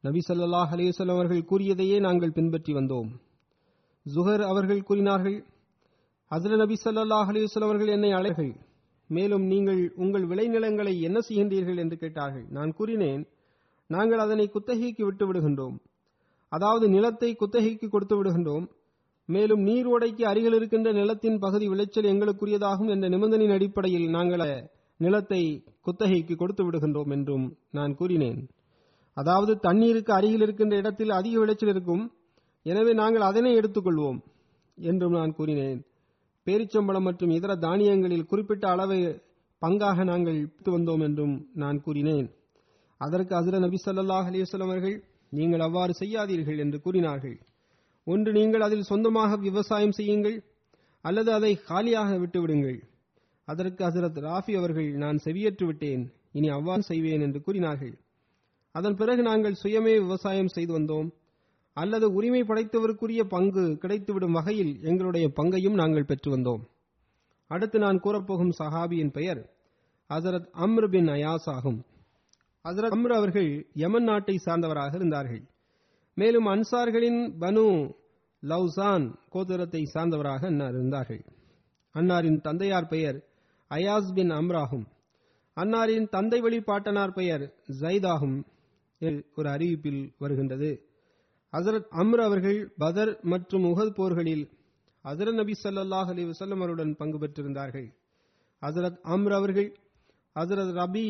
நபி 0.00 0.18
சல்லாஹ் 0.28 0.72
அலிவசல்லம் 0.74 1.10
அவர்கள் 1.10 1.44
கூறியதையே 1.44 2.00
நாங்கள் 2.00 2.32
பின்பற்றி 2.32 2.72
வந்தோம். 2.72 3.08
ஜுஹர் 4.14 4.42
அவர்கள் 4.42 4.82
கூறினார்கள் 4.82 5.44
ஹசரத் 6.30 6.56
நபி 6.56 6.74
சல்லாஹ் 6.84 7.28
அலிவசல்லம் 7.32 7.68
அவர்கள் 7.68 7.86
என்னை 7.86 8.10
அழைகள் 8.10 8.56
மேலும் 9.08 9.42
நீங்கள் 9.42 9.92
உங்கள் 9.96 10.26
விளைநிலங்களை 10.26 11.00
என்ன 11.00 11.18
செய்கின்றீர்கள்? 11.28 11.76
என்று 11.76 11.96
கேட்டார்கள். 11.96 12.46
நான் 12.48 12.72
கூறினேன் 12.72 13.26
நாங்கள் 13.86 14.18
அதனை 14.18 14.48
குத்தகைக்கு 14.48 15.04
விட்டு 15.04 15.32
விடுகின்றோம். 15.32 15.78
அதாவது 16.52 16.86
நிலத்தை 16.96 17.30
குத்தகைக்கு 17.40 17.86
கொடுத்து 17.88 18.16
விடுகின்றோம். 18.18 18.66
மேலும் 19.28 19.62
நீர் 19.68 19.88
ஓடைக்கு 19.92 20.22
அருகில் 20.30 20.56
இருக்கின்ற 20.58 20.90
நிலத்தின் 20.98 21.40
பகுதி 21.44 21.66
விளைச்சல் 21.72 22.10
எங்களுக்குரியதாகும் 22.12 22.92
என்ற 22.94 23.08
நிபந்தனையின் 23.14 23.56
அடிப்படையில் 23.56 24.06
நாங்கள் 24.16 24.44
நிலத்தை 25.00 25.42
குத்தகைக்கு 25.86 26.34
கொடுத்து 26.36 26.62
விடுகின்றோம் 26.66 27.12
என்றும் 27.16 27.44
நான் 27.78 27.92
கூறினேன். 27.98 28.40
அதாவது 29.16 29.52
தண்ணீருக்கு 29.66 30.12
அருகில் 30.16 30.44
இருக்கின்ற 30.46 30.74
இடத்தில் 30.82 31.12
அதிக 31.18 31.34
விளைச்சல் 31.42 31.72
இருக்கும். 31.74 32.02
எனவே 32.66 32.92
நாங்கள் 33.02 33.28
அதனை 33.28 33.52
எடுத்துக்கொள்வோம் 33.60 34.18
என்றும் 34.78 35.16
நான் 35.18 35.36
கூறினேன். 35.38 35.78
பேரிச்சம்பழம் 36.46 37.06
மற்றும் 37.08 37.32
இதர 37.36 37.52
தானியங்களில் 37.66 38.28
குறிப்பிட்ட 38.30 38.64
அளவை 38.74 38.98
பங்காக 39.62 40.04
நாங்கள் 40.10 40.38
வந்தோம் 40.74 41.02
என்றும் 41.06 41.36
நான் 41.62 41.78
கூறினேன். 41.86 42.26
அதற்கு 43.00 43.32
அசுர 43.38 43.58
நபி 43.64 43.78
சல்லாஹ் 43.84 44.28
அலைஹி 44.30 44.44
அவர்கள் 44.66 44.96
நீங்கள் 45.28 45.60
அவ்வாறு 45.60 45.94
செய்யாதீர்கள் 46.00 46.58
என்று 46.58 46.80
கூறினார்கள். 46.80 47.36
ஒன்று 48.04 48.32
நீங்கள் 48.32 48.60
அதில் 48.60 48.82
சொந்தமாக 48.82 49.36
விவசாயம் 49.36 49.92
செய்யுங்கள் 49.92 50.44
அல்லது 51.00 51.32
அதை 51.32 51.62
காலியாக 51.62 52.18
விட்டுவிடுங்கள். 52.18 52.78
அதற்கு 53.44 53.84
ஹசரத் 53.84 54.20
ராஃபி 54.20 54.56
அவர்கள் 54.56 54.88
நான் 54.92 55.18
செவியேற்று 55.24 55.64
விட்டேன் 55.64 56.12
இனி 56.32 56.48
அவ்வாறு 56.48 56.82
செய்வேன் 56.82 57.20
என்று 57.20 57.42
கூறினார்கள். 57.42 57.94
அதன் 58.72 58.94
பிறகு 58.94 59.22
நாங்கள் 59.22 59.60
சுயமே 59.62 59.94
விவசாயம் 60.00 60.48
செய்து 60.48 60.78
வந்தோம். 60.78 61.08
அல்லது 61.72 62.12
உரிமை 62.12 62.42
படைத்தவருக்குரிய 62.42 63.24
பங்கு 63.24 63.78
கிடைத்துவிடும் 63.82 64.30
வகையில் 64.30 64.82
எங்களுடைய 64.82 65.28
பங்கையும் 65.28 65.74
நாங்கள் 65.74 66.04
பெற்று 66.04 66.36
வந்தோம். 66.36 66.62
அடுத்து 67.46 67.78
நான் 67.78 68.00
கூறப்போகும் 68.00 68.56
சஹாபியின் 68.58 69.12
பெயர் 69.12 69.54
ஹசரத் 70.10 70.48
அம்ருபின் 70.52 71.08
அயாஸ் 71.08 71.46
ஆகும். 71.46 71.84
ஹசரத் 72.64 72.94
அம்ர் 72.96 73.14
அவர்கள் 73.18 73.50
யமன் 73.74 74.02
நாட்டை 74.02 74.34
சார்ந்தவராக 74.44 74.94
இருந்தார்கள். 74.94 75.42
மேலும் 76.16 76.46
அன்சார்களின் 76.46 77.20
பனு 77.42 77.64
லவ்சான் 78.42 79.06
கோத்திரத்தை 79.32 79.82
சார்ந்தவராக 79.94 80.42
அன்னார் 80.46 80.74
இருந்தார்கள். 80.74 81.22
அன்னாரின் 81.94 82.38
தந்தையார் 82.40 82.88
பெயர் 82.88 83.18
அயாஸ் 83.70 84.10
பின் 84.14 84.30
அம்ராகும் 84.30 84.86
அன்னாரின் 85.56 86.08
தந்தை 86.08 86.40
வழி 86.40 86.58
பாட்டனார் 86.60 87.12
பெயர் 87.12 87.44
ஜைதாகும் 87.80 88.36
ஒரு 89.36 89.48
அறிவிப்பில் 89.48 90.02
வருகின்றது. 90.18 90.70
ஹசரத் 91.52 91.88
அம்ர் 92.00 92.22
அவர்கள் 92.24 92.58
பதர் 92.76 93.12
மற்றும் 93.22 93.64
உஹத் 93.64 93.96
போர்களில் 93.98 94.44
ஹசரத் 95.04 95.38
நபி 95.40 95.54
சல்லாஹ் 95.62 96.10
அலி 96.14 96.24
வசல்லம் 96.24 96.62
அவருடன் 96.62 96.92
பங்கு 96.96 97.18
பெற்றிருந்தார்கள். 97.18 97.88
ஹசரத் 98.62 99.00
அம்ர் 99.14 99.34
அவர்கள் 99.40 99.70
ஹசரத் 100.36 100.72
ரபி 100.80 101.06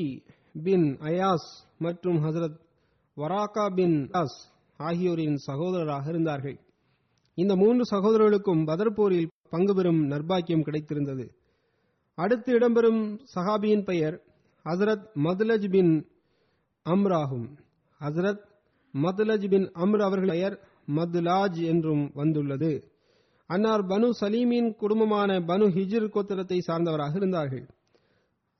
பின் 0.62 0.96
அயாஸ் 1.00 1.48
மற்றும் 1.78 2.24
ஹசரத் 2.24 2.58
வராக்கா 3.16 3.74
பின் 3.74 4.08
அஸ் 4.12 4.38
ஆகியோரின் 4.76 5.36
சகோதரராக 5.46 6.08
இருந்தார்கள். 6.08 6.60
இந்த 7.34 7.56
மூன்று 7.56 7.84
சகோதரர்களுக்கும் 7.96 8.66
பதர்போரில் 8.66 9.28
பங்கு 9.50 9.74
பெறும் 9.74 10.10
நர்பாக்கியம் 10.10 10.64
கிடைத்திருந்தது. 10.64 11.28
அடுத்து 12.14 12.58
இடம்பெறும் 12.58 13.18
சஹாபியின் 13.34 13.84
பெயர் 13.84 14.22
ஹசரத் 14.64 15.06
மதுலஜ் 15.14 15.70
பின் 15.70 16.06
அம்ர் 16.84 17.14
ஆகும். 17.14 17.58
ஹசரத் 18.00 18.44
மதுலஜ் 19.02 19.48
பின் 19.48 19.70
அம்ர் 19.74 20.02
அவர்கள் 20.02 20.28
பெயர் 20.28 20.60
மதுலாஜ் 20.94 21.64
என்றும் 21.64 22.10
வந்துள்ளது. 22.14 22.92
அன்னார் 23.46 23.84
பனு 23.84 24.10
சலீமின் 24.20 24.74
குடும்பமான 24.74 25.40
பனு 25.40 25.66
ஹிஜிர் 25.68 26.10
கோத்திரத்தை 26.14 26.58
சார்ந்தவராக 26.66 27.16
இருந்தார்கள். 27.16 27.68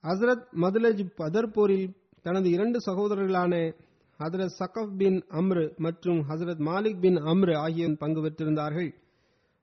ஹசரத் 0.02 0.44
மதுலஜ் 0.60 1.12
பதர் 1.16 1.50
போரில் 1.50 1.96
தனது 2.22 2.50
இரண்டு 2.50 2.78
சகோதரர்களான 2.86 3.74
ஹசரத் 4.18 4.54
சகப் 4.58 4.96
பின் 4.96 5.24
அம்ரு 5.28 5.76
மற்றும் 5.76 6.18
ஹசரத் 6.28 6.60
மாலிக் 6.60 6.98
பின் 6.98 7.16
அம்ரு 7.16 7.56
ஆகியோர் 7.56 7.96
பங்கு 7.96 8.20
பெற்றிருந்தார்கள். 8.20 8.94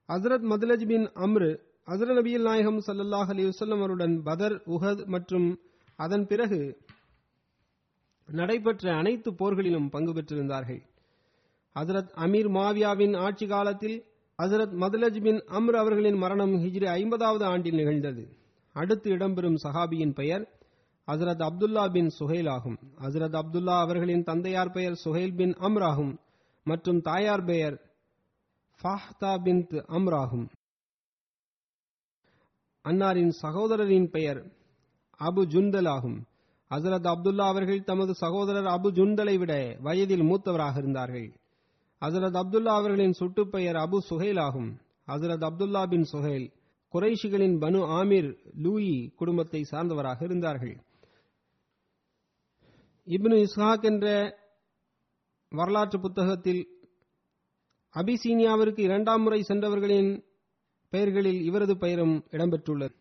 ஹசரத் 0.08 0.45
மதுலஜ் 0.52 0.86
பின் 0.86 1.08
அம்ரு 1.08 1.60
ஹசரத் 1.88 2.17
நபியில் 2.19 2.41
நாயகம் 2.41 2.82
சல்லாஹ் 2.88 3.30
அலி 3.30 3.45
வல்லம் 3.45 3.78
அவருடன் 3.78 4.24
பதர் 4.24 4.62
உஹத் 4.65 5.06
மற்றும் 5.06 5.60
அதன் 5.95 6.28
பிறகு 6.28 6.78
நடைபெற்ற 8.28 8.95
அனைத்து 8.95 9.32
போர்களிலும் 9.32 9.89
பங்கு 9.89 10.13
பெற்றிருந்தார்கள். 10.13 10.82
ஹசரத் 11.76 12.12
அமீர் 12.15 12.50
மாவியாவின் 12.50 13.17
ஆட்சி 13.17 13.48
காலத்தில் 13.48 14.04
ஹசரத் 14.43 14.76
மதுலஜ் 14.80 15.21
பின் 15.21 15.36
அம்ர் 15.36 15.76
அவர்களின் 15.76 16.15
மரணம் 16.15 16.54
ஹிஜ்ரி 16.54 16.86
ஐம்பதாவது 16.86 17.45
ஆண்டில் 17.45 17.76
நிகழ்ந்தது. 17.76 18.43
அடுத்து 18.76 19.10
இடம்பெறும் 19.16 19.58
சஹாபியின் 19.64 20.14
பெயர் 20.14 20.44
ஹசரத் 21.08 21.44
அப்துல்லா 21.48 21.84
பின் 21.92 22.10
சுஹைல் 22.20 22.50
ஆகும். 22.50 22.78
ஹசரத் 23.04 23.38
அப்துல்லா 23.42 23.76
அவர்களின் 23.80 24.24
தந்தையார் 24.24 24.72
பெயர் 24.72 24.96
சுஹைல் 25.04 25.36
பின் 25.36 25.54
அம்ராகும் 25.68 26.14
மற்றும் 26.64 27.02
தாயார் 27.02 27.44
பெயர் 27.44 27.76
ஃபாஹ்தா 28.80 29.32
பின் 29.44 29.62
அம்ராகும் 29.98 30.46
அன்னாரின் 32.86 33.32
சகோதரரின் 33.42 34.10
பெயர் 34.10 34.42
அபு 35.20 35.42
ஜுந்தல் 35.54 35.90
ஆகும். 35.90 36.18
ஹசரத் 36.72 37.08
அப்துல்லா 37.14 37.46
அவர்கள் 37.48 37.84
தமது 37.84 38.14
சகோதரர் 38.14 38.70
அபு 38.76 38.90
ஜுந்தலை 38.98 39.36
விட 39.38 39.54
வயதில் 39.80 40.26
மூத்தவராக 40.30 40.78
இருந்தார்கள். 40.78 41.28
ஹசரத் 42.02 42.38
அப்துல்லா 42.42 42.74
அவர்களின் 42.80 43.16
சுட்டுப்பெயர் 43.20 43.80
அபு 43.86 43.98
சுஹைல் 44.10 44.40
ஆகும். 44.40 44.70
ஹசரத் 45.08 45.48
அப்துல்லா 45.50 45.84
பின் 45.88 46.08
சுஹைல் 46.14 46.48
குறைஷிகளின் 46.96 47.56
பனு 47.64 47.80
ஆமீர் 48.00 48.30
லூயி 48.66 48.98
குடும்பத்தை 49.20 49.62
சார்ந்தவராக 49.72 50.20
இருந்தார்கள். 50.24 50.76
இப்னு 53.08 53.38
இஸ்ஹாக் 53.46 53.86
என்ற 53.92 54.06
வரலாற்று 55.52 55.98
புத்தகத்தில் 56.00 56.62
அபிசீனியாவிற்கு 57.96 58.82
இரண்டாம் 58.88 59.22
முறை 59.22 59.40
சென்றவர்களின் 59.50 60.10
பெயர்களில் 60.94 61.42
இவரது 61.50 61.76
பெயரும் 61.84 62.16
இடம்பெற்றுள்ளது. 62.32 62.96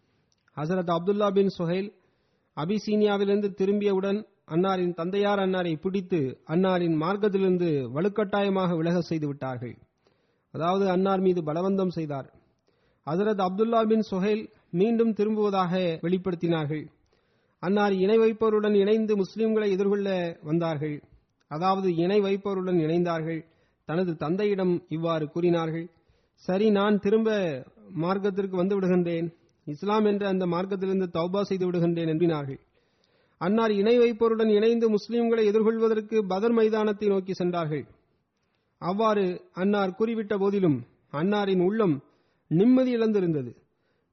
ஹசரத் 0.57 0.93
அப்துல்லா 0.97 1.29
பின் 1.33 1.51
சுஹைல் 1.59 1.89
அபிசீனியாவிலிருந்து 2.57 3.49
திரும்பியவுடன் 3.61 4.21
அன்னாரின் 4.55 4.95
தந்தையார் 5.01 5.43
அன்னாரை 5.45 5.75
பிடித்து 5.85 6.21
அன்னாரின் 6.55 6.97
மார்க்கத்திலிருந்து 7.03 7.69
வலுக்கட்டாயமாக 7.97 8.77
விலக 8.81 8.99
செய்து 9.01 9.27
விட்டார்கள் 9.27 9.75
அதாவது 10.55 10.85
அன்னார் 10.95 11.23
மீது 11.27 11.41
பலவந்தம் 11.43 11.95
செய்தார். 11.99 12.29
ஹசரத் 13.07 13.43
அப்துல்லா 13.47 13.81
பின் 13.87 14.05
சுஹைல் 14.11 14.45
மீண்டும் 14.71 15.12
திரும்புவதாக 15.12 15.73
வெளிப்படுத்தினார்கள். 16.03 16.85
அன்னார் 17.62 17.95
இணை 18.05 18.17
வைப்பவருடன் 18.19 18.75
இணைந்து 18.75 19.14
முஸ்லிம்களை 19.17 19.69
எதிர்கொள்ள 19.71 20.09
வந்தார்கள். 20.43 20.97
அதாவது 21.51 21.88
இணை 21.97 22.19
வைப்பவருடன் 22.21 22.79
இணைந்தார்கள். 22.87 23.40
தனது 23.88 24.12
தந்தையிடம் 24.17 24.75
இவ்வாறு 24.88 25.27
கூறினார்கள். 25.29 25.87
சரி 26.35 26.71
நான் 26.71 26.97
திரும்ப 26.99 27.31
மார்க்கத்திற்கு 28.05 28.57
வந்து 28.57 28.77
விடுகின்றேன். 28.77 29.27
இஸ்லாம் 29.67 30.05
என்ற 30.05 30.25
அந்த 30.29 30.45
மார்க்கத்திலிருந்து 30.47 31.09
தௌபா 31.19 31.40
செய்து 31.40 31.64
விடுகின்றேன் 31.67 32.11
என்றினார்கள். 32.14 32.61
அன்னார் 33.40 33.73
இணை 33.81 33.95
வைப்போருடன் 33.99 34.49
இணைந்து 34.49 34.87
முஸ்லிம்களை 34.90 35.45
எதிர்கொள்வதற்கு 35.51 36.17
பதர் 36.27 36.53
மைதானத்தை 36.53 37.09
நோக்கி 37.09 37.33
சென்றார்கள். 37.33 37.85
அவ்வாறு 38.83 39.25
அன்னார் 39.53 39.97
கூறிவிட்ட 39.99 40.35
போதிலும் 40.38 40.79
அன்னாரின் 41.12 41.62
உள்ளம் 41.69 41.97
நிம்மதி 42.47 42.97
இழந்திருந்தது. 42.97 43.57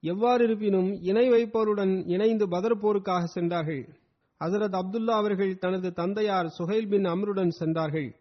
எவ்வாறு 0.02 0.44
இருப்பினும் 0.44 1.02
இணை 1.02 1.30
வைப்போருடன் 1.30 2.04
இணைந்து 2.08 2.48
பதர் 2.48 2.78
போருக்காக 2.78 3.24
சென்றார்கள். 3.24 3.90
ஹசரத் 4.40 4.80
அப்துல்லா 4.82 5.10
அவர்கள் 5.10 5.58
தனது 5.58 5.94
தந்தையார் 5.94 6.56
சுஹைல் 6.60 6.90
பின் 6.90 7.04
அமருடன் 7.04 7.50
சென்றார்கள். 7.50 8.16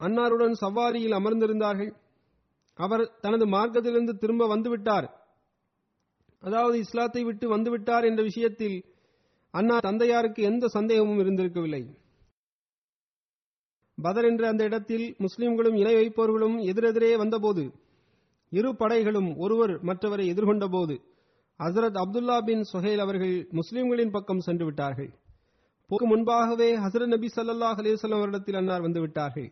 அன்னாருடன் 0.00 0.54
சவாரியில் 0.60 1.16
அமர்ந்திருந்தார்கள். 1.18 1.92
அவர் 2.74 3.18
தனது 3.20 3.46
மார்க்கத்திலிருந்து 3.46 4.18
திரும்ப 4.18 4.56
வந்துவிட்டார். 4.56 5.10
அதாவது 6.40 6.78
இஸ்லாத்தை 6.78 7.24
விட்டு 7.24 7.56
வந்துவிட்டார் 7.56 8.04
என்ற 8.04 8.22
விஷயத்தில் 8.22 8.84
அண்ணா 9.50 9.78
தந்தையாருக்கு 9.78 10.42
எந்த 10.42 10.68
சந்தேகமும் 10.68 11.18
இருந்திருக்கவில்லை. 11.18 11.96
பதர் 13.98 14.24
என்ற 14.24 14.48
அந்த 14.48 14.64
இடத்தில் 14.64 15.16
முஸ்லிம்களும் 15.18 15.76
இணை 15.76 15.94
வைப்பவர்களும் 15.94 16.56
எதிரெதிரே 16.70 17.16
வந்தபோது 17.16 17.64
இரு 18.52 18.70
படைகளும் 18.78 19.36
ஒருவர் 19.36 19.84
மற்றவரை 19.84 20.24
எதிர்கொண்ட 20.32 20.66
போது 20.68 20.94
ஹசரத் 21.60 21.98
அப்துல்லா 22.02 22.36
பின் 22.44 22.64
சுஹேல் 22.72 22.98
அவர்கள் 22.98 23.48
முஸ்லிம்களின் 23.50 24.10
பக்கம் 24.10 24.40
சென்று 24.40 24.64
விட்டார்கள். 24.64 25.10
போக்கு 25.90 26.06
முன்பாகவே 26.06 26.68
ஹசரத் 26.76 27.12
நபி 27.14 27.28
சல்லாஹ் 27.36 27.80
அலிவசல்லம் 27.82 28.20
அவரிடத்தில் 28.20 28.54
அன்னார் 28.54 28.82
வந்துவிட்டார்கள் 28.82 29.50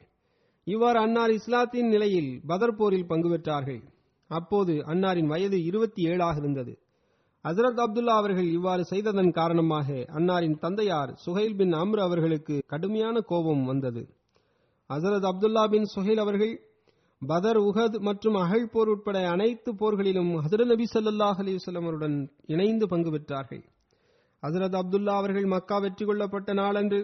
இவ்வாறு 0.66 0.98
அன்னார் 0.98 1.30
இஸ்லாத்தின் 1.30 1.88
நிலையில் 1.88 2.40
பதர் 2.46 2.76
போரில் 2.76 3.06
பங்கு 3.06 3.28
பெற்றார்கள். 3.28 3.82
அப்போது 4.30 4.74
அன்னாரின் 4.92 5.26
வயது 5.26 5.64
இருபத்தி 5.64 6.02
ஏழாக 6.02 6.36
இருந்தது. 6.36 6.72
ஹசரத் 7.44 7.82
அப்துல்லா 7.84 8.14
அவர்கள் 8.16 8.48
இவ்வாறு 8.50 8.84
செய்ததன் 8.84 9.30
காரணமாக 9.30 9.88
அன்னாரின் 9.92 10.58
தந்தையார் 10.58 11.12
சுஹைல் 11.26 11.56
பின் 11.56 11.72
அம்ரு 11.72 12.00
அவர்களுக்கு 12.00 12.62
கடுமையான 12.66 13.20
கோபம் 13.20 13.64
வந்தது. 13.64 14.02
ஹசரத் 14.92 15.26
அப்துல்லா 15.30 15.68
பின் 15.68 15.86
சுஹைல் 15.94 16.20
அவர்கள் 16.20 16.54
பதர் 17.22 17.56
உஹத் 17.56 17.98
மற்றும் 17.98 18.34
அகழ் 18.34 18.68
போர் 18.68 18.88
உட்பட 18.88 19.28
அனைத்து 19.28 19.72
போர்களிலும் 19.72 20.30
ஹசரத் 20.44 20.70
நபி 20.72 20.84
சல்லாஹ் 20.94 21.38
அலிவசல்லம் 21.42 21.82
அவருடன் 21.82 22.30
இணைந்து 22.46 22.88
பங்கு 22.88 23.10
பெற்றார்கள். 23.10 23.62
ஹசரத் 24.42 24.76
அப்துல்லா 24.80 25.14
அவர்கள் 25.16 25.44
மக்கா 25.44 25.78
வெற்றி 25.78 26.04
கொள்ளப்பட்ட 26.04 26.52
நாளன்று 26.52 27.00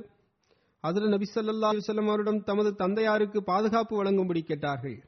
ஹசரத் 0.84 1.08
நபி 1.08 1.26
சல்லா 1.34 1.70
அலிவல்லம் 1.72 2.08
அவரிடம் 2.08 2.42
தமது 2.42 2.74
தந்தையாருக்கு 2.74 3.42
பாதுகாப்பு 3.42 4.04
வழங்கும்படி 4.04 4.42
கேட்டார்கள். 4.42 4.98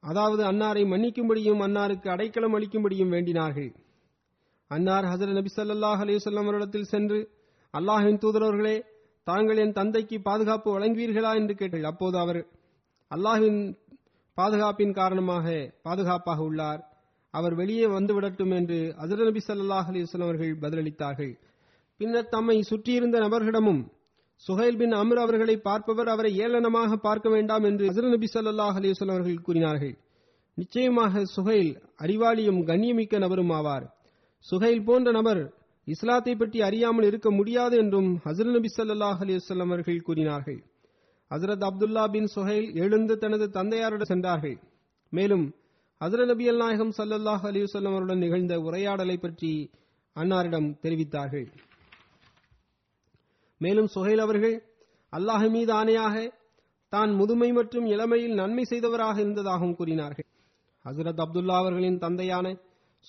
அதாவது 0.00 0.42
அன்னாரை 0.44 0.84
மன்னிக்கும்படியும் 0.84 1.62
அன்னாருக்கு 1.66 2.08
அடைக்கலம் 2.08 2.54
அளிக்கும்படியும் 2.58 3.08
வேண்டினார்கள். 3.08 3.70
அன்னார் 4.66 5.04
ஹசரத் 5.04 5.38
நபி 5.40 5.50
சல்லாஹ் 5.56 6.00
அலைஹி 6.04 6.36
அவரிடத்தில் 6.36 6.90
சென்று 6.94 7.18
அல்லாஹின் 7.74 8.20
தூதரவர்களே 8.22 8.76
தாங்கள் 9.26 9.56
என் 9.56 9.72
தந்தைக்கு 9.72 10.16
பாதுகாப்பு 10.20 10.68
வழங்குவீர்களா 10.76 11.32
என்று 11.40 11.54
கேட்டீர்கள் 11.54 11.90
அப்போது 11.90 12.16
அவர் 12.18 12.40
அல்லாஹின் 13.10 13.60
பாதுகாப்பின் 14.38 14.92
காரணமாக 14.92 15.46
பாதுகாப்பாக 15.82 16.42
உள்ளார். 16.42 16.80
அவர் 17.34 17.54
வெளியே 17.54 17.86
வந்து 17.86 18.12
விடட்டும் 18.14 18.50
என்று 18.50 18.78
ஹசரத் 19.02 19.28
நபி 19.28 19.40
சல்லாஹ் 19.46 19.88
அலிஸ்லாம் 19.90 20.26
அவர்கள் 20.28 20.54
பதிலளித்தார்கள். 20.60 21.32
பின்னர் 22.00 22.28
தம்மை 22.28 22.56
சுற்றியிருந்த 22.62 23.16
நபர்களிடமும் 23.18 23.82
சுஹைல் 24.48 24.76
பின் 24.76 24.92
அமர் 24.92 25.18
அவர்களை 25.18 25.56
பார்ப்பவர் 25.56 26.08
அவரை 26.08 26.32
ஏளனமாக 26.38 26.96
பார்க்க 26.96 27.28
வேண்டாம் 27.28 27.64
என்று 27.64 27.84
ஹசரத் 27.88 28.14
நபி 28.16 28.28
சல்லாஹ் 28.34 28.78
அலிஸ்லாம் 28.80 29.16
அவர்கள் 29.16 29.46
கூறினார்கள். 29.48 29.94
நிச்சயமாக 30.58 31.22
சுஹைல் 31.36 31.72
அறிவாளியும் 31.98 32.60
கண்ணியமிக்க 32.70 33.18
நபரும் 33.18 33.52
ஆவார் 33.58 33.86
சுஹைல் 34.46 34.84
போன்ற 34.84 35.10
நபர் 35.12 35.42
இஸ்லாத்தை 35.84 36.36
பற்றி 36.36 36.62
அறியாமல் 36.62 37.04
இருக்க 37.04 37.30
முடியாது 37.30 37.76
என்றும் 37.76 38.10
ஹசரத் 38.24 38.56
நபி 38.56 38.68
சல்லாஹ் 38.76 39.20
அலிவசல்லம் 39.24 39.70
அவர்கள் 39.72 40.00
கூறினார்கள். 40.00 40.60
ஹசரத் 41.30 41.64
அப்துல்லா 41.68 42.04
பின் 42.10 42.28
சுஹைல் 42.34 42.68
எழுந்து 42.74 43.18
தனது 43.18 43.46
தந்தையாருடன் 43.48 44.10
சென்றார்கள். 44.12 44.56
மேலும் 45.12 45.44
ஹசரத் 46.00 46.26
நபி 46.26 46.48
அல் 46.48 46.56
நாயகம் 46.56 46.92
சல்லாஹ் 46.98 47.44
அலிவசல்லம் 47.50 47.94
அவருடன் 47.94 48.18
நிகழ்ந்த 48.18 48.60
உரையாடலை 48.60 49.16
பற்றி 49.16 49.70
அன்னாரிடம் 50.16 50.68
தெரிவித்தார்கள். 50.82 51.46
மேலும் 53.60 53.88
சுஹைல் 53.94 54.22
அவர்கள் 54.26 54.56
அல்லாஹ் 55.12 55.50
மீது 55.50 55.72
ஆணையாக 55.72 56.32
தான் 56.88 57.10
முதுமை 57.12 57.52
மற்றும் 57.52 57.86
இளமையில் 57.86 58.34
நன்மை 58.34 58.64
செய்தவராக 58.70 59.16
இருந்ததாகவும் 59.20 59.76
கூறினார்கள். 59.76 60.28
ஹசரத் 60.84 61.22
அப்துல்லா 61.24 61.56
அவர்களின் 61.56 61.98
தந்தையான 61.98 62.46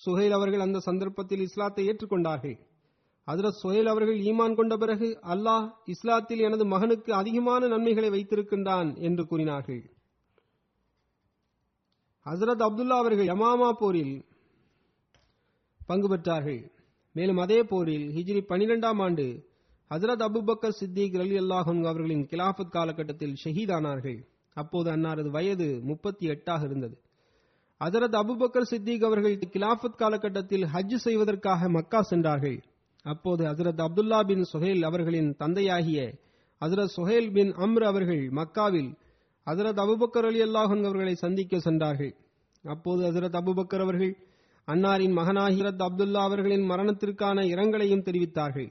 சுஹைல் 0.06 0.30
அவர்கள் 0.30 0.60
அந்த 0.60 0.80
சந்தர்ப்பத்தில் 0.80 1.40
இஸ்லாத்தை 1.40 1.88
ஏற்றுக்கொண்டார்கள். 1.88 2.58
ஹசரத் 3.28 3.60
சுஹைல் 3.64 3.86
அவர்கள் 3.86 4.20
ஈமான் 4.20 4.56
கொண்ட 4.56 4.78
பிறகு 4.78 5.20
அல்லாஹ் 5.24 5.72
இஸ்லாத்தில் 5.86 6.38
எனது 6.38 6.66
மகனுக்கு 6.66 7.14
அதிகமான 7.14 7.68
நன்மைகளை 7.68 8.10
வைத்திருக்கின்றான் 8.10 8.98
என்று 8.98 9.28
கூறினார்கள். 9.28 9.92
ஹசரத் 12.26 12.64
அப்துல்லா 12.68 12.98
அவர்கள் 12.98 13.28
யமாமா 13.28 13.72
போரில் 13.72 14.26
பங்கு 15.86 16.16
பெற்றார்கள். 16.16 16.72
மேலும் 17.14 17.38
அதே 17.38 17.64
போரில் 17.64 18.10
ஹிஜ்ரி 18.10 18.42
பனிரெண்டாம் 18.50 19.02
ஆண்டு 19.02 19.48
ஹசரத் 19.90 20.26
அபுபக்கர் 20.28 20.78
சித்திக் 20.80 21.16
அலி 21.16 21.38
அல்லாஹன் 21.40 21.86
அவர்களின் 21.86 22.26
கிலாஃபத் 22.26 22.70
காலகட்டத்தில் 22.70 23.36
ஷஹீதானார்கள். 23.44 24.20
அப்போது 24.54 24.92
அன்னாரது 24.92 25.30
வயது 25.30 25.80
முப்பத்தி 25.84 26.28
எட்டாக 26.28 26.64
இருந்தது. 26.64 27.03
அதரத் 27.86 28.18
அபுபக்கர் 28.22 28.70
சித்திக் 28.72 29.06
அவர்கள் 29.06 29.36
கிலாஃபத் 29.54 30.00
காலகட்டத்தில் 30.02 30.66
ஹஜ் 30.74 30.96
செய்வதற்காக 31.06 31.70
மக்கா 31.70 32.02
சென்றார்கள். 32.02 32.58
அப்போது 33.06 33.44
ஹசரத் 33.46 33.82
அப்துல்லா 33.86 34.20
பின் 34.28 34.44
சுஹேல் 34.52 34.84
அவர்களின் 34.90 35.30
தந்தையாகிய 35.36 36.02
ஹசரத் 36.62 36.94
சுஹேல் 36.98 37.32
பின் 37.32 37.52
அம்ர் 37.66 37.86
அவர்கள் 37.92 38.24
மக்காவில் 38.40 38.92
ஹசரத் 39.48 39.82
அபுபக்கர் 39.86 40.28
அலி 40.30 40.42
அல்லாஹன் 40.42 40.84
அவர்களை 40.84 41.16
சந்திக்க 41.16 41.60
சென்றார்கள். 41.60 42.14
அப்போது 42.66 43.02
ஹசரத் 43.08 43.38
அபுபக்கர் 43.42 43.84
அவர்கள் 43.88 44.14
அன்னாரின் 44.68 45.18
மகனாகி 45.20 45.62
அப்துல்லா 45.88 46.22
அவர்களின் 46.30 46.66
மரணத்திற்கான 46.70 47.38
இரங்கலையும் 47.54 48.06
தெரிவித்தார்கள். 48.08 48.70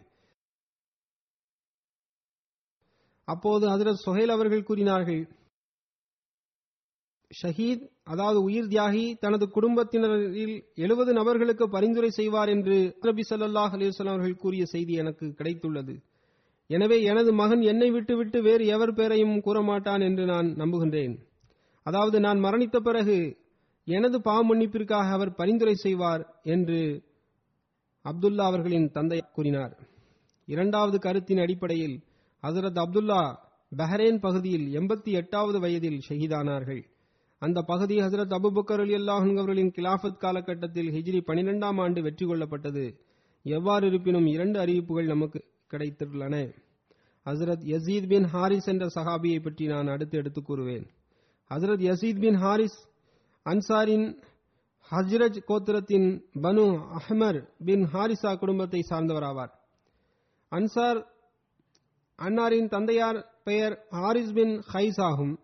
அப்போது 3.28 3.64
ஹசரத் 3.68 4.04
சுஹேல் 4.06 4.34
அவர்கள் 4.36 4.68
கூறினார்கள் 4.68 5.22
ஷஹீத் 7.40 7.84
அதாவது 8.04 8.42
உயிர் 8.42 8.66
தியாகி 8.66 9.18
தனது 9.18 9.48
குடும்பத்தினரில் 9.48 10.64
எழுபது 10.74 11.12
நபர்களுக்கு 11.12 11.68
பரிந்துரை 11.68 12.10
செய்வார் 12.10 12.48
என்று 12.48 12.96
நபி 13.00 13.22
சல்லாஹ் 13.30 13.74
அலைஹி 13.76 14.08
அவர்கள் 14.08 14.36
கூறிய 14.36 14.64
செய்தி 14.64 14.92
எனக்கு 14.92 15.26
கிடைத்துள்ளது. 15.26 15.94
எனவே 16.66 17.02
எனது 17.02 17.32
மகன் 17.32 17.62
என்னை 17.62 17.90
விட்டுவிட்டு 17.90 18.42
வேறு 18.42 18.66
எவர் 18.66 18.94
பேரையும் 18.94 19.36
கூறமாட்டான் 19.38 20.02
என்று 20.02 20.24
நான் 20.24 20.46
நம்புகின்றேன். 20.46 21.14
அதாவது 21.82 22.20
நான் 22.20 22.38
மரணித்த 22.44 22.76
பிறகு 22.78 23.18
எனது 23.84 24.20
பாவ 24.20 24.54
மன்னிப்பிற்காக 24.54 25.10
அவர் 25.10 25.34
பரிந்துரை 25.34 25.74
செய்வார் 25.74 26.22
என்று 26.42 26.80
அப்துல்லா 28.04 28.44
அவர்களின் 28.50 28.90
தந்தை 28.90 29.24
கூறினார். 29.32 29.74
இரண்டாவது 30.44 30.98
கருத்தின் 30.98 31.38
அடிப்படையில் 31.38 31.96
ஹசரத் 32.42 32.80
அப்துல்லா 32.84 33.22
பஹ்ரேன் 33.76 34.20
பகுதியில் 34.20 34.66
எண்பத்தி 34.80 35.10
எட்டாவது 35.10 35.60
வயதில் 35.60 36.00
ஷஹீதானார்கள். 36.08 36.82
அந்த 37.42 37.62
பகுதி 37.62 37.96
ஹசரத் 37.96 38.34
அபுபக்கர் 38.34 38.80
அலி 38.80 38.94
அல்லாஹன் 38.94 39.32
அவர்களின் 39.32 39.70
கிலாஃபத் 39.70 40.16
காலகட்டத்தில் 40.16 40.88
ஹிஜ்ரி 40.88 41.30
பனிரெண்டாம் 41.30 41.80
ஆண்டு 41.80 42.02
வெற்றி 42.02 42.26
கொள்ளப்பட்டது. 42.26 42.96
எவ்வாறு 43.42 43.86
இருப்பினும் 43.86 44.26
இரண்டு 44.26 44.58
அறிவிப்புகள் 44.58 45.06
நமக்கு 45.06 45.44
கிடைத்துள்ளன. 45.70 46.54
ஹசரத் 47.24 47.62
யசீத் 47.66 48.06
பின் 48.06 48.24
ஹாரிஸ் 48.24 48.66
என்ற 48.66 48.86
சஹாபியை 48.94 49.42
பற்றி 49.42 49.66
நான் 49.66 49.86
அடுத்து 49.86 50.18
எடுத்துக் 50.18 50.50
கூறுவேன். 50.50 50.86
ஹசரத் 51.50 51.92
யசீத் 51.92 52.20
பின் 52.20 52.34
ஹாரிஸ் 52.34 52.88
அன்சாரின் 53.44 54.22
ஹஜ்ரஜ் 54.90 55.42
கோத்திரத்தின் 55.48 56.22
பனு 56.34 56.86
அஹ்மர் 56.98 57.48
பின் 57.64 57.88
ஹாரிசா 57.92 58.38
குடும்பத்தை 58.38 58.80
சார்ந்தவராவார். 58.90 59.50
அன்சார் 60.50 61.04
அன்னாரின் 62.18 62.68
தந்தையார் 62.68 63.30
பெயர் 63.44 63.86
ஹாரிஸ் 63.90 64.32
பின் 64.32 64.62
ஹைஸ் 64.72 65.00
ஆகும். 65.00 65.38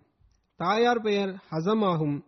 தாயார் 0.59 1.01
பெயர் 1.01 1.35
ஹசம் 1.51 1.85
ஆகும். 1.85 2.25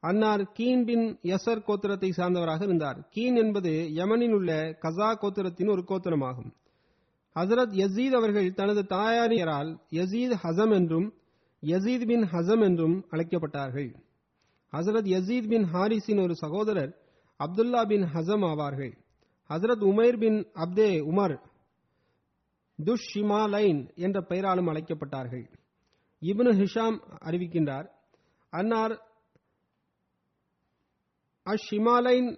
அன்னார் 0.00 0.42
கீன் 0.52 0.84
பின் 0.84 1.18
யசர் 1.22 1.62
கோத்திரத்தை 1.66 2.10
சார்ந்தவராக 2.16 2.62
இருந்தார். 2.62 3.06
கீன் 3.10 3.36
என்பது 3.36 3.70
யமனில் 3.70 4.32
உள்ள 4.32 4.76
கசா 4.80 5.14
கோத்திரத்தின் 5.14 5.70
ஒரு 5.70 5.84
கோத்திரமாகும். 5.88 6.52
ஹசரத் 7.34 7.72
யசீத் 7.72 8.10
அவர்கள் 8.10 8.52
தனது 8.52 8.82
தாயாரியரால் 8.82 9.80
யசீத் 9.90 10.34
ஹசம் 10.42 10.72
என்றும் 10.72 11.14
யசீத் 11.62 12.06
பின் 12.06 12.22
ஹசம் 12.22 12.62
என்றும் 12.62 13.06
அழைக்கப்பட்டார்கள். 13.10 13.94
ஹசரத் 14.72 15.08
யசீத் 15.14 15.48
பின் 15.48 15.64
ஹாரிஸின் 15.72 16.22
ஒரு 16.22 16.36
சகோதரர் 16.36 16.96
அப்துல்லா 17.38 17.86
பின் 17.86 18.02
ஹசம் 18.02 18.44
ஆவார்கள். 18.44 18.92
ஹசரத் 19.48 19.84
உமைர் 19.84 20.18
பின் 20.18 20.46
அப்தே 20.54 20.90
உமர் 21.12 21.40
துஷ்ஷிமாலைன் 22.84 23.94
என்ற 23.94 24.20
பெயராலும் 24.20 24.66
அழைக்கப்பட்டார்கள். 24.66 25.60
இப்னு 26.22 26.52
ஹிஷாம் 26.60 26.98
அறிவிக்கின்றார் 27.28 27.86
அன்னார் 28.52 28.94
அஷிமாலைன் 31.46 32.28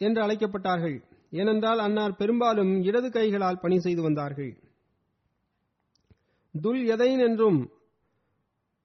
என்று 0.00 0.20
அழைக்கப்பட்டார்கள். 0.22 0.96
ஏனென்றால் 1.30 1.78
அன்னார் 1.78 2.18
பெரும்பாலும் 2.20 2.72
இடது 2.82 3.08
கைகளால் 3.10 3.62
பணி 3.64 3.78
செய்து 3.78 4.02
வந்தார்கள். 4.02 4.52
துல் 6.54 6.82
எதைன் 6.94 7.22
என்றும் 7.28 7.60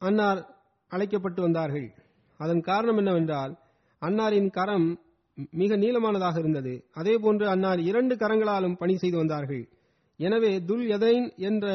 அன்னார் 0.01 0.41
அழைக்கப்பட்டு 0.91 1.41
வந்தார்கள். 1.41 1.87
அதன் 2.39 2.61
காரணம் 2.61 2.97
என்னவென்றால் 2.97 3.53
அன்னாரின் 4.01 4.49
கரம் 4.49 4.87
மிக 5.51 5.75
நீளமானதாக 5.75 6.39
இருந்தது. 6.39 6.73
அதேபோன்று 6.95 7.45
அன்னார் 7.45 7.81
இரண்டு 7.89 8.15
கரங்களாலும் 8.15 8.75
பணி 8.75 8.95
செய்து 8.97 9.17
வந்தார்கள். 9.17 9.63
எனவே 10.19 10.51
துல் 10.69 10.85
எதைன் 10.87 11.27
என்ற 11.49 11.67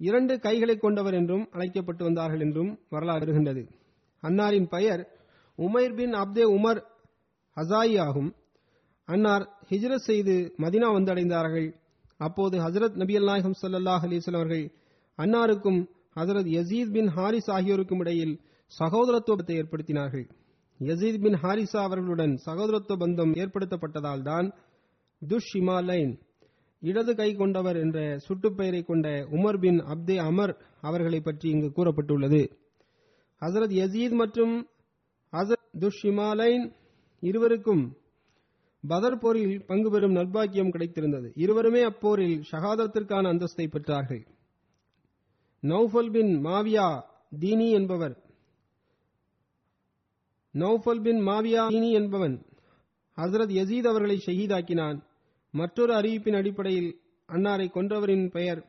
இரண்டு 0.00 0.38
கைகளை 0.38 0.76
கொண்டவர் 0.76 1.14
என்றும் 1.14 1.48
அழைக்கப்பட்டு 1.50 2.04
வந்தார்கள் 2.04 2.40
என்றும் 2.40 2.78
வரலாறு 2.90 3.18
வருகின்றது. 3.18 3.68
அன்னாரின் 4.22 4.68
பெயர் 4.68 5.02
உமைர் 5.58 5.94
பின் 5.94 6.12
அப்தே 6.12 6.44
உமர் 6.56 6.80
ஹசாயி 7.56 8.00
ஆகும். 8.00 8.34
அன்னார் 9.04 9.44
ஹிஜ்ரத் 9.70 10.06
செய்து 10.08 10.54
மதினா 10.58 10.88
வந்தடைந்தார்கள். 10.96 11.74
அப்போது 12.16 12.58
ஹசரத் 12.58 12.96
நபி 12.96 13.18
நாயகம் 13.18 13.58
சல்லாஹ் 13.62 14.04
அலிஸ்வல் 14.08 14.34
அவர்கள் 14.34 14.72
அன்னாருக்கும் 15.18 15.80
ஹசரத் 16.14 16.50
யசீத் 16.56 16.92
பின் 16.92 17.06
ஹாரிஸ் 17.06 17.50
ஆகியோருக்கும் 17.50 17.98
இடையில் 17.98 18.40
சகோதரத்துவத்தை 18.78 19.54
ஏற்படுத்தினார்கள். 19.60 20.26
யசீத் 20.80 21.22
பின் 21.22 21.38
ஹாரிசா 21.42 21.80
அவர்களுடன் 21.82 22.34
சகோதரத்துவ 22.46 22.96
பந்தம் 22.98 23.32
ஏற்படுத்தப்பட்டதால் 23.34 24.22
தான் 24.22 24.54
துஷ்ஷிமாலைன் 25.22 26.12
இடது 26.80 27.14
கை 27.14 27.34
கொண்டவர் 27.34 27.76
என்ற 27.76 28.18
சுட்டுப்பெயரை 28.28 28.84
கொண்ட 28.84 29.08
உமர் 29.08 29.58
பின் 29.58 29.78
அப்தே 29.78 30.16
அமர் 30.16 30.56
அவர்களை 30.80 31.20
பற்றி 31.20 31.50
இங்கு 31.50 31.66
கூறப்பட்டுள்ளது. 31.66 32.50
ஹசரத் 33.40 33.74
யசீத் 33.80 34.14
மற்றும் 34.14 34.68
ஹசரத் 35.32 35.78
துஷிமாலைன் 35.78 36.72
இருவருக்கும் 37.20 37.96
பதர் 38.88 39.18
போரில் 39.18 39.64
பங்கு 39.66 39.90
பெறும் 39.90 40.14
நல்பாக்கியம் 40.14 40.70
கிடைத்திருந்தது. 40.70 41.30
இருவருமே 41.34 41.84
அப்போரில் 41.84 42.42
ஷஹாதத்திற்கான 42.52 43.28
அந்தஸ்தை 43.32 43.66
பெற்றார்கள். 43.66 44.26
நௌஃபல் 45.62 46.10
பின் 46.10 46.44
மாவியா 46.44 47.02
தீனி 47.38 47.70
என்பவர். 47.70 48.22
நௌஃபல் 50.52 51.02
பின் 51.02 51.20
மாவியா 51.26 51.68
தீனி 51.68 51.92
என்பவன் 51.92 52.46
ஹசரத் 53.16 53.54
யசீத் 53.60 53.86
அவர்களை 53.86 54.22
ஷஹீதாக்கினான். 54.26 55.06
மற்றொரு 55.58 55.94
அறிவிப்பின் 55.94 56.36
அடிப்படையில் 56.36 57.00
அன்னாரை 57.28 57.70
கொன்றவரின் 57.70 58.30
பெயர் 58.30 58.68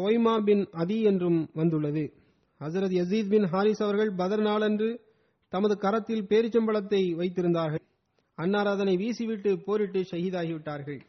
தொய்மா 0.00 0.44
பின் 0.44 0.68
அதி 0.70 1.02
என்றும் 1.02 1.50
வந்துள்ளது. 1.54 2.12
ஹசரத் 2.60 2.94
யசீத் 2.94 3.28
பின் 3.28 3.44
ஹாரிஸ் 3.44 3.82
அவர்கள் 3.82 4.12
பதர் 4.12 4.40
நாளன்று 4.40 5.00
தமது 5.48 5.78
கரத்தில் 5.78 6.26
பேரிச்சம்பளத்தை 6.26 7.14
வைத்திருந்தார்கள். 7.14 7.88
அன்னார் 8.34 8.66
அதனை 8.66 8.96
வீசிவிட்டு 8.96 9.56
போரிட்டு 9.64 10.00
ஷஹீதாகிவிட்டார்கள். 10.00 11.00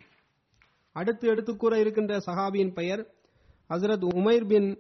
அடுத்து 0.92 1.28
எடுத்துக் 1.28 1.60
கூற 1.60 1.80
இருக்கின்ற 1.80 2.18
சஹாபியின் 2.18 2.74
பெயர் 2.74 3.14
ஹசரத் 3.70 4.14
உமைர் 4.16 4.46
பின் 4.46 4.80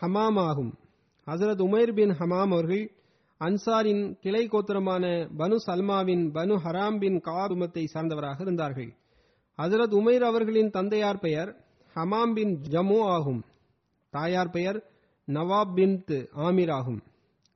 ஹமாம் 0.00 0.38
ஆகும். 0.40 0.78
ஹசரத் 1.26 1.62
உமைர் 1.62 1.94
பின் 1.94 2.10
ஹமாம் 2.10 2.50
அவர்கள் 2.50 2.95
அன்சாரின் 3.40 4.18
கிளை 4.20 4.48
கோத்திரமான 4.48 5.04
பனு 5.38 5.56
சல்மாவின் 5.66 6.22
பனு 6.34 6.54
ஹராம் 6.64 6.98
பின் 6.98 7.20
காருமத்தை 7.20 7.84
சார்ந்தவராக 7.94 8.40
இருந்தார்கள். 8.40 8.94
ஹசரத் 9.58 9.94
உமைர் 9.94 10.22
அவர்களின் 10.22 10.70
தந்தையார் 10.70 11.18
பெயர் 11.18 11.64
ஹமாம் 11.94 12.32
பின் 12.32 12.60
ஜமு 12.68 13.02
ஆகும். 13.02 13.44
தாயார் 14.10 14.50
பெயர் 14.50 14.90
நவாப் 15.26 15.74
பின் 15.74 16.04
ஆமீர் 16.36 16.72
ஆகும். 16.72 17.02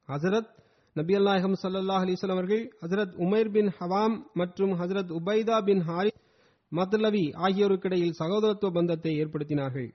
ஹசரத் 0.08 0.50
நபி 0.94 1.14
அல்நாயகம் 1.14 1.56
சல்லாஹ் 1.62 2.04
அலிஸ்லாம் 2.04 2.30
அவர்கள் 2.30 2.76
ஹசரத் 2.80 3.14
உமைர் 3.14 3.50
பின் 3.50 3.72
ஹவாம் 3.80 4.22
மற்றும் 4.32 4.70
ஹசரத் 4.70 5.18
உபைதா 5.20 5.64
பின் 5.64 5.80
ஹாரி 5.80 6.10
மத்லவி 6.72 7.24
ஆகியோருக்கிடையில் 7.34 8.16
சகோதரத்துவ 8.18 8.72
பந்தத்தை 8.72 9.24
ஏற்படுத்தினார்கள். 9.24 9.94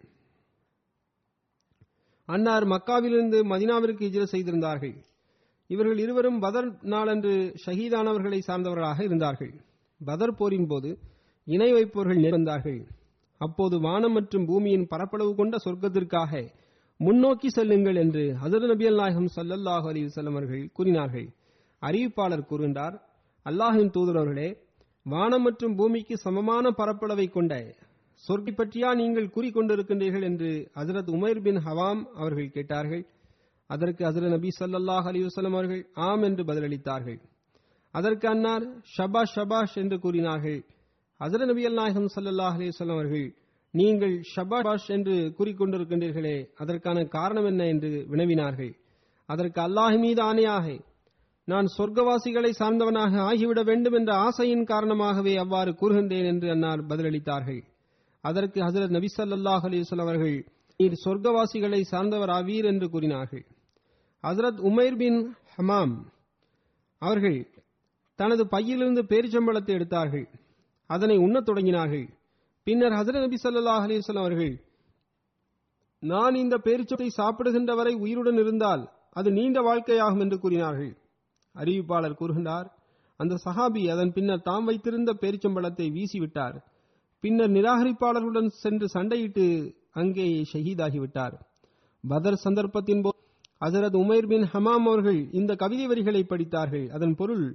அன்னார் 2.26 2.64
மக்காவிலிருந்து 2.64 3.40
மதினாவிற்கு 3.44 4.04
இஜர 4.10 4.24
செய்திருந்தார்கள். 4.24 5.06
இவர்கள் 5.70 6.00
இருவரும் 6.00 6.40
பதர் 6.40 6.68
நாளன்று 6.94 7.34
ஷஹீதானவர்களை 7.66 8.40
சார்ந்தவர்களாக 8.48 9.00
இருந்தார்கள். 9.04 9.54
பதர் 10.02 10.36
போரின் 10.36 10.68
போது 10.68 10.90
இணை 11.48 11.70
வைப்பவர்கள் 11.74 12.24
நேர்ந்தார்கள் 12.26 12.80
அப்போது 13.42 13.76
வானம் 13.80 14.14
மற்றும் 14.14 14.46
பூமியின் 14.46 14.86
பரப்பளவு 14.88 15.32
கொண்ட 15.36 15.56
சொர்க்கத்திற்காக 15.66 16.44
முன்னோக்கி 17.00 17.50
செல்லுங்கள் 17.50 17.96
என்று 17.96 18.24
ஹசரத் 18.44 18.68
நபி 18.68 18.86
நாயகம் 18.90 19.30
சல்லல்லாஹு 19.36 19.88
அலி 19.92 20.04
அவர்கள் 20.32 20.64
கூறினார்கள். 20.74 21.28
அறிவிப்பாளர் 21.82 22.48
கூறுகின்றார் 22.50 22.96
அல்லாஹின் 23.46 23.92
தூதரவர்களே 23.96 24.50
வானம் 25.06 25.42
மற்றும் 25.42 25.76
பூமிக்கு 25.76 26.16
சமமான 26.18 26.70
பரப்பளவை 26.78 27.28
கொண்ட 27.30 27.54
சொர்க்கை 28.24 28.54
பற்றியா 28.58 28.90
நீங்கள் 28.96 29.34
கூறிக்கொண்டிருக்கின்றீர்கள்? 29.36 30.26
என்று 30.30 30.52
ஹசரத் 30.76 31.12
உமைர் 31.16 31.42
பின் 31.42 31.60
ஹவாம் 31.66 32.02
அவர்கள் 32.14 32.54
கேட்டார்கள். 32.56 33.04
அதற்கு 33.68 34.06
ஹசரத் 34.06 34.30
நபி 34.30 34.48
சல்லாஹ் 34.60 35.08
அலி 35.08 35.24
வசலம் 35.24 35.54
அவர்கள் 35.54 35.88
ஆம் 35.94 36.22
என்று 36.22 36.44
பதிலளித்தார்கள். 36.44 37.20
அதற்கு 37.92 38.28
அன்னார் 38.28 38.68
ஷபாஷ் 38.98 39.36
ஷபாஷ் 39.36 39.76
என்று 39.76 40.00
கூறினார்கள். 40.00 40.66
ஹசரத் 41.20 41.46
நபி 41.46 41.66
அல் 41.66 41.74
நாயகம் 41.74 42.08
சல்லாஹ் 42.16 42.54
அலி 42.54 42.70
வல்லம் 42.70 42.92
அவர்கள் 42.92 43.36
நீங்கள் 43.72 44.22
ஷபாஷ் 44.36 44.88
என்று 44.88 45.34
கூறிக்கொண்டிருக்கின்றீர்களே 45.40 46.46
அதற்கான 46.56 47.04
காரணம் 47.04 47.46
என்ன? 47.46 47.66
என்று 47.66 48.06
வினவினார்கள். 48.10 48.74
அதற்கு 49.26 49.62
அல்லாஹ் 49.62 50.00
மீது 50.00 50.34
ஆணையாக 50.34 50.80
நான் 51.46 51.66
சொர்க்கவாசிகளை 51.78 52.52
சார்ந்தவனாக 52.60 53.20
ஆகிவிட 53.20 53.64
வேண்டும் 53.64 53.94
என்ற 53.94 54.14
ஆசையின் 54.14 54.64
காரணமாகவே 54.64 55.36
அவ்வாறு 55.36 55.72
கூறுகின்றேன் 55.72 56.26
என்று 56.26 56.50
அன்னார் 56.50 56.86
பதிலளித்தார்கள். 56.86 57.64
அதற்கு 58.22 58.62
ஹசரத் 58.62 58.96
நபிசல்லாஹ் 58.98 59.66
அலிசல் 59.66 60.02
அவர்கள் 60.02 60.46
நீர் 60.78 61.02
சொர்க்கவாசிகளை 61.06 61.82
சார்ந்தவர் 61.82 62.30
ஆவீர் 62.30 62.64
என்று 62.64 62.90
கூறினார்கள். 62.90 63.46
ஹசரத் 64.26 64.60
உமைர் 64.70 64.98
பின் 64.98 65.20
ஹமாம். 65.56 65.96
அவர்கள் 67.02 67.40
தனது 68.20 68.48
பையிலிருந்து 68.48 69.02
பேரிச்சம்பளத்தை 69.04 69.74
எடுத்தார்கள். 69.78 70.28
அதனை 70.90 71.18
உண்ணத் 71.18 71.50
தொடங்கினார்கள். 71.50 72.08
பின்னர் 72.64 72.92
ஹசரத் 72.92 73.24
நபி 73.26 73.38
சல்லா 73.44 73.74
அலிஸ்லாம் 73.86 74.24
அவர்கள் 74.26 74.54
நான் 76.04 76.36
இந்த 76.36 76.56
பேரிச்சத்தை 76.64 77.08
சாப்பிடுகின்ற 77.08 77.76
வரை 77.76 77.94
உயிருடன் 77.94 78.38
இருந்தால் 78.38 78.84
அது 79.12 79.32
நீண்ட 79.32 79.60
வாழ்க்கையாகும் 79.62 80.20
என்று 80.20 80.40
கூறினார்கள். 80.40 80.94
அறிவிப்பாளர் 81.56 82.20
கூறுகின்றார் 82.20 82.68
அந்த 83.20 83.36
சஹாபி 83.46 83.82
அதன் 83.92 84.14
பின்னர் 84.14 84.42
தாம் 84.42 84.66
வைத்திருந்த 84.66 85.12
பேரிச்சம்பளத்தை 85.22 85.86
வீசிவிட்டார். 85.98 86.56
பின்னர் 87.24 87.50
நிராகரிப்பாளர்களுடன் 87.50 88.50
சென்று 88.64 88.88
சண்டையிட்டு 88.94 89.46
அங்கேயே 89.92 90.42
ஷஹீதாகிவிட்டார் 90.54 91.36
பதர் 92.04 92.44
சந்தர்ப்பத்தின் 92.44 93.04
போது 93.04 93.20
ஹசரத் 93.62 93.98
உமைர் 93.98 94.28
பின் 94.28 94.46
ஹமாம் 94.54 94.86
அவர்கள் 94.92 95.32
இந்த 95.32 95.56
கவிதை 95.56 95.88
வரிகளை 95.88 96.24
படித்தார்கள். 96.24 96.90
அதன் 96.90 97.16
பொருள் 97.16 97.46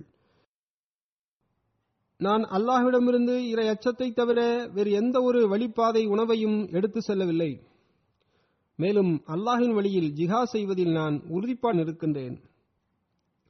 நான் 2.16 2.42
அல்லாஹ்விடமிருந்து 2.42 3.34
இறை 3.38 3.68
அச்சத்தை 3.68 4.12
தவிர 4.12 4.68
வேறு 4.74 4.90
எந்த 4.90 5.22
ஒரு 5.22 5.56
வழிப்பாதை 5.56 6.06
உணவையும் 6.06 6.68
எடுத்து 6.68 7.02
செல்லவில்லை. 7.02 7.62
மேலும் 8.76 9.22
அல்லாஹின் 9.26 9.74
வழியில் 9.74 10.10
ஜிஹா 10.10 10.42
செய்வதில் 10.42 10.92
நான் 10.92 11.22
உறுதிப்பாடு 11.28 11.78
இருக்கின்றேன் 11.78 12.36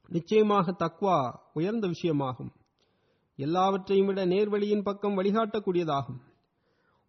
நிச்சயமாக 0.09 0.71
தக்வா 0.71 1.17
உயர்ந்த 1.53 1.87
விஷயமாகும். 1.87 2.51
எல்லாவற்றையும் 3.35 4.05
விட 4.05 4.25
நேர்வழியின் 4.25 4.83
பக்கம் 4.83 5.17
வழிகாட்டக்கூடியதாகும். 5.17 6.19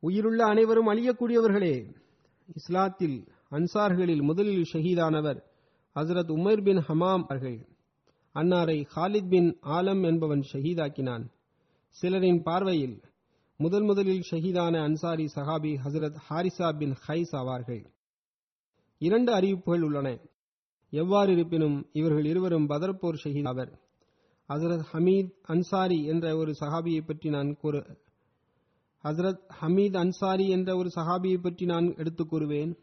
உயிருள்ள 0.00 0.44
அனைவரும் 0.44 0.88
அழியக்கூடியவர்களே 0.88 1.74
இஸ்லாத்தில் 2.56 3.18
அன்சார்களில் 3.52 4.22
முதலில் 4.22 4.64
ஷஹீதானவர் 4.72 5.42
ஹசரத் 5.94 6.30
உமர் 6.30 6.62
பின் 6.62 6.76
ஹமாம் 6.76 7.22
அவர்கள். 7.22 7.68
அன்னாரை 8.34 8.86
ஹாலித் 8.96 9.28
பின் 9.28 9.58
ஆலம் 9.62 10.04
என்பவன் 10.04 10.42
ஷஹீதாக்கினான். 10.52 11.30
சிலரின் 12.02 12.42
பார்வையில் 12.42 13.00
முதல் 13.56 13.82
முதலில் 13.82 14.22
ஷஹீதான 14.30 14.82
அன்சாரி 14.82 15.24
சஹாபி 15.34 15.76
ஹசரத் 15.84 16.16
ஹாரிசா 16.30 16.78
பின் 16.78 16.94
ஹைஸ் 17.06 17.36
ஆவார்கள். 17.36 17.86
இரண்டு 18.98 19.32
அறிவிப்புகள் 19.32 19.82
உள்ளன. 19.82 20.18
எவ்வாறு 20.90 21.32
இருப்பினும் 21.32 21.88
இவர்கள் 21.92 22.24
இருவரும் 22.24 22.68
பதர்போர் 22.68 23.18
ஷஹீத் 23.24 23.48
ஆவர். 23.48 23.80
ஹசரத் 24.48 24.84
ஹமீத் 24.92 25.32
அன்சாரி 25.42 26.04
என்ற 26.04 26.36
ஒரு 26.36 26.52
சஹாபியை 26.60 27.06
பற்றி 27.06 27.30
நான் 27.30 27.56
கூறு 27.56 27.98
ஹசரத் 29.04 29.40
ஹமீத் 29.60 29.96
அன்சாரி 29.96 30.48
என்ற 30.48 30.76
ஒரு 30.76 30.88
சஹாபியை 30.94 31.42
பற்றி 31.42 31.66
நான் 31.66 31.96
எடுத்துக் 31.96 32.34
கூறுவேன். 32.34 32.76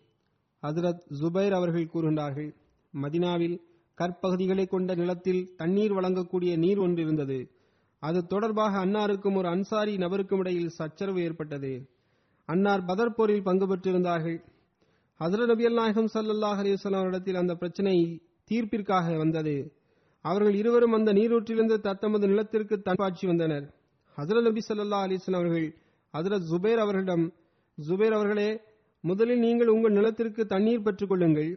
ஹசரத் 0.62 1.02
ஜுபைர் 1.22 1.52
அவர்கள் 1.52 1.90
கூறுகின்றார்கள் 1.94 2.56
மதினாவில் 3.02 3.62
கற்பகுதிகளை 3.98 4.68
கொண்ட 4.68 4.96
நிலத்தில் 4.96 5.56
தண்ணீர் 5.56 5.92
வழங்கக்கூடிய 5.92 6.58
நீர் 6.58 6.78
ஒன்று 6.78 7.02
இருந்தது. 7.02 7.52
அது 8.00 8.28
தொடர்பாக 8.28 8.86
அன்னாருக்கும் 8.86 9.36
ஒரு 9.36 9.48
அன்சாரி 9.48 9.96
நபருக்கும் 9.96 10.38
இடையில் 10.38 10.70
சச்சரவு 10.70 11.22
ஏற்பட்டது. 11.22 11.90
அன்னார் 12.46 12.86
பதர் 12.86 13.14
போரில் 13.14 13.44
பங்கு 13.44 13.76
பெற்றிருந்தார்கள். 13.76 14.44
ஹசரத் 15.20 15.46
நபி 15.46 15.74
நாயகம் 15.74 16.10
சல்லாஹ் 16.14 16.60
அலிவலாம் 16.64 17.08
இடத்தில் 17.08 17.36
அந்த 17.36 17.56
பிரச்சனை 17.56 18.22
தீர்ப்பிற்காக 18.52 19.18
வந்தது. 19.18 19.74
அவர்கள் 20.22 20.56
இருவரும் 20.56 20.92
அந்த 20.92 21.14
நீரூற்றிலிருந்து 21.14 21.80
தத்தமது 21.80 22.28
நிலத்திற்கு 22.28 22.82
தன்பாட்சி 22.82 23.28
வந்தனர். 23.28 23.74
ஹசரத் 24.18 24.42
நபி 24.42 24.62
சல்லா 24.68 25.00
அலிஸ்லாம் 25.06 25.36
அவர்கள் 25.36 25.78
ஹசரத் 26.14 26.48
ஜுபேர் 26.52 26.76
அவர்களிடம் 26.76 27.34
ஜுபேர் 27.88 28.12
அவர்களே 28.12 28.60
முதலில் 29.04 29.44
நீங்கள் 29.46 29.74
உங்கள் 29.74 29.96
நிலத்திற்கு 29.98 30.42
தண்ணீர் 30.46 30.86
பெற்றுக் 30.86 31.12
கொள்ளுங்கள் 31.12 31.52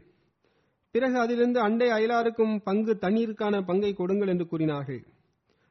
பிறகு 0.95 1.17
அதிலிருந்து 1.19 1.59
அண்டை 1.61 1.89
அயலாருக்கும் 1.89 2.55
பங்கு 2.69 2.93
தண்ணீருக்கான 3.05 3.61
பங்கை 3.69 3.93
கொடுங்கள் 4.01 4.31
என்று 4.33 4.47
கூறினார்கள். 4.47 5.03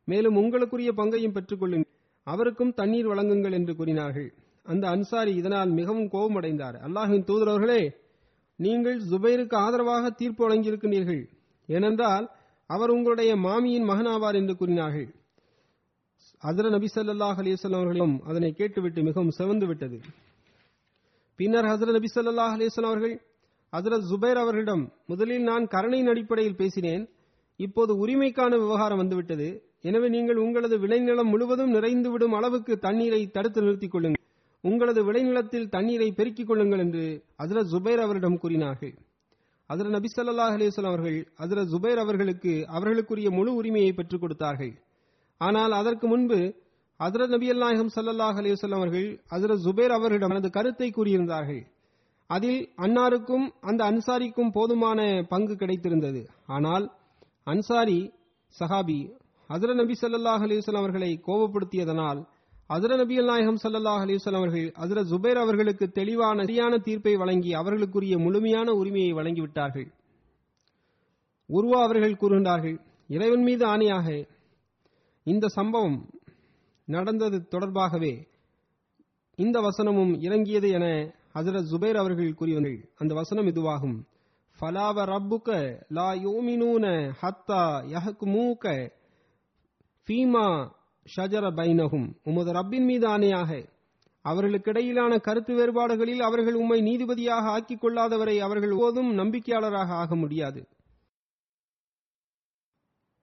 மேலும் 0.07 0.37
உங்களுக்குரிய 0.41 0.91
பங்கையும் 0.99 1.35
பெற்றுக் 1.35 1.61
கொள்ளுங்கள் 1.61 1.91
அவருக்கும் 2.27 2.73
தண்ணீர் 2.79 3.09
வழங்குங்கள் 3.11 3.55
என்று 3.59 3.73
கூறினார்கள். 3.75 4.29
அந்த 4.65 4.85
அன்சாரி 4.95 5.33
இதனால் 5.41 5.71
மிகவும் 5.79 6.09
கோபமடைந்தார். 6.15 6.77
அல்லாஹின் 6.87 7.27
தூதரவர்களே 7.29 7.81
நீங்கள் 8.59 8.97
ஜுபைருக்கு 9.11 9.55
ஆதரவாக 9.65 10.11
தீர்ப்பு 10.19 10.41
வழங்கியிருக்கிறீர்கள். 10.45 11.23
ஏனென்றால் 11.69 12.25
அவர் 12.69 12.93
உங்களுடைய 12.95 13.31
மாமியின் 13.45 13.89
மகனாவார் 13.91 14.39
என்று 14.41 14.53
கூறினார்கள். 14.57 15.07
அதர 16.43 16.65
நபி 16.75 16.87
சல்லாஹ் 16.95 17.39
அலிசல்லாம் 17.41 17.81
அவர்களும் 17.81 18.15
அதனை 18.29 18.51
கேட்டுவிட்டு 18.59 18.99
மிகவும் 19.07 19.33
சிவந்து 19.39 19.65
விட்டது 19.69 19.97
பின்னர் 21.41 21.65
ஹசரத் 21.65 21.91
நபி 21.91 22.09
சல்லாஹ் 22.15 22.55
அலிஸ்லாம் 22.55 22.89
அவர்கள் 22.91 23.13
ஹசரத் 23.73 24.07
ஜுபைர் 24.09 24.39
அவர்களிடம் 24.41 24.93
முதலில் 25.05 25.43
நான் 25.43 25.63
கருணையின் 25.67 26.07
அடிப்படையில் 26.07 26.55
பேசினேன் 26.55 27.03
இப்போது 27.59 28.07
உரிமைக்கான 28.07 28.51
விவகாரம் 28.59 28.97
வந்துவிட்டது. 28.97 29.47
எனவே 29.81 30.07
நீங்கள் 30.09 30.35
உங்களது 30.35 30.75
விளைநிலம் 30.79 31.31
முழுவதும் 31.33 31.73
நிறைந்துவிடும் 31.73 32.35
அளவுக்கு 32.39 32.77
தண்ணீரை 32.77 33.21
தடுத்து 33.27 33.61
நிறுத்திக் 33.61 33.91
கொள்ளுங்கள். 33.91 34.23
உங்களது 34.63 35.01
விளைநிலத்தில் 35.03 35.69
தண்ணீரை 35.69 36.09
பெருக்கிக் 36.11 36.47
கொள்ளுங்கள் 36.47 36.79
என்று 36.79 37.05
ஹசரத் 37.43 37.71
ஜுபைர் 37.73 38.03
அவரிடம் 38.05 38.37
கூறினார்கள். 38.37 38.93
ஹசரத் 39.69 39.95
நபி 39.97 40.11
சல்லாஹ் 40.17 40.55
அலிஸ்லாம் 40.57 40.91
அவர்கள் 40.93 41.19
ஹசரத் 41.39 41.71
ஜுபைர் 41.73 42.01
அவர்களுக்கு 42.05 42.53
அவர்களுக்குரிய 42.75 43.31
முழு 43.31 43.53
உரிமையை 43.53 43.93
பெற்றுக் 43.93 44.21
கொடுத்தார்கள். 44.21 44.73
ஆனால் 45.41 45.71
அதற்கு 45.71 46.07
முன்பு 46.07 46.39
ஹசரத் 47.01 47.27
நபி 47.27 47.47
நாயகம் 47.53 47.89
சல்லாஹ் 47.95 48.39
அலிவல்லாம் 48.39 48.75
அவர்கள் 48.75 49.21
ஹசரத் 49.31 49.61
ஜுபேர் 49.63 49.87
அவர்களிடம் 49.87 50.29
தனது 50.29 50.49
கருத்தை 50.49 50.89
கூறியிருந்தார்கள். 50.89 51.61
அதில் 52.27 52.69
அன்னாருக்கும் 52.77 53.45
அந்த 53.61 53.91
அன்சாரிக்கும் 53.91 54.51
போதுமான 54.51 55.25
பங்கு 55.29 55.53
கிடைத்திருந்தது. 55.53 56.27
ஆனால் 56.45 56.91
அன்சாரி 57.43 58.13
சஹாபி 58.59 58.99
ஹசரத் 59.49 59.73
நபி 59.73 59.93
சல்லாஹ் 60.01 60.43
அலிவல்லாம் 60.45 60.83
அவர்களை 60.83 61.19
கோபப்படுத்தியதனால் 61.27 62.25
ஹசரத் 62.69 62.97
நபி 62.97 63.15
நாயகம் 63.15 63.59
சல்லாஹ் 63.63 64.03
அலிவல்லாம் 64.05 64.35
அவர்கள் 64.35 64.71
ஹசரத் 64.79 65.09
ஜுபேர் 65.11 65.39
அவர்களுக்கு 65.39 65.87
தெளிவான 65.91 66.41
சரியான 66.41 66.77
தீர்ப்பை 66.77 67.15
வழங்கி 67.15 67.53
அவர்களுக்குரிய 67.53 68.17
முழுமையான 68.17 68.71
உரிமையை 68.71 69.13
வழங்கிவிட்டார்கள். 69.13 69.91
உருவா 71.49 71.83
அவர்கள் 71.83 72.19
கூறுகின்றார்கள் 72.21 72.79
இறைவன் 73.07 73.41
மீது 73.41 73.65
ஆணையாக 73.65 74.27
இந்த 75.23 75.47
சம்பவம் 75.47 76.09
நடந்தது 76.85 77.47
தொடர்பாகவே 77.51 78.27
இந்த 79.35 79.59
வசனமும் 79.59 80.21
இறங்கியது 80.21 80.69
என 80.69 80.85
ஹசரத் 81.33 81.67
ஜுபைர் 81.71 81.95
அவர்கள் 81.95 82.33
கூறியவர்கள். 82.33 82.89
அந்த 82.95 83.13
வசனம் 83.13 83.45
இதுவாகும். 83.45 84.09
ஃபலாவ 84.59 85.05
ரப்புக 85.05 85.81
லா 85.89 86.11
யோமினூன 86.11 87.13
ஹத்தா 87.21 87.61
யஹ்குமூக 87.91 88.91
ஃபீமா 90.07 90.71
ஷஜர 91.15 91.45
பைனகும் 91.51 92.13
உமது 92.23 92.51
ரப்பின் 92.51 92.85
மீது 92.85 93.07
ஆணையாக 93.07 93.69
அவர்களுக்கிடையிலான 94.23 95.21
கருத்து 95.21 95.55
வேறுபாடுகளில் 95.55 96.21
அவர்கள் 96.21 96.53
உம்மை 96.53 96.81
நீதிபதியாக 96.81 97.49
ஆக்கிக் 97.49 97.83
கொள்ளாதவரை 97.83 98.37
அவர்கள் 98.37 98.75
போதும் 98.77 99.17
நம்பிக்கையாளராக 99.17 99.87
ஆக 99.87 100.15
முடியாது. 100.15 100.67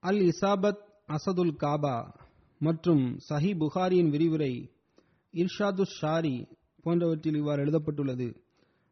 அல் 0.00 0.18
இசாபத் 0.18 0.82
அசதுல் 1.08 1.56
காபா. 1.56 2.26
மற்றும் 2.58 3.18
சஹி 3.30 3.50
புகாரியின் 3.56 4.10
விரிவுரை 4.10 4.70
இர்ஷாது 5.32 5.82
ஷாரி 6.00 6.46
போன்றவற்றில் 6.82 7.34
இவ்வாறு 7.34 7.60
எழுதப்பட்டுள்ளது. 7.60 8.42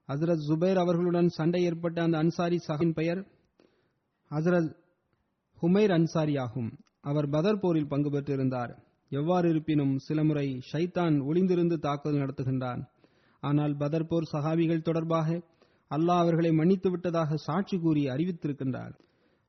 ஹசரத் 0.08 0.44
ஜுபைர் 0.48 0.78
அவர்களுடன் 0.78 1.28
சண்டை 1.28 1.62
ஏற்பட்ட 1.62 2.02
அந்த 2.02 2.18
அன்சாரி 2.18 2.58
சஹின் 2.68 2.92
பெயர் 2.92 3.26
ஹசரத் 4.30 4.76
ஹுமைர் 5.62 5.92
அன்சாரி 5.92 6.36
ஆகும். 6.36 6.78
அவர் 7.00 7.28
பதர் 7.28 7.58
போரில் 7.58 7.88
பங்கு 7.88 8.10
பெற்றிருந்தார். 8.10 8.76
எவ்வாறு 9.08 9.48
இருப்பினும் 9.48 9.98
சில 9.98 10.24
முறை 10.24 10.60
ஷைத்தான் 10.72 11.20
ஒளிந்திருந்து 11.20 11.78
தாக்குதல் 11.78 12.20
நடத்துகின்றான். 12.20 12.88
ஆனால் 13.40 13.76
பதர் 13.76 14.06
போர் 14.06 14.30
சஹாபிகள் 14.32 14.82
தொடர்பாக 14.82 15.42
அல்லாஹ் 15.90 16.22
அவர்களை 16.24 16.52
மன்னித்து 16.52 16.90
விட்டதாக 16.90 17.36
சாட்சி 17.36 17.78
கூறி 17.78 18.04
அறிவித்திருக்கின்றார். 18.04 18.94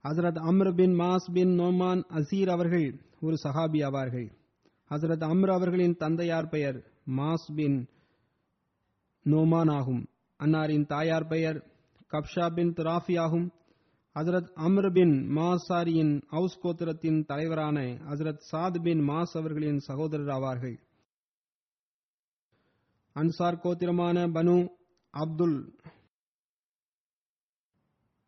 ஹசரத் 0.08 0.40
அம்ர் 0.50 0.76
பின் 0.76 0.94
மாஸ் 1.00 1.28
பின் 1.34 1.60
நோமான் 1.60 2.02
அசீர் 2.18 2.50
அவர்கள் 2.50 3.00
ஒரு 3.22 3.36
சஹாபி 3.44 3.80
ஆவார்கள். 3.88 4.28
ஹசரத் 4.92 5.26
அம்ர் 5.30 5.52
அவர்களின் 5.52 5.96
தந்தையார் 5.96 6.50
பெயர் 6.50 6.78
மாஸ் 7.18 7.48
பின் 7.56 7.88
நோமான் 9.26 9.72
ஆகும். 9.72 10.04
அன்னாரின் 10.44 10.86
தாயார் 10.86 11.28
பெயர் 11.28 11.58
கப்ஷா 12.12 12.54
பின் 12.56 12.74
துராஃபி 12.74 13.20
ஆகும். 13.20 13.52
ஹசரத் 14.16 14.50
அம்ர் 14.66 14.90
பின் 14.94 15.16
மாசாரியின் 15.38 16.22
ஹவுஸ் 16.28 16.60
கோத்திரத்தின் 16.64 17.26
தலைவரான 17.26 17.80
ஹசரத் 17.82 18.42
சாத் 18.52 18.80
பின் 18.84 19.02
மாஸ் 19.10 19.34
அவர்களின் 19.34 19.80
சகோதரர் 19.80 20.28
ஆவார்கள். 20.28 20.78
அன்சார் 23.16 23.62
கோத்திரமான 23.64 24.28
பனு 24.28 24.58
அப்துல் 25.14 25.60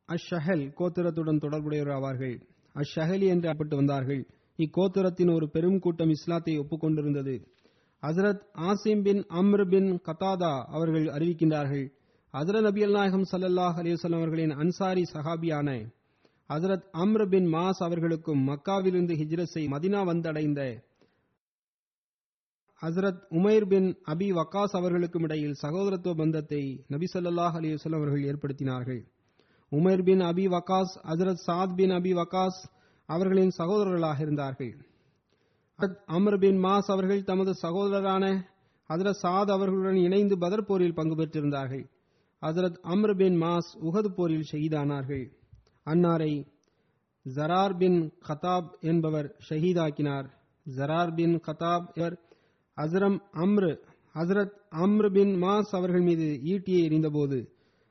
அஷ்ஷஹல் 0.10 0.74
கோத்திரத்துடன் 0.74 1.38
தொடர்புடையவர் 1.38 1.93
ஆவார்கள் 1.97 2.36
அஷ்ஷஹலி 2.76 3.28
என்று 3.28 3.49
அப்பட்டு 3.49 3.76
வந்தார்கள். 3.76 4.22
இக்கோத்திரத்தின் 4.60 5.34
ஒரு 5.34 5.49
பெரும் 5.49 5.80
கூட்டம் 5.80 6.10
இஸ்லாத்தை 6.10 6.60
ஒப்புக்கொண்டிருந்தது. 6.60 7.36
ஹசரத் 8.03 8.43
ஆசிம் 8.53 9.03
பின் 9.03 9.22
அம்ர் 9.30 9.70
பின் 9.70 9.89
கதாதா 10.07 10.53
அவர்கள் 10.68 11.05
அறிவிக்கின்றார்கள். 11.05 11.86
ஹசரத் 12.34 12.62
நபி 12.62 12.86
நாயகம் 12.86 13.26
சல்லல்லாஹ் 13.32 13.78
அலிவசல்லாம் 13.82 14.22
அவர்களின் 14.22 14.49
அன்சாரி 14.49 15.03
சஹாபியான 15.14 15.70
ஹசரத் 16.49 16.86
அம்ர் 16.93 17.30
பின் 17.30 17.47
மாஸ் 17.53 17.80
அவர்களுக்கும் 17.80 18.47
மக்காவிலிருந்து 18.47 19.16
ஹிஜ்ரத் 19.22 19.51
செய் 19.53 19.68
மதினா 19.68 20.01
வந்தடைந்த 20.10 20.62
ஹசரத் 22.82 23.22
உமைர் 23.30 23.68
பின் 23.68 23.88
அபி 24.05 24.28
வக்காஸ் 24.32 24.76
அவர்களுக்கும் 24.80 25.24
இடையில் 25.24 25.55
சகோதரத்துவ 25.62 26.14
பந்தத்தை 26.16 26.62
நபி 26.88 27.07
சொல்லாஹ் 27.14 27.55
அலைஹி 27.60 27.93
அவர்கள் 27.93 28.24
ஏற்படுத்தினார்கள். 28.24 29.01
உமர் 29.72 30.03
பின் 30.03 30.20
அபி 30.20 30.45
வக்காஸ் 30.53 30.93
ஹசரத் 31.03 31.41
சாத் 31.47 31.74
பின் 31.76 31.89
அபி 31.89 32.11
வக்காஸ் 32.20 32.59
அவர்களின் 33.09 33.51
சகோதரர்களாக 33.57 34.20
இருந்தார்கள். 34.22 34.74
அமர் 36.05 36.38
பின் 36.38 36.59
மாஸ் 36.63 36.88
அவர்கள் 36.88 37.24
தமது 37.24 37.51
சகோதரரான 37.61 38.24
ஹசரத் 38.89 39.22
சாத் 39.22 39.51
அவர்களுடன் 39.51 39.95
இணைந்து 39.95 40.38
பதர் 40.38 40.65
போரில் 40.65 40.93
பங்கு 40.93 41.15
பெற்றிருந்தார்கள். 41.15 41.86
ஹசரத் 42.41 42.80
அம்ர் 42.84 43.15
பின் 43.17 43.38
மாஸ் 43.41 43.70
உகது 43.84 44.09
போரில் 44.15 44.47
ஷஹீதானார்கள். 44.51 45.26
அன்னாரை 45.86 46.34
ஜரார் 47.26 47.78
பின் 47.78 47.99
கதாப் 48.28 48.70
என்பவர் 48.80 49.36
ஷஹீதாக்கினார். 49.49 50.28
ஜரார் 50.65 51.13
பின் 51.15 51.36
கதாப் 51.47 51.88
இவர் 51.93 52.17
ஹசரம் 52.78 53.20
அம்ரு 53.34 53.72
ஹசரத் 54.15 54.55
அம்ரு 54.72 55.09
பின் 55.09 55.34
மாஸ் 55.43 55.72
அவர்கள் 55.72 56.01
மீது 56.01 56.28
ஈட்டியை 56.43 56.82
எறிந்தபோது 56.89 57.39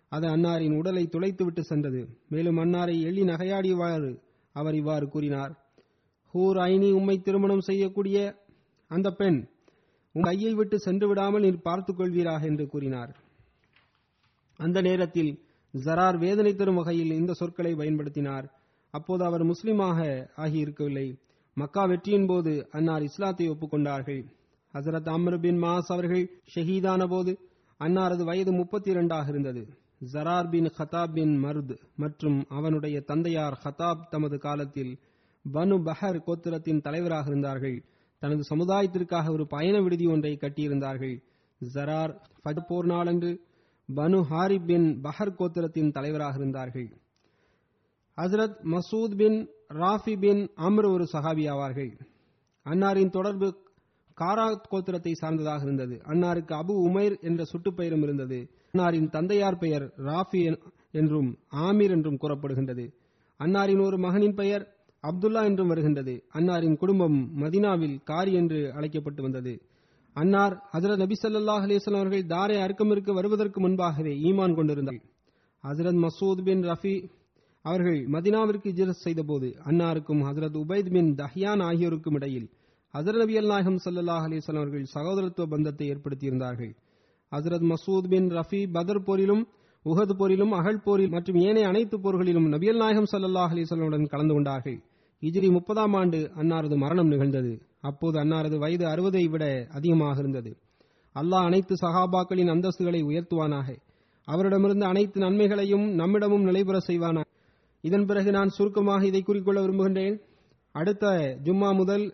அது 0.09 0.27
அன்னாரின் 0.29 0.77
உடலை 0.77 1.09
துளைத்துவிட்டு 1.13 1.61
சென்றது. 1.61 2.09
மேலும் 2.29 2.57
அன்னாரை 2.57 3.03
எள்ளி 3.03 3.23
நகையாடியவாறு 3.23 4.19
அவர் 4.53 4.75
இவ்வாறு 4.75 5.09
கூறினார். 5.09 5.53
ஹூர் 6.35 6.59
ஐனி 6.69 6.93
உம்மை 6.93 7.19
திருமணம் 7.19 7.61
செய்யக்கூடிய 7.61 8.47
அந்த 8.89 9.11
பெண் 9.11 9.49
உம் 10.13 10.23
கையை 10.23 10.55
விட்டு 10.55 10.79
சென்று 10.79 11.09
விடாமல் 11.09 11.41
நீர் 11.41 11.63
பார்த்துக் 11.63 12.01
கொள்வீராக 12.01 12.43
என்று 12.43 12.67
கூறினார். 12.67 13.17
அந்த 14.57 14.81
நேரத்தில் 14.81 15.43
ஜரார் 15.85 16.19
வேதனை 16.19 16.55
தரும் 16.55 16.75
வகையில் 16.75 17.11
இந்த 17.11 17.33
சொற்களை 17.33 17.75
பயன்படுத்தினார். 17.75 18.47
அப்போது 18.91 19.25
அவர் 19.25 19.45
முஸ்லிமாக 19.47 20.29
ஆகியிருக்கவில்லை. 20.37 21.19
மக்கா 21.55 21.85
வெற்றியின் 21.85 22.27
போது 22.27 22.69
அன்னார் 22.71 23.03
இஸ்லாத்தை 23.03 23.51
ஒப்புக்கொண்டார்கள். 23.51 24.25
ஹசரத் 24.75 25.11
அம்ர் 25.17 25.39
பின் 25.39 25.63
மாஸ் 25.63 25.89
அவர்கள் 25.89 26.31
ஷஹீதான 26.55 27.09
போது 27.09 27.39
அன்னாரது 27.81 28.25
வயது 28.25 28.53
முப்பத்தி 28.53 28.91
இரண்டாக 28.91 29.29
இருந்தது. 29.29 29.69
ஜரார் 30.01 30.51
பின் 30.51 30.65
ஹதாப் 30.65 31.13
பின் 31.13 31.45
மர்த் 31.45 31.79
மற்றும் 31.97 32.45
அவனுடைய 32.49 33.01
தந்தையார் 33.01 33.61
ஹதாப் 33.65 34.09
தமது 34.11 34.39
காலத்தில் 34.39 34.99
பனு 35.53 35.83
பஹர் 35.83 36.23
கோத்திரத்தின் 36.27 36.81
தலைவராக 36.81 37.31
இருந்தார்கள். 37.31 37.85
தனது 38.19 38.43
சமுதாயத்திற்காக 38.57 39.33
ஒரு 39.33 39.47
பயண 39.47 39.83
விடுதி 39.83 40.07
ஒன்றை 40.07 40.39
கட்டியிருந்தார்கள். 40.41 41.23
ஜரார் 41.75 42.21
ஃபஜ் 42.45 42.65
போர் 42.69 42.85
நாளன்று 42.85 43.41
பனு 43.95 44.23
ஹாரிப் 44.31 44.67
பின் 44.67 45.01
பஹர் 45.03 45.35
கோத்திரத்தின் 45.39 45.91
தலைவராக 45.91 46.39
இருந்தார்கள். 46.39 46.97
ஹசரத் 48.17 48.57
மசூத் 48.65 49.17
பின் 49.17 49.49
ராஃபி 49.69 50.19
பின் 50.19 50.51
அம்ர் 50.57 50.93
ஒரு 50.93 51.09
சஹாபி 51.13 51.45
ஆவார்கள். 51.51 52.01
அன்னாரின் 52.65 53.11
தொடர்பு 53.11 53.67
காரா 54.21 54.61
கோத்திரத்தை 54.71 55.13
சார்ந்ததாக 55.13 55.63
இருந்தது. 55.63 56.01
அன்னாருக்கு 56.05 56.63
அபு 56.63 56.71
உமைர் 56.71 57.19
என்ற 57.21 57.45
சுட்டுப்பெயரும் 57.53 58.03
இருந்தது. 58.03 58.51
அன்னாரின் 58.75 59.09
தந்தையார் 59.09 59.59
பெயர் 59.59 59.93
ராஃபி 59.99 60.59
என்றும் 60.93 61.39
ஆமீர் 61.51 61.91
என்றும் 61.91 62.19
கூறப்படுகின்றது. 62.21 62.85
அன்னாரின் 63.41 63.83
ஒரு 63.85 63.99
மகனின் 63.99 64.35
பெயர் 64.35 64.65
அப்துல்லா 65.03 65.45
என்றும் 65.45 65.69
வருகின்றது. 65.69 66.25
அன்னாரின் 66.35 66.77
குடும்பம் 66.77 67.43
மதினாவில் 67.43 68.03
காரி 68.03 68.33
என்று 68.33 68.73
அழைக்கப்பட்டு 68.75 69.23
வந்தது. 69.23 69.63
அன்னார் 70.13 70.55
ஹசரத் 70.73 70.97
நபி 70.97 71.15
சல்லாஹ் 71.23 71.65
அலிஸ்லாம் 71.67 71.97
அவர்கள் 71.97 72.27
தாரை 72.27 72.57
அர்க்கமிற்கு 72.57 73.13
வருவதற்கு 73.13 73.61
முன்பாகவே 73.61 74.15
ஈமான் 74.15 74.55
கொண்டிருந்தார். 74.55 75.03
ஹசரத் 75.65 76.01
மசூத் 76.05 76.43
பின் 76.43 76.63
ரஃபி 76.63 77.11
அவர்கள் 77.63 78.01
மதினாவிற்கு 78.07 78.69
இஜரத் 78.73 79.05
செய்தபோது 79.05 79.49
அன்னாருக்கும் 79.65 80.23
ஹசரத் 80.23 80.57
உபைத் 80.57 80.91
பின் 80.91 81.15
தஹ்யான் 81.15 81.63
ஆகியோருக்கும் 81.63 82.15
இடையில் 82.15 82.49
ஹசரத் 82.95 83.19
நபி 83.19 83.37
அல் 83.37 83.47
நாயகம் 83.47 83.79
அலிஸ்லாம் 83.85 84.57
அவர்கள் 84.57 84.87
சகோதரத்துவ 84.95 85.47
பந்தத்தை 85.47 85.89
ஏற்படுத்தியிருந்தார்கள். 85.91 86.73
Hazrat 87.33 87.67
Masood 87.71 88.09
bin 88.09 88.29
Rafi 88.31 88.61
Badr 88.73 89.03
போரிலும் 89.03 89.43
Uhud 89.85 90.15
போரிலும் 90.19 90.51
அகழ் 90.51 90.79
போரில் 90.79 91.11
மற்றும் 91.11 91.39
ஏனைய 91.41 91.67
அனைத்து 91.69 91.97
போர்களிலும் 91.99 92.47
நபியல் 92.53 92.77
நாயகம் 92.77 93.11
சல்லாஹ் 93.13 93.53
அலிசல்லுடன் 93.55 94.07
கலந்து 94.07 94.35
கொண்டார்கள். 94.35 94.79
இஜிரி 95.23 95.51
முப்பதாம் 95.51 95.95
ஆண்டு 95.95 96.31
அன்னாரது 96.37 96.77
மரணம் 96.77 97.09
நிகழ்ந்தது. 97.09 97.53
அப்போது 97.81 98.17
அன்னாரது 98.19 98.57
வயது 98.59 98.85
அறுபதை 98.87 99.25
விட 99.29 99.67
அதிகமாக 99.71 100.19
இருந்தது. 100.19 100.51
அல்லாஹ் 101.15 101.47
அனைத்து 101.49 101.75
சஹாபாக்களின் 101.75 102.53
அந்தஸ்துகளை 102.55 103.01
உயர்த்துவானாக. 103.03 103.69
அவரிடமிருந்து 104.29 104.87
அனைத்து 104.87 105.21
நன்மைகளையும் 105.21 105.87
நம்மிடமும் 105.99 106.47
நிலைபெற 106.49 106.79
செய்வானாக 106.87 107.29
இதன் 107.85 108.07
பிறகு 108.07 108.31
நான் 108.31 108.49
சுருக்கமாக 108.49 109.07
இதை 109.07 109.23
கூறிக்கொள்ள 109.23 109.61
விரும்புகின்றேன். 109.61 110.17
அடுத்த 110.75 111.07
ஜும்மா 111.45 111.71
முதல் 111.77 112.07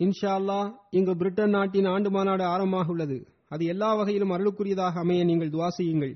இன்ஷா 0.00 0.32
அல்லாஹ் 0.38 0.68
இங்கு 0.90 1.16
பிரிட்டன் 1.16 1.50
நாட்டின் 1.50 1.84
ஆண்டு 1.84 2.10
மாநாடு 2.10 2.44
ஆரம்பமாக 2.44 2.90
உள்ளது. 2.90 3.18
அது 3.52 3.64
எல்லா 3.72 3.90
வகையிலும் 3.98 4.34
அருளுக்குரியதாக 4.34 5.00
அமைய 5.04 5.22
நீங்கள் 5.30 5.54
துவா 5.54 5.68
செய்யுங்கள். 5.78 6.14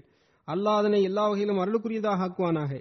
அல்லாஹ் 0.49 0.80
அதனை 0.80 1.01
எல்லா 1.09 1.24
வகையிலும் 1.30 1.61
அருளுக்குரியதாக 1.62 2.24
ஆக்குவானாக. 2.26 2.72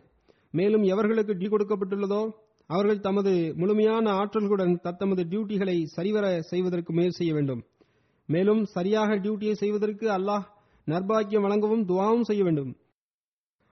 மேலும் 0.54 0.84
எவர்களுக்கு 0.94 1.34
டி 1.40 1.48
கொடுக்கப்பட்டுள்ளதோ 1.48 2.24
அவர்கள் 2.70 3.06
தமது 3.08 3.32
முழுமையான 3.62 4.06
ஆற்றல்களுடன் 4.20 4.74
தத்தமது 4.86 5.24
டியூட்டிகளை 5.32 5.78
சரிவர 5.96 6.26
செய்வதற்கு 6.52 6.92
முயற்சி 6.94 7.20
செய்ய 7.20 7.34
வேண்டும். 7.34 7.62
மேலும் 8.30 8.62
சரியாக 8.76 9.18
டியூட்டியை 9.24 9.56
செய்வதற்கு 9.64 10.06
அல்லாஹ் 10.18 10.46
நர்பாக்கியம் 10.88 11.46
வழங்கவும் 11.46 11.84
துவாவும் 11.90 12.26
செய்ய 12.30 12.44
வேண்டும். 12.48 12.72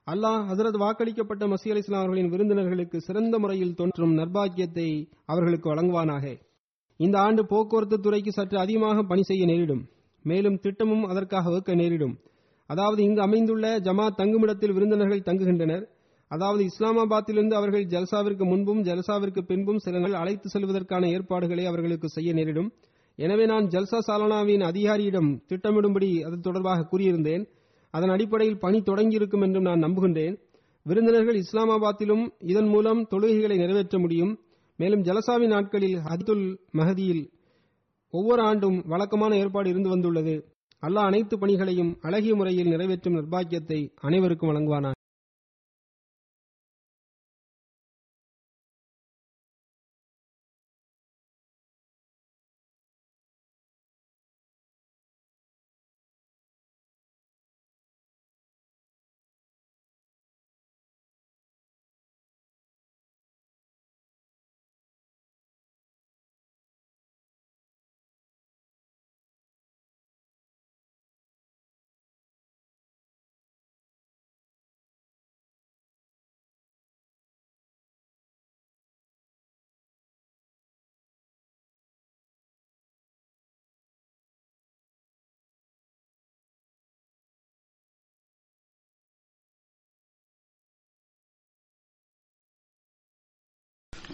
அல்லாஹ் 0.08 0.42
ஹசரத் 0.50 0.78
வாக்களிக்கப்பட்ட 0.84 1.44
மசி 1.52 1.68
அலி 1.74 1.82
இஸ்லாம் 1.84 2.02
அவர்களின் 2.04 2.32
விருந்தினர்களுக்கு 2.34 2.98
சிறந்த 3.08 3.36
முறையில் 3.44 3.76
தோன்றும் 3.80 4.16
நர்பாக்கியத்தை 4.20 4.90
அவர்களுக்கு 5.32 5.68
வழங்குவானாக. 5.74 6.26
இந்த 7.00 7.16
ஆண்டு 7.26 7.42
போக்குவரத்து 7.52 7.98
துறைக்கு 8.06 8.32
சற்று 8.32 8.58
அதிகமாக 8.64 9.04
பணி 9.12 9.24
செய்ய 9.30 9.46
நேரிடும். 9.52 9.84
மேலும் 10.24 10.60
திட்டமும் 10.60 11.04
அதற்காக 11.04 11.50
வகுக்க 11.50 11.76
நேரிடும். 11.76 12.16
அதாவது 12.70 13.04
இங்கு 13.04 13.22
அமைந்துள்ள 13.22 13.80
ஜமாத் 13.80 14.18
தங்குமிடத்தில் 14.18 14.74
விருந்தினர்கள் 14.74 15.26
தங்குகின்றனர். 15.26 15.84
அதாவது 16.32 16.62
இஸ்லாமாபாத்திலிருந்து 16.64 17.54
அவர்கள் 17.54 17.86
ஜல்சாவிற்கு 17.86 18.46
முன்பும் 18.46 18.84
ஜல்சாவிற்கு 18.84 19.42
பின்பும் 19.42 19.78
சில 19.78 20.00
நாள் 20.00 20.14
அழைத்து 20.14 20.50
செல்வதற்கான 20.50 21.10
ஏற்பாடுகளை 21.10 21.66
அவர்களுக்கு 21.66 22.10
செய்ய 22.10 22.34
நேரிடும். 22.34 22.70
எனவே 23.16 23.46
நான் 23.46 23.68
ஜல்சா 23.68 24.00
சாலனாவின் 24.08 24.64
அதிகாரியிடம் 24.64 25.44
திட்டமிடும்படி 25.50 26.10
அது 26.22 26.40
தொடர்பாக 26.40 26.88
கூறியிருந்தேன். 26.92 27.44
அதன் 27.92 28.10
அடிப்படையில் 28.10 28.60
பணி 28.60 28.80
தொடங்கியிருக்கும் 28.80 29.42
என்றும் 29.42 29.64
நான் 29.64 29.84
நம்புகின்றேன். 29.84 30.36
விருந்தினர்கள் 30.86 31.38
இஸ்லாமாபாத்திலும் 31.42 32.24
இதன் 32.40 32.68
மூலம் 32.68 33.08
தொழுகைகளை 33.12 33.58
நிறைவேற்ற 33.58 34.00
முடியும். 34.00 34.34
மேலும் 34.80 35.04
ஜலசாவின் 35.04 35.54
நாட்களில் 35.56 35.98
ஹதித்துல் 36.00 36.46
மஹதியில் 36.74 37.24
ஒவ்வொரு 38.14 38.42
ஆண்டும் 38.42 38.78
வழக்கமான 38.86 39.32
ஏற்பாடு 39.36 39.70
இருந்து 39.70 39.90
வந்துள்ளது. 39.90 40.36
அல்லாஹ் 40.84 41.10
அனைத்து 41.10 41.36
பணிகளையும் 41.38 41.92
அழகிய 42.02 42.34
முறையில் 42.36 42.72
நிறைவேற்றும் 42.74 43.16
நிர்பாக்கியத்தை 43.18 43.80
அனைவருக்கும் 44.02 44.52
வழங்குவானார் 44.52 44.93